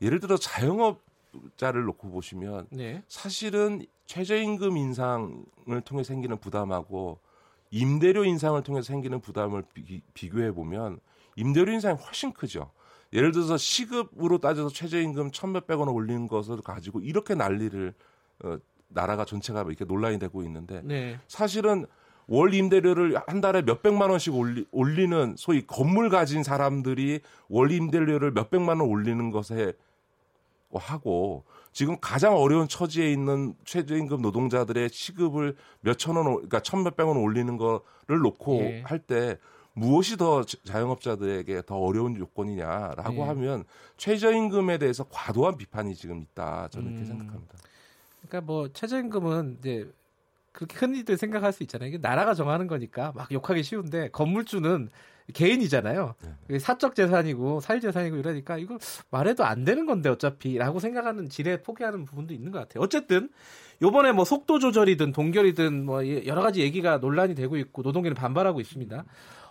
[0.01, 0.99] 예를 들어 자영업
[1.55, 3.01] 자를 놓고 보시면 네.
[3.07, 7.21] 사실은 최저임금 인상을 통해 생기는 부담하고
[7.72, 10.99] 임대료 인상을 통해서 생기는 부담을 비, 교해 보면
[11.36, 12.72] 임대료 인상이 훨씬 크죠.
[13.13, 17.93] 예를 들어서 시급으로 따져서 최저임금 천몇백 원을 올리는 것을 가지고 이렇게 난리를
[18.43, 18.57] 어,
[18.89, 21.19] 나라가 전체가 이렇게 논란이 되고 있는데 네.
[21.28, 21.86] 사실은
[22.28, 28.80] 월 임대료를 한 달에 몇백만 원씩 올리, 올리는 소위 건물 가진 사람들이 월 임대료를 몇백만
[28.80, 29.74] 원 올리는 것에
[30.74, 37.17] 하고 지금 가장 어려운 처지에 있는 최저임금 노동자들의 시급을 몇천 원, 그러니까 천 몇백 원
[37.17, 38.82] 올리는 거를 놓고 예.
[38.86, 39.38] 할때
[39.74, 43.22] 무엇이 더 자영업자들에게 더 어려운 요건이냐라고 예.
[43.22, 43.63] 하면
[43.97, 46.67] 최저임금에 대해서 과도한 비판이 지금 있다.
[46.69, 46.91] 저는 음.
[46.93, 47.57] 그렇게 생각합니다.
[48.28, 49.89] 그러니까 뭐 최저임금은 이제
[50.52, 51.89] 그렇게 흔히들 생각할 수 있잖아요.
[51.89, 54.89] 이게 나라가 정하는 거니까 막 욕하기 쉬운데 건물주는
[55.34, 56.16] 개인이잖아요.
[56.47, 56.60] 네.
[56.60, 58.78] 사적 재산이고 사유 재산이고 이러니까 이거
[59.12, 62.84] 말해도 안 되는 건데 어차피라고 생각하는 지레 포기하는 부분도 있는 것 같아요.
[62.84, 63.30] 어쨌든
[63.82, 69.06] 요번에 뭐 속도 조절이든 동결이든 뭐 여러 가지 얘기가 논란이 되고 있고 노동계는 반발하고 있습니다.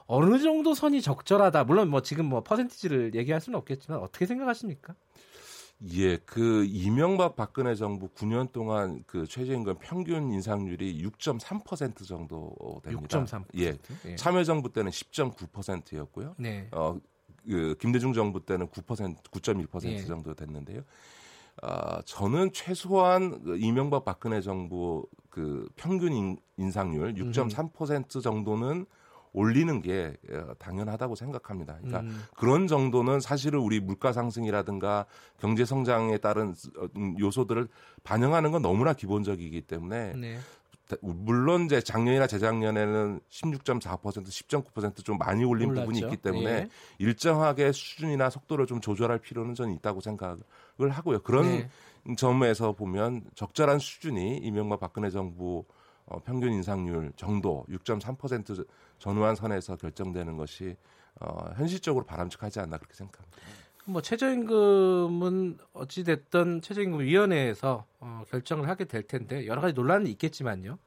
[0.06, 1.64] 어느 정도 선이 적절하다.
[1.64, 4.94] 물론 뭐 지금 뭐 퍼센티지를 얘기할 수는 없겠지만 어떻게 생각하십니까?
[5.88, 12.54] 예, 그 이명박 박근혜 정부 9년 동안 그 최저임금 평균 인상률이 6.3% 정도
[12.84, 13.24] 됩니다.
[13.24, 13.44] 6.3%.
[13.58, 13.78] 예.
[14.04, 14.16] 예.
[14.16, 16.34] 참여정부 때는 10.9%였고요.
[16.38, 16.68] 네.
[16.72, 16.98] 어,
[17.46, 20.04] 그 김대중 정부 때는 9% 9.1% 예.
[20.04, 20.82] 정도 됐는데요.
[21.62, 26.12] 아, 저는 최소한 그 이명박 박근혜 정부 그 평균
[26.56, 28.86] 인, 상률 6.3% 정도는
[29.32, 31.76] 올리는 게 어, 당연하다고 생각합니다.
[31.76, 32.22] 그러니까 음.
[32.36, 35.06] 그런 정도는 사실은 우리 물가 상승이라든가
[35.38, 37.68] 경제 성장에 따른 어, 음, 요소들을
[38.02, 40.38] 반영하는 건 너무나 기본적이기 때문에 네.
[41.02, 45.86] 물론 이제 작년이나 재작년에는 16.4% 10.9%좀 많이 올린 올랐죠.
[45.86, 46.68] 부분이 있기 때문에 네.
[46.98, 51.20] 일정하게 수준이나 속도를 좀 조절할 필요는 저는 있다고 생각을 하고요.
[51.20, 51.68] 그런 네.
[52.16, 55.64] 점에서 보면 적절한 수준이 이명박 박근혜 정부
[56.06, 58.66] 어, 평균 인상률 정도 6.3%
[59.00, 60.76] 전후한 선에서 결정되는 것이
[61.20, 63.36] 어, 현실적으로 바람직하지 않나 그렇게 생각합니다.
[63.86, 70.78] 뭐 최저임금은 어찌 됐던 최저임금 위원회에서 어, 결정을 하게 될 텐데 여러 가지 논란이 있겠지만요.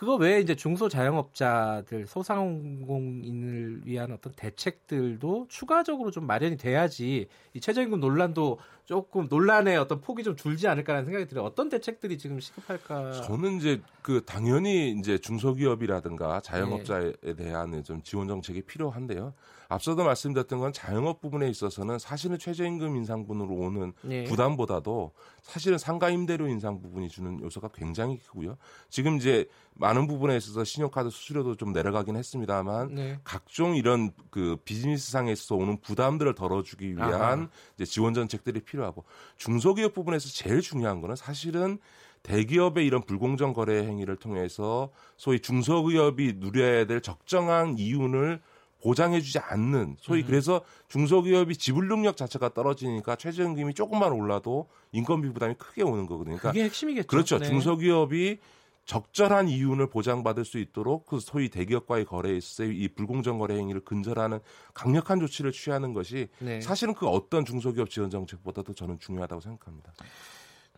[0.00, 8.60] 그거 외에 이제 중소자영업자들 소상공인을 위한 어떤 대책들도 추가적으로 좀 마련이 돼야지 이 최저임금 논란도
[8.86, 11.44] 조금 논란의 어떤 폭이 좀 줄지 않을까라는 생각이 들어요.
[11.44, 13.12] 어떤 대책들이 지금 시급할까?
[13.12, 17.34] 저는 이제 그 당연히 이제 중소기업이라든가 자영업자에 네.
[17.34, 19.34] 대한 좀 지원 정책이 필요한데요.
[19.70, 24.24] 앞서도 말씀드렸던 건 자영업 부분에 있어서는 사실은 최저임금 인상분으로 오는 네.
[24.24, 25.12] 부담보다도
[25.42, 28.58] 사실은 상가 임대료 인상 부분이 주는 요소가 굉장히 크고요.
[28.88, 33.20] 지금 이제 많은 부분에 있어서 신용카드 수수료도 좀 내려가긴 했습니다만 네.
[33.22, 37.48] 각종 이런 그 비즈니스상에 있어서 오는 부담들을 덜어주기 위한 아하.
[37.76, 39.04] 이제 지원 정책들이 필요하고
[39.36, 41.78] 중소기업 부분에서 제일 중요한 거는 사실은
[42.24, 48.40] 대기업의 이런 불공정 거래 행위를 통해서 소위 중소기업이 누려야 될 적정한 이윤을
[48.82, 50.26] 보장해주지 않는 소위 음.
[50.26, 56.36] 그래서 중소기업이 지불 능력 자체가 떨어지니까 최저임금이 조금만 올라도 인건비 부담이 크게 오는 거거든요.
[56.36, 57.06] 그러니까 그게 핵심이겠죠.
[57.06, 57.38] 그렇죠.
[57.38, 57.46] 네.
[57.46, 58.38] 중소기업이
[58.86, 64.40] 적절한 이윤을 보장받을 수 있도록 그 소위 대기업과의 거래에 있어서 이 불공정 거래 행위를 근절하는
[64.74, 66.60] 강력한 조치를 취하는 것이 네.
[66.60, 69.92] 사실은 그 어떤 중소기업 지원 정책보다도 저는 중요하다고 생각합니다.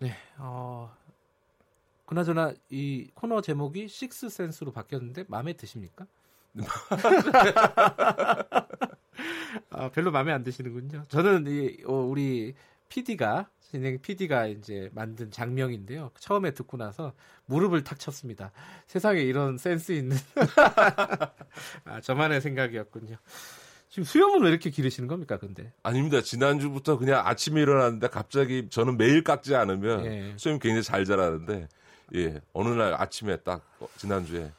[0.01, 0.13] 네.
[0.37, 0.95] 어,
[2.05, 6.07] 그나저나 이 코너 제목이 식스 센스로 바뀌었는데 마음에 드십니까?
[9.71, 11.07] 아, 별로 마음에 안 드시는군요.
[11.09, 12.55] 저는 이 어, 우리
[12.89, 16.11] PD가 진행 PD가 이제 만든 장명인데요.
[16.19, 17.15] 처음에 듣고 나서
[17.47, 18.53] 무릎을 탁 쳤습니다.
[18.87, 20.17] 세상에 이런 센스 있는
[21.87, 23.17] 아, 저만의 생각이었군요.
[23.89, 25.73] 지금 수염은 왜 이렇게 기르시는 겁니까, 근데?
[25.83, 26.21] 아닙니다.
[26.23, 30.35] 지난주부터 그냥 아침에 일어났는데 갑자기 저는 매일 깎지 않으면 예.
[30.37, 31.69] 수염 굉장히 잘 자라는데,
[32.15, 34.51] 예, 어느 날 아침에 딱, 어, 지난주에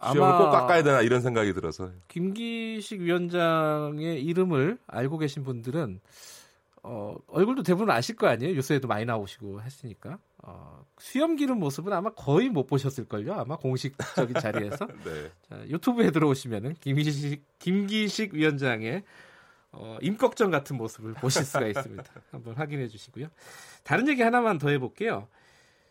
[0.00, 1.90] 수염을 꼭 깎아야 되나 이런 생각이 들어서.
[2.08, 6.00] 김기식 위원장의 이름을 알고 계신 분들은
[6.84, 8.54] 어, 얼굴도 대부분 아실 거 아니에요?
[8.54, 10.18] 뉴스에도 많이 나오시고 했으니까.
[10.42, 13.34] 어, 수염 기른 모습은 아마 거의 못 보셨을 걸요?
[13.34, 14.86] 아마 공식적인 자리에서.
[15.04, 15.30] 네.
[15.48, 19.02] 자, 유튜브에 들어오시면은 김기식, 김기식 위원장의
[19.72, 22.04] 어, 임꺽정 같은 모습을 보실 수가 있습니다.
[22.30, 23.26] 한번 확인해 주시고요.
[23.82, 25.28] 다른 얘기 하나만 더 해볼게요.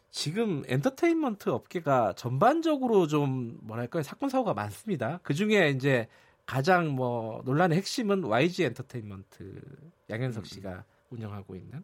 [0.09, 5.19] 지금 엔터테인먼트 업계가 전반적으로 좀 뭐랄까요 사건 사고가 많습니다.
[5.23, 6.07] 그 중에 이제
[6.45, 9.61] 가장 뭐 논란의 핵심은 YG 엔터테인먼트
[10.09, 10.45] 양현석 음.
[10.45, 11.83] 씨가 운영하고 있는.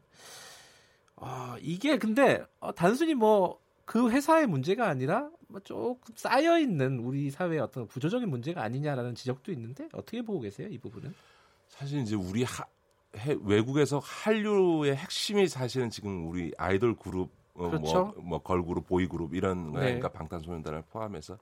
[1.16, 7.30] 어, 이게 근데 어, 단순히 뭐 그 회사의 문제가 아니라 뭐 조금 쌓여 있는 우리
[7.30, 11.14] 사회의 어떤 구조적인 문제가 아니냐라는 지적도 있는데 어떻게 보고 계세요 이 부분은?
[11.68, 12.66] 사실 이제 우리 하,
[13.18, 18.14] 해, 외국에서 한류의 핵심이 사실은 지금 우리 아이돌 그룹 그렇죠?
[18.16, 19.80] 뭐, 뭐 걸그룹, 보이그룹 이런 네.
[19.80, 21.38] 그러니까 방탄소년단을 포함해서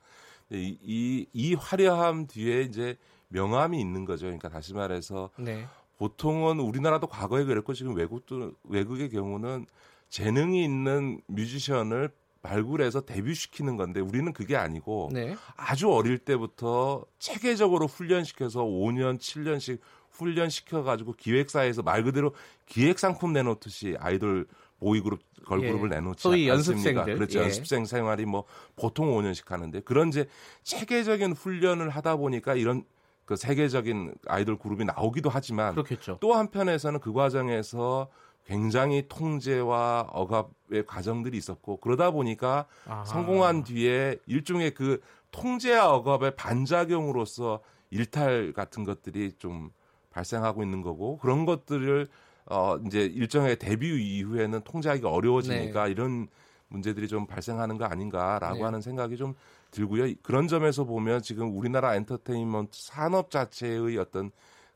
[0.49, 2.97] 이, 이, 이 화려함 뒤에 이제
[3.29, 4.25] 명함이 있는 거죠.
[4.25, 5.65] 그러니까 다시 말해서 네.
[5.97, 9.65] 보통은 우리나라도 과거에 그랬고 지금 외국도 외국의 경우는
[10.09, 12.09] 재능이 있는 뮤지션을
[12.41, 15.35] 발굴해서 데뷔시키는 건데 우리는 그게 아니고 네.
[15.55, 19.79] 아주 어릴 때부터 체계적으로 훈련시켜서 5년, 7년씩
[20.09, 22.33] 훈련시켜 가지고 기획사에서 말 그대로
[22.65, 24.47] 기획 상품 내놓듯이 아이돌
[24.81, 25.95] 보이그룹 걸그룹을 예.
[25.95, 27.43] 내놓지 소위 연습생들 그렇죠 예.
[27.43, 28.43] 연습생 생활이 뭐
[28.75, 30.27] 보통 5년씩 하는데 그런 이제
[30.63, 32.83] 체계적인 훈련을 하다 보니까 이런
[33.25, 36.17] 그 세계적인 아이돌 그룹이 나오기도 하지만 그렇겠죠.
[36.19, 38.09] 또 한편에서는 그 과정에서
[38.45, 43.05] 굉장히 통제와 억압의 과정들이 있었고 그러다 보니까 아하.
[43.05, 44.99] 성공한 뒤에 일종의 그
[45.29, 49.69] 통제와 억압의 반작용으로서 일탈 같은 것들이 좀
[50.09, 52.07] 발생하고 있는 거고 그런 것들을
[52.45, 55.91] 어 이제 일정의 데뷔 이후에는 통제하기 어려워지니까 네.
[55.91, 56.27] 이런
[56.67, 58.63] 문제들이 좀 발생하는 거 아닌가라고 네.
[58.63, 59.35] 하는 생각이 좀
[59.71, 60.13] 들고요.
[60.21, 64.31] 그런 점에서 보면 지금 우리나라 엔터테인먼트 산업 자체의 어떤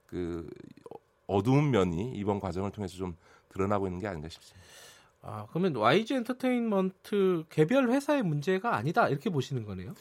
[0.05, 0.49] 그
[1.27, 3.15] 어두운 면이 이번 과정을 통해서 좀
[3.49, 4.65] 드러나고 있는 게 아닌가 싶습니다.
[5.21, 9.93] 아, 그러면 YG 엔터테인먼트 개별 회사의 문제가 아니다 이렇게 보시는 거네요.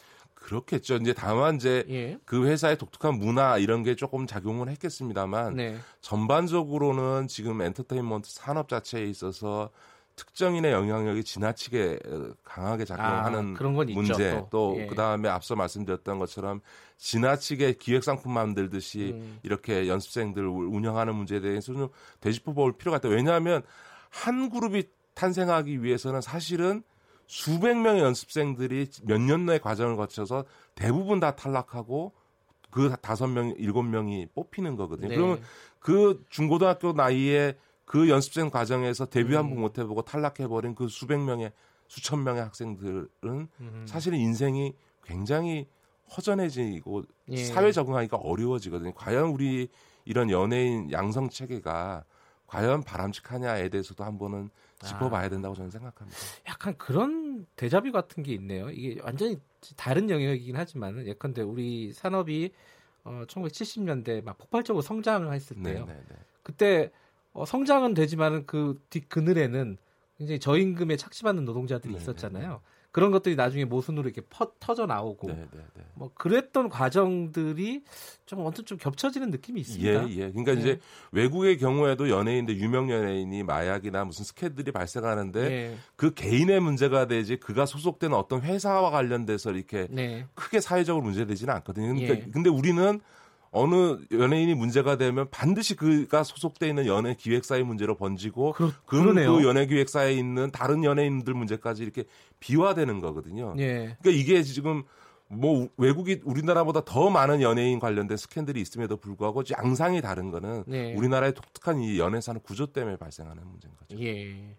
[0.45, 0.97] 그렇겠죠.
[0.97, 2.19] 이제 다만 이제 예.
[2.23, 5.77] 그 회사의 독특한 문화 이런 게 조금 작용을 했겠습니다만 네.
[6.01, 9.71] 전반적으로는 지금 엔터테인먼트 산업 자체에 있어서
[10.15, 13.63] 특정인의 영향력이 지나치게 어, 강하게 작용하는 아,
[13.95, 14.85] 문제 있죠, 또, 예.
[14.85, 16.61] 그다음에 앞서 말씀드렸던 것처럼
[16.97, 19.39] 지나치게 기획 상품 만들듯이 음.
[19.41, 21.89] 이렇게 연습생들 운영하는 문제에 대해서 좀
[22.21, 23.09] 되짚어 볼 필요가 있다.
[23.09, 23.63] 왜냐하면
[24.11, 24.83] 한 그룹이
[25.15, 26.83] 탄생하기 위해서는 사실은
[27.27, 30.45] 수백 명의 연습생들이 몇 년 내의 과정을 거쳐서
[30.75, 32.13] 대부분 다 탈락하고
[32.69, 35.09] 그 다섯 명, 일곱 명이 뽑히는 거거든요.
[35.09, 35.15] 네.
[35.15, 35.41] 그러면
[35.79, 39.61] 그 중고등학교 나이에 그 연습생 과정에서 데뷔 한번 음.
[39.61, 41.51] 못 해보고 탈락해버린 그 수백 명의
[41.87, 43.85] 수천 명의 학생들은 음.
[43.87, 44.73] 사실은 인생이
[45.03, 45.67] 굉장히
[46.15, 47.43] 허전해지고 예.
[47.45, 48.93] 사회 적응하기가 어려워지거든요.
[48.93, 49.69] 과연 우리
[50.03, 52.03] 이런 연예인 양성 체계가
[52.55, 54.49] 과연 바람직하냐에 대해서도 한번은
[54.79, 55.29] 짚어봐야 아.
[55.29, 56.17] 된다고 저는 생각합니다.
[56.47, 58.69] 약간 그런 대자뷰 같은 게 있네요.
[58.69, 59.37] 이게 완전히
[59.75, 62.51] 다른 영역이긴 하지만 예컨대 우리 산업이
[63.03, 65.85] 어, 1970년대 막 폭발적으로 성장을 했을 때요.
[65.85, 66.05] 네네네.
[66.43, 66.91] 그때
[67.33, 69.77] 어, 성장은 되지만은 그 뒷 그늘에는
[70.17, 72.01] 굉장히 저임금에 착취받는 노동자들이 네네.
[72.01, 72.61] 있었잖아요.
[72.95, 75.83] 그런 것들이 나중에 모순으로 이렇게 퍼, 터져 나오고 네 네 네.
[75.95, 77.83] 뭐 그랬던 과정들이
[78.25, 80.09] 좀 언뜻 좀 겹쳐지는 느낌이 있습니다.
[80.09, 80.31] 예, 예.
[80.31, 80.61] 그러니까 네.
[80.61, 80.79] 이제
[81.11, 85.77] 외국의 경우에도 연예인들 유명 연예인이 마약이나 무슨 스캔들이 발생하는데 네.
[85.97, 90.25] 그 개인의 문제가 되지 그가 소속된 어떤 회사와 관련돼서 이렇게 네.
[90.33, 91.95] 크게 사회적으로 문제되지는 않거든요.
[91.95, 92.31] 그러니까 예.
[92.31, 93.01] 근데 우리는
[93.55, 99.47] 어느 연예인이 문제가 되면 반드시 그가 소속돼 있는 연예 기획사의 문제로 번지고 그러, 그, 그
[99.47, 102.03] 연예 기획사에 있는 다른 연예인들 문제까지 이렇게
[102.41, 103.55] 비화되는 거거든요.
[103.57, 103.95] 예.
[104.01, 104.83] 그러니까 이게 지금
[105.27, 110.93] 뭐 외국이 우리나라보다 더 많은 연예인 관련된 스캔들이 있음에도 불구하고 양상이 다른 거는 네.
[110.93, 114.03] 우리나라의 독특한 이 연예 산업 구조 때문에 발생하는 문제인 거죠.
[114.03, 114.57] 예.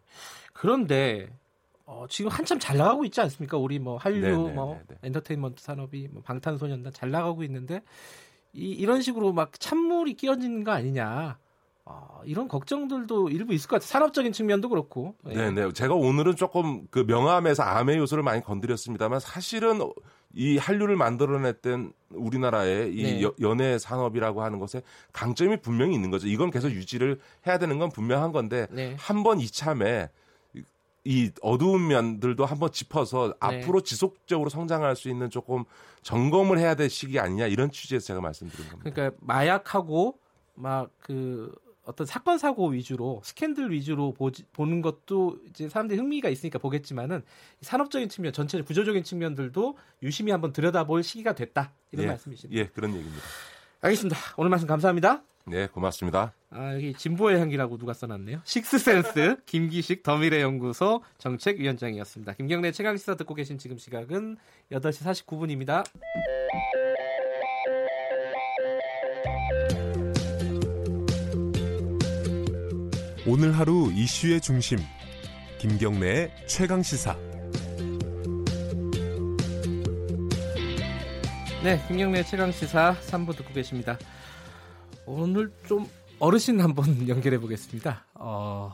[0.54, 1.28] 그런데
[1.84, 3.58] 어, 지금 한참 잘 나가고 있지 않습니까?
[3.58, 4.84] 우리 뭐 한류 네네, 네, 뭐 네네.
[4.88, 4.96] 네.
[5.02, 7.82] 엔터테인먼트 산업이 뭐 방탄소년단 잘 나가고 있는데
[8.56, 11.38] 이, 이런 식으로 막 찬물이 끼어지는 거 아니냐.
[11.88, 13.86] 아, 이런 걱정들도 일부 있을 것 같아요.
[13.86, 15.14] 산업적인 측면도 그렇고.
[15.28, 15.34] 예.
[15.34, 15.72] 네, 네.
[15.72, 19.80] 제가 오늘은 조금 그 명함에서 암의 요소를 많이 건드렸습니다만 사실은
[20.34, 23.30] 이 한류를 만들어냈던 우리나라의 이 네.
[23.40, 26.26] 연예 산업이라고 하는 것에 강점이 분명히 있는 거죠.
[26.26, 28.96] 이건 계속 유지를 해야 되는 건 분명한 건데 네.
[28.98, 30.10] 한번 이참에
[31.06, 33.34] 이 어두운 면들도 한번 짚어서 네.
[33.38, 35.64] 앞으로 지속적으로 성장할 수 있는 조금
[36.02, 38.90] 점검을 해야 될 시기 아니냐 이런 취지에서 제가 말씀드린 겁니다.
[38.90, 40.18] 그러니까 마약하고
[40.54, 41.54] 막 그
[41.86, 47.22] 어떤 사건 사고 위주로 스캔들 위주로 보지, 보는 것도 이제 사람들이 흥미가 있으니까 보겠지만은
[47.60, 52.60] 산업적인 측면, 전체 구조적인 측면들도 유심히 한번 들여다볼 시기가 됐다 이런 예, 말씀이십니다.
[52.60, 53.22] 예, 그런 얘기입니다.
[53.80, 54.18] 알겠습니다.
[54.36, 55.22] 오늘 말씀 감사합니다.
[55.44, 56.34] 네, 고맙습니다.
[56.50, 58.40] 아, 여기 진보의 향기라고 누가 써놨네요.
[58.44, 62.34] 식스센스 김기식 더미래 연구소 정책위원장이었습니다.
[62.34, 64.36] 김경래 최강 시사 듣고 계신 지금 시각은
[64.70, 65.84] 8시 49분입니다.
[73.28, 74.78] 오늘 하루 이슈의 중심
[75.58, 77.16] 김경래의 최강 시사
[81.64, 83.98] 네, 김경래 최강 시사 3부 듣고 계십니다.
[85.06, 88.04] 오늘 좀 어르신 한번 연결해 보겠습니다.
[88.14, 88.72] 어,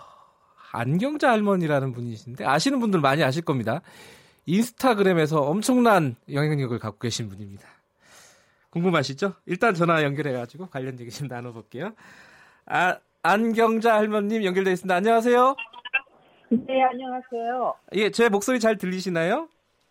[0.73, 3.83] 안경자 할머니라는 분이신데 아시는 분들 많이 아실 겁니다.
[4.47, 7.67] 인스타그램에서 엄청난 영향력을 갖고 계신 분입니다.
[8.71, 9.35] 궁금하시죠?
[9.47, 11.93] 일단 전화 연결해 가지고 관련 얘기 좀 나눠 볼게요.
[12.67, 14.95] 아, 안경자 할머님 연결되어 있습니다.
[14.95, 15.57] 안녕하세요.
[16.49, 17.75] 네, 안녕하세요.
[17.95, 19.49] 예, 제 목소리 잘 들리시나요?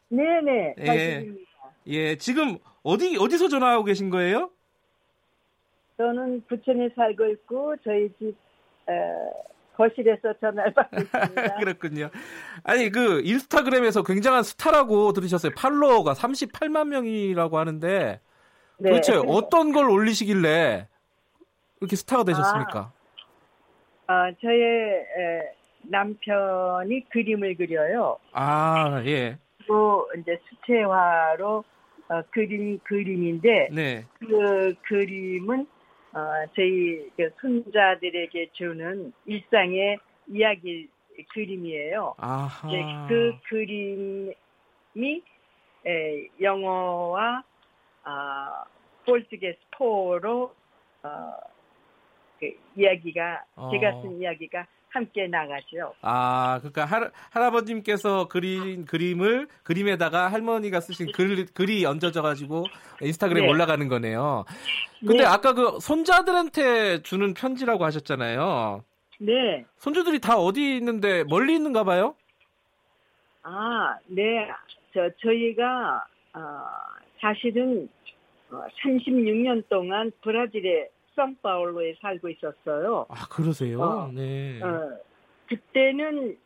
[0.09, 0.75] 네네.
[0.77, 1.27] 네, 잘 예.
[1.87, 4.49] 예, 지금 어디 어디서 전화하고 계신 거예요?
[6.01, 8.35] 저는 부천에 살고 있고 저희 집
[8.89, 8.93] 에,
[9.77, 11.55] 거실에서 전화를 받고 있습니다.
[11.61, 12.09] 그렇군요.
[12.63, 15.51] 아니 그 인스타그램에서 굉장한 스타라고 들으셨어요.
[15.55, 18.19] 팔로워가 38만 명이라고 하는데
[18.79, 18.89] 네.
[18.89, 20.87] 도대체 어떤 걸 올리시길래
[21.81, 22.91] 이렇게 스타가 되셨습니까?
[24.07, 25.53] 아, 아 저의 에,
[25.83, 28.17] 남편이 그림을 그려요.
[28.31, 29.37] 아 예.
[29.67, 31.63] 또 이제 수채화로
[32.09, 34.05] 어, 그린 그림인데 네.
[34.19, 35.67] 그 그림은
[36.13, 39.97] 어, 저희 그 손자들에게 주는 일상의
[40.27, 40.89] 이야기
[41.29, 42.15] 그림이에요.
[43.07, 44.33] 그 그림이
[45.85, 47.43] 에, 영어와
[48.03, 48.63] 아,
[49.05, 50.53] português 포로
[51.03, 51.33] 어,
[52.41, 53.69] 그 이야기가 어.
[53.71, 55.93] 제가 쓴 이야기가 함께 나가죠.
[56.01, 62.65] 아, 그러니까 할, 할아버님께서 그린 그림을 그림에다가 할머니가 쓰신 글, 글이 얹어져 가지고
[62.99, 63.51] 인스타그램에 네.
[63.51, 64.43] 올라가는 거네요.
[64.99, 65.25] 근데 네.
[65.25, 68.83] 아까 그 손자들한테 주는 편지라고 하셨잖아요.
[69.19, 69.65] 네.
[69.77, 72.15] 손주들이 다 어디 있는데 멀리 있는가 봐요?
[73.43, 74.49] 아, 네.
[74.93, 76.39] 저 저희가 어,
[77.21, 77.87] 사실은
[78.49, 83.05] 36년 어, 동안 브라질 의 상파울로에 살고 있었어요.
[83.09, 83.81] 아 그러세요?
[83.81, 84.61] 어, 네.
[84.61, 84.97] 어,
[85.47, 86.37] 그때는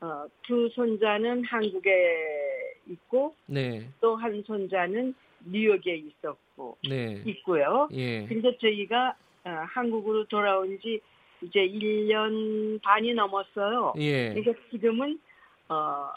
[0.00, 3.88] 어, 두 손자는 한국에 있고 네.
[4.00, 5.14] 또 한 손자는
[5.46, 7.22] 뉴욕에 있었고 네.
[7.26, 7.88] 있고요.
[7.92, 8.26] 예.
[8.26, 9.14] 근데 저희가
[9.44, 11.00] 어, 한국으로 돌아온 지
[11.42, 13.94] 이제 1년 반이 넘었어요.
[13.98, 14.34] 예.
[14.34, 15.18] 그래서 지금은
[15.68, 16.10] 어,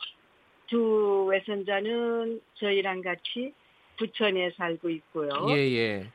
[0.67, 3.53] 두 외손자는 저희랑 같이
[3.97, 5.29] 부천에 살고 있고요.
[5.49, 6.11] 예, 예.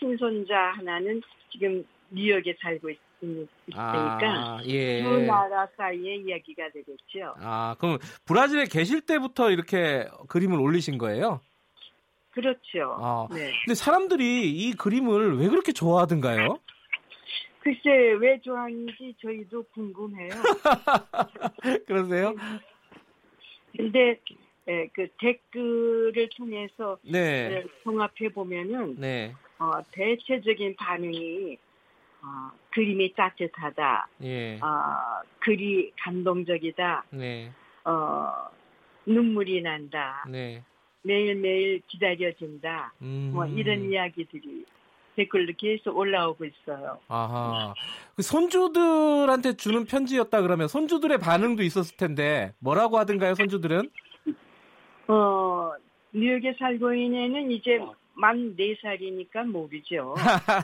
[0.00, 1.22] 친손자 하나는
[1.52, 5.02] 지금 뉴욕에 살고 있, 으니까 아, 예.
[5.02, 7.34] 두 나라 사이의 이야기가 되겠죠.
[7.38, 11.40] 아 그럼 브라질에 계실 때부터 이렇게 그림을 올리신 거예요?
[12.30, 12.96] 그렇죠.
[12.98, 13.52] 아, 네.
[13.64, 16.58] 근데 사람들이 이 그림을 왜 그렇게 좋아하던가요?
[17.60, 20.30] 글쎄 왜 좋아하는지 저희도 궁금해요.
[21.86, 22.34] 그러세요?
[23.76, 24.18] 근데
[24.68, 27.64] 예, 그 댓글을 통해서 네.
[27.82, 29.34] 종합해 보면은 네.
[29.60, 31.58] 어, 대체적인 반응이
[32.22, 34.08] 어, 그림이 따뜻하다.
[34.22, 34.58] 예.
[34.60, 37.04] 어, 글이 감동적이다.
[37.10, 37.52] 네.
[37.84, 38.48] 어,
[39.06, 40.24] 눈물이 난다.
[40.28, 40.64] 네.
[41.02, 42.94] 매일매일 기다려진다.
[43.02, 43.30] 음.
[43.34, 44.64] 뭐 이런 이야기들이
[45.16, 46.98] 댓글로 계속 올라오고 있어요.
[47.08, 47.74] 아하.
[48.16, 53.90] 그 손주들한테 주는 편지였다 그러면 손주들의 반응도 있었을 텐데 뭐라고 하던가요, 손주들은?
[55.08, 55.72] 어,
[56.12, 57.78] 뉴욕에 살고 있는 이제
[58.20, 60.14] 만 4살이니까 모르죠.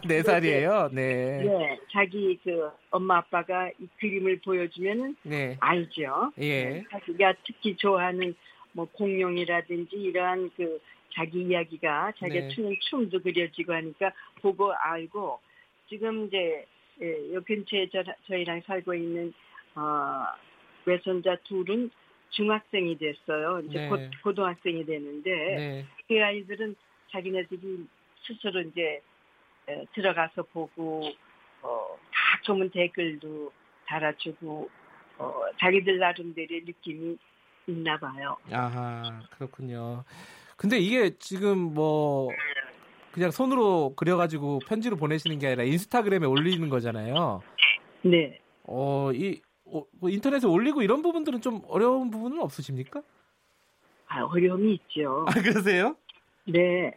[0.05, 0.93] 4살이에요?
[0.93, 1.41] 네.
[1.43, 1.79] 네.
[1.91, 5.57] 자기 그 엄마 아빠가 이 그림을 보여주면 네.
[5.61, 6.33] 알죠.
[6.39, 6.65] 예.
[6.65, 8.35] 네, 자기가 특히 좋아하는
[8.73, 10.79] 뭐 공룡이라든지 이러한 그
[11.15, 12.49] 자기 이야기가 자기가 네.
[12.49, 14.13] 추는 춤도 그려지고 하니까
[14.43, 15.41] 보고 알고
[15.89, 16.67] 지금 이제
[17.01, 19.33] 예, 요 근처에 저, 저희랑 살고 있는
[19.77, 20.27] 어,
[20.85, 21.91] 외손자 둘은
[22.31, 23.61] 중학생이 됐어요.
[23.67, 23.89] 이제 네.
[23.89, 25.87] 곧 고등학생이 되는데 네.
[26.07, 26.77] 그 아이들은
[27.11, 27.87] 자기네들이
[28.27, 29.01] 스스로 이제
[29.95, 31.11] 들어가서 보고
[31.63, 33.53] 어, 다 좋은 댓글도
[33.87, 34.71] 달아주고
[35.19, 37.17] 어, 자기들 나름대로의 느낌이
[37.67, 38.37] 있나 봐요.
[38.53, 40.05] 아하 그렇군요.
[40.57, 42.29] 근데 이게 지금 뭐
[43.13, 47.43] 그냥 손으로 그려가지고 편지로 보내시는 게 아니라 인스타그램에 올리는 거잖아요.
[48.03, 48.41] 네.
[48.65, 53.03] 어, 이 어, 뭐 인터넷에 올리고 이런 부분들은 좀 어려운 부분은 없으십니까?
[54.09, 55.27] 아, 어려움이 있죠.
[55.29, 55.97] 아, 그러세요?
[56.47, 56.93] 네.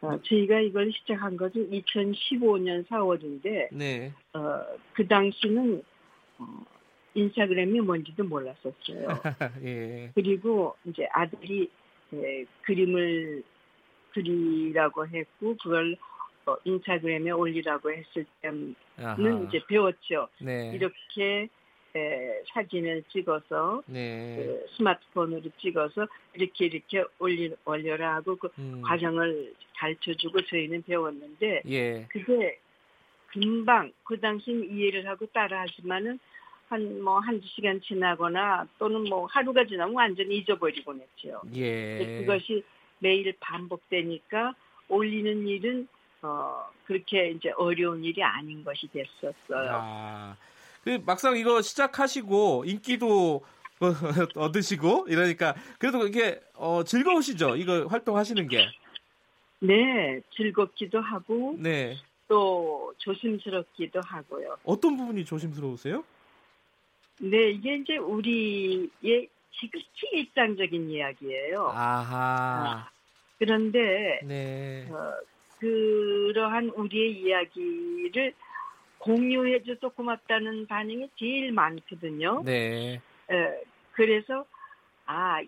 [0.00, 4.12] 어, 저희가 이걸 시작한 것은 2015년 4월인데, 네.
[4.34, 5.82] 어, 그 당시는
[6.38, 6.44] 어,
[7.14, 9.08] 인스타그램이 뭔지도 몰랐었어요.
[9.64, 10.10] 예.
[10.14, 11.70] 그리고 이제 아들이
[12.12, 13.42] 예, 그림을
[14.12, 15.96] 그리라고 했고, 그걸
[16.46, 19.16] 어, 인스타그램에 올리라고 했을 때는 아하.
[19.48, 20.28] 이제 배웠죠.
[20.40, 20.72] 네.
[20.74, 21.48] 이렇게
[21.96, 24.36] 에, 사진을 찍어서 네.
[24.36, 28.82] 그 스마트폰으로 찍어서 이렇게 이렇게 올리, 올려라 하고 그 음.
[28.82, 32.06] 과정을 가르쳐주고 저희는 배웠는데 예.
[32.10, 32.58] 그게
[33.28, 36.18] 금방 그 당시는 이해를 하고 따라하지만은
[36.68, 41.40] 한 뭐 한두 시간 지나거나 또는 뭐 하루가 지나면 완전히 잊어버리곤 했죠.
[41.54, 42.20] 예.
[42.20, 42.64] 그것이
[42.98, 44.54] 매일 반복되니까
[44.88, 45.86] 올리는 일은
[46.22, 49.70] 어 그렇게 이제 어려운 일이 아닌 것이 됐었어요.
[49.72, 50.36] 아.
[50.86, 53.44] 그 막상 이거 시작하시고 인기도
[54.36, 57.56] 얻으시고 이러니까 그래도 이게 어, 즐거우시죠?
[57.56, 58.68] 이거 활동하시는 게.
[59.58, 61.56] 네, 즐겁기도 하고.
[61.58, 61.96] 네.
[62.28, 64.58] 또 조심스럽기도 하고요.
[64.62, 66.04] 어떤 부분이 조심스러우세요?
[67.18, 71.68] 네, 이게 이제 우리의 지극히 일상적인 이야기예요.
[71.74, 72.16] 아하.
[72.16, 72.90] 아,
[73.40, 74.86] 그런데 네.
[74.92, 75.14] 어,
[75.58, 78.34] 그러한 우리의 이야기를
[79.06, 82.42] 공유해줘서 고맙다는 반응이 제일 많거든요.
[82.44, 83.00] 네.
[83.30, 83.62] 에,
[83.92, 84.44] 그래서
[85.06, 85.40] 아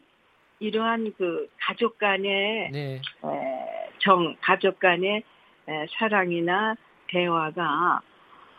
[0.61, 3.01] 이러한 그 가족 간의 네.
[3.25, 5.25] 에, 정 가족 간의
[5.69, 6.77] 에, 사랑이나
[7.09, 8.01] 대화가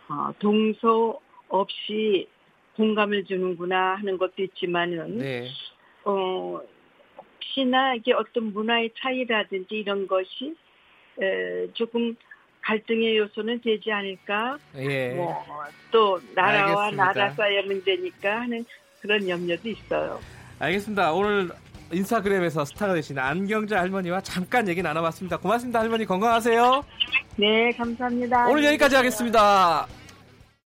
[0.10, 2.28] 어, 동서 없이
[2.76, 5.48] 공감을 주는구나 하는 것도 있지만은 네.
[6.04, 6.62] 어
[7.18, 10.56] 혹시나 이게 어떤 문화의 차이라든지 이런 것이
[11.22, 12.16] 에, 조금
[12.70, 14.58] 갈등의 요소는 되지 않을까.
[14.78, 15.16] 예.
[15.16, 17.14] 뭐또 나라와 알겠습니다.
[17.14, 18.64] 나라 사이의 문제니까 하는
[19.02, 20.20] 그런 염려도 있어요.
[20.60, 21.12] 알겠습니다.
[21.14, 21.50] 오늘
[21.92, 25.38] 인스타그램에서 스타가 되신 안경자 할머니와 잠깐 얘기 나눠봤습니다.
[25.38, 25.80] 고맙습니다.
[25.80, 26.84] 할머니 건강하세요.
[27.38, 28.48] 네, 감사합니다.
[28.48, 29.88] 오늘 여기까지 하겠습니다.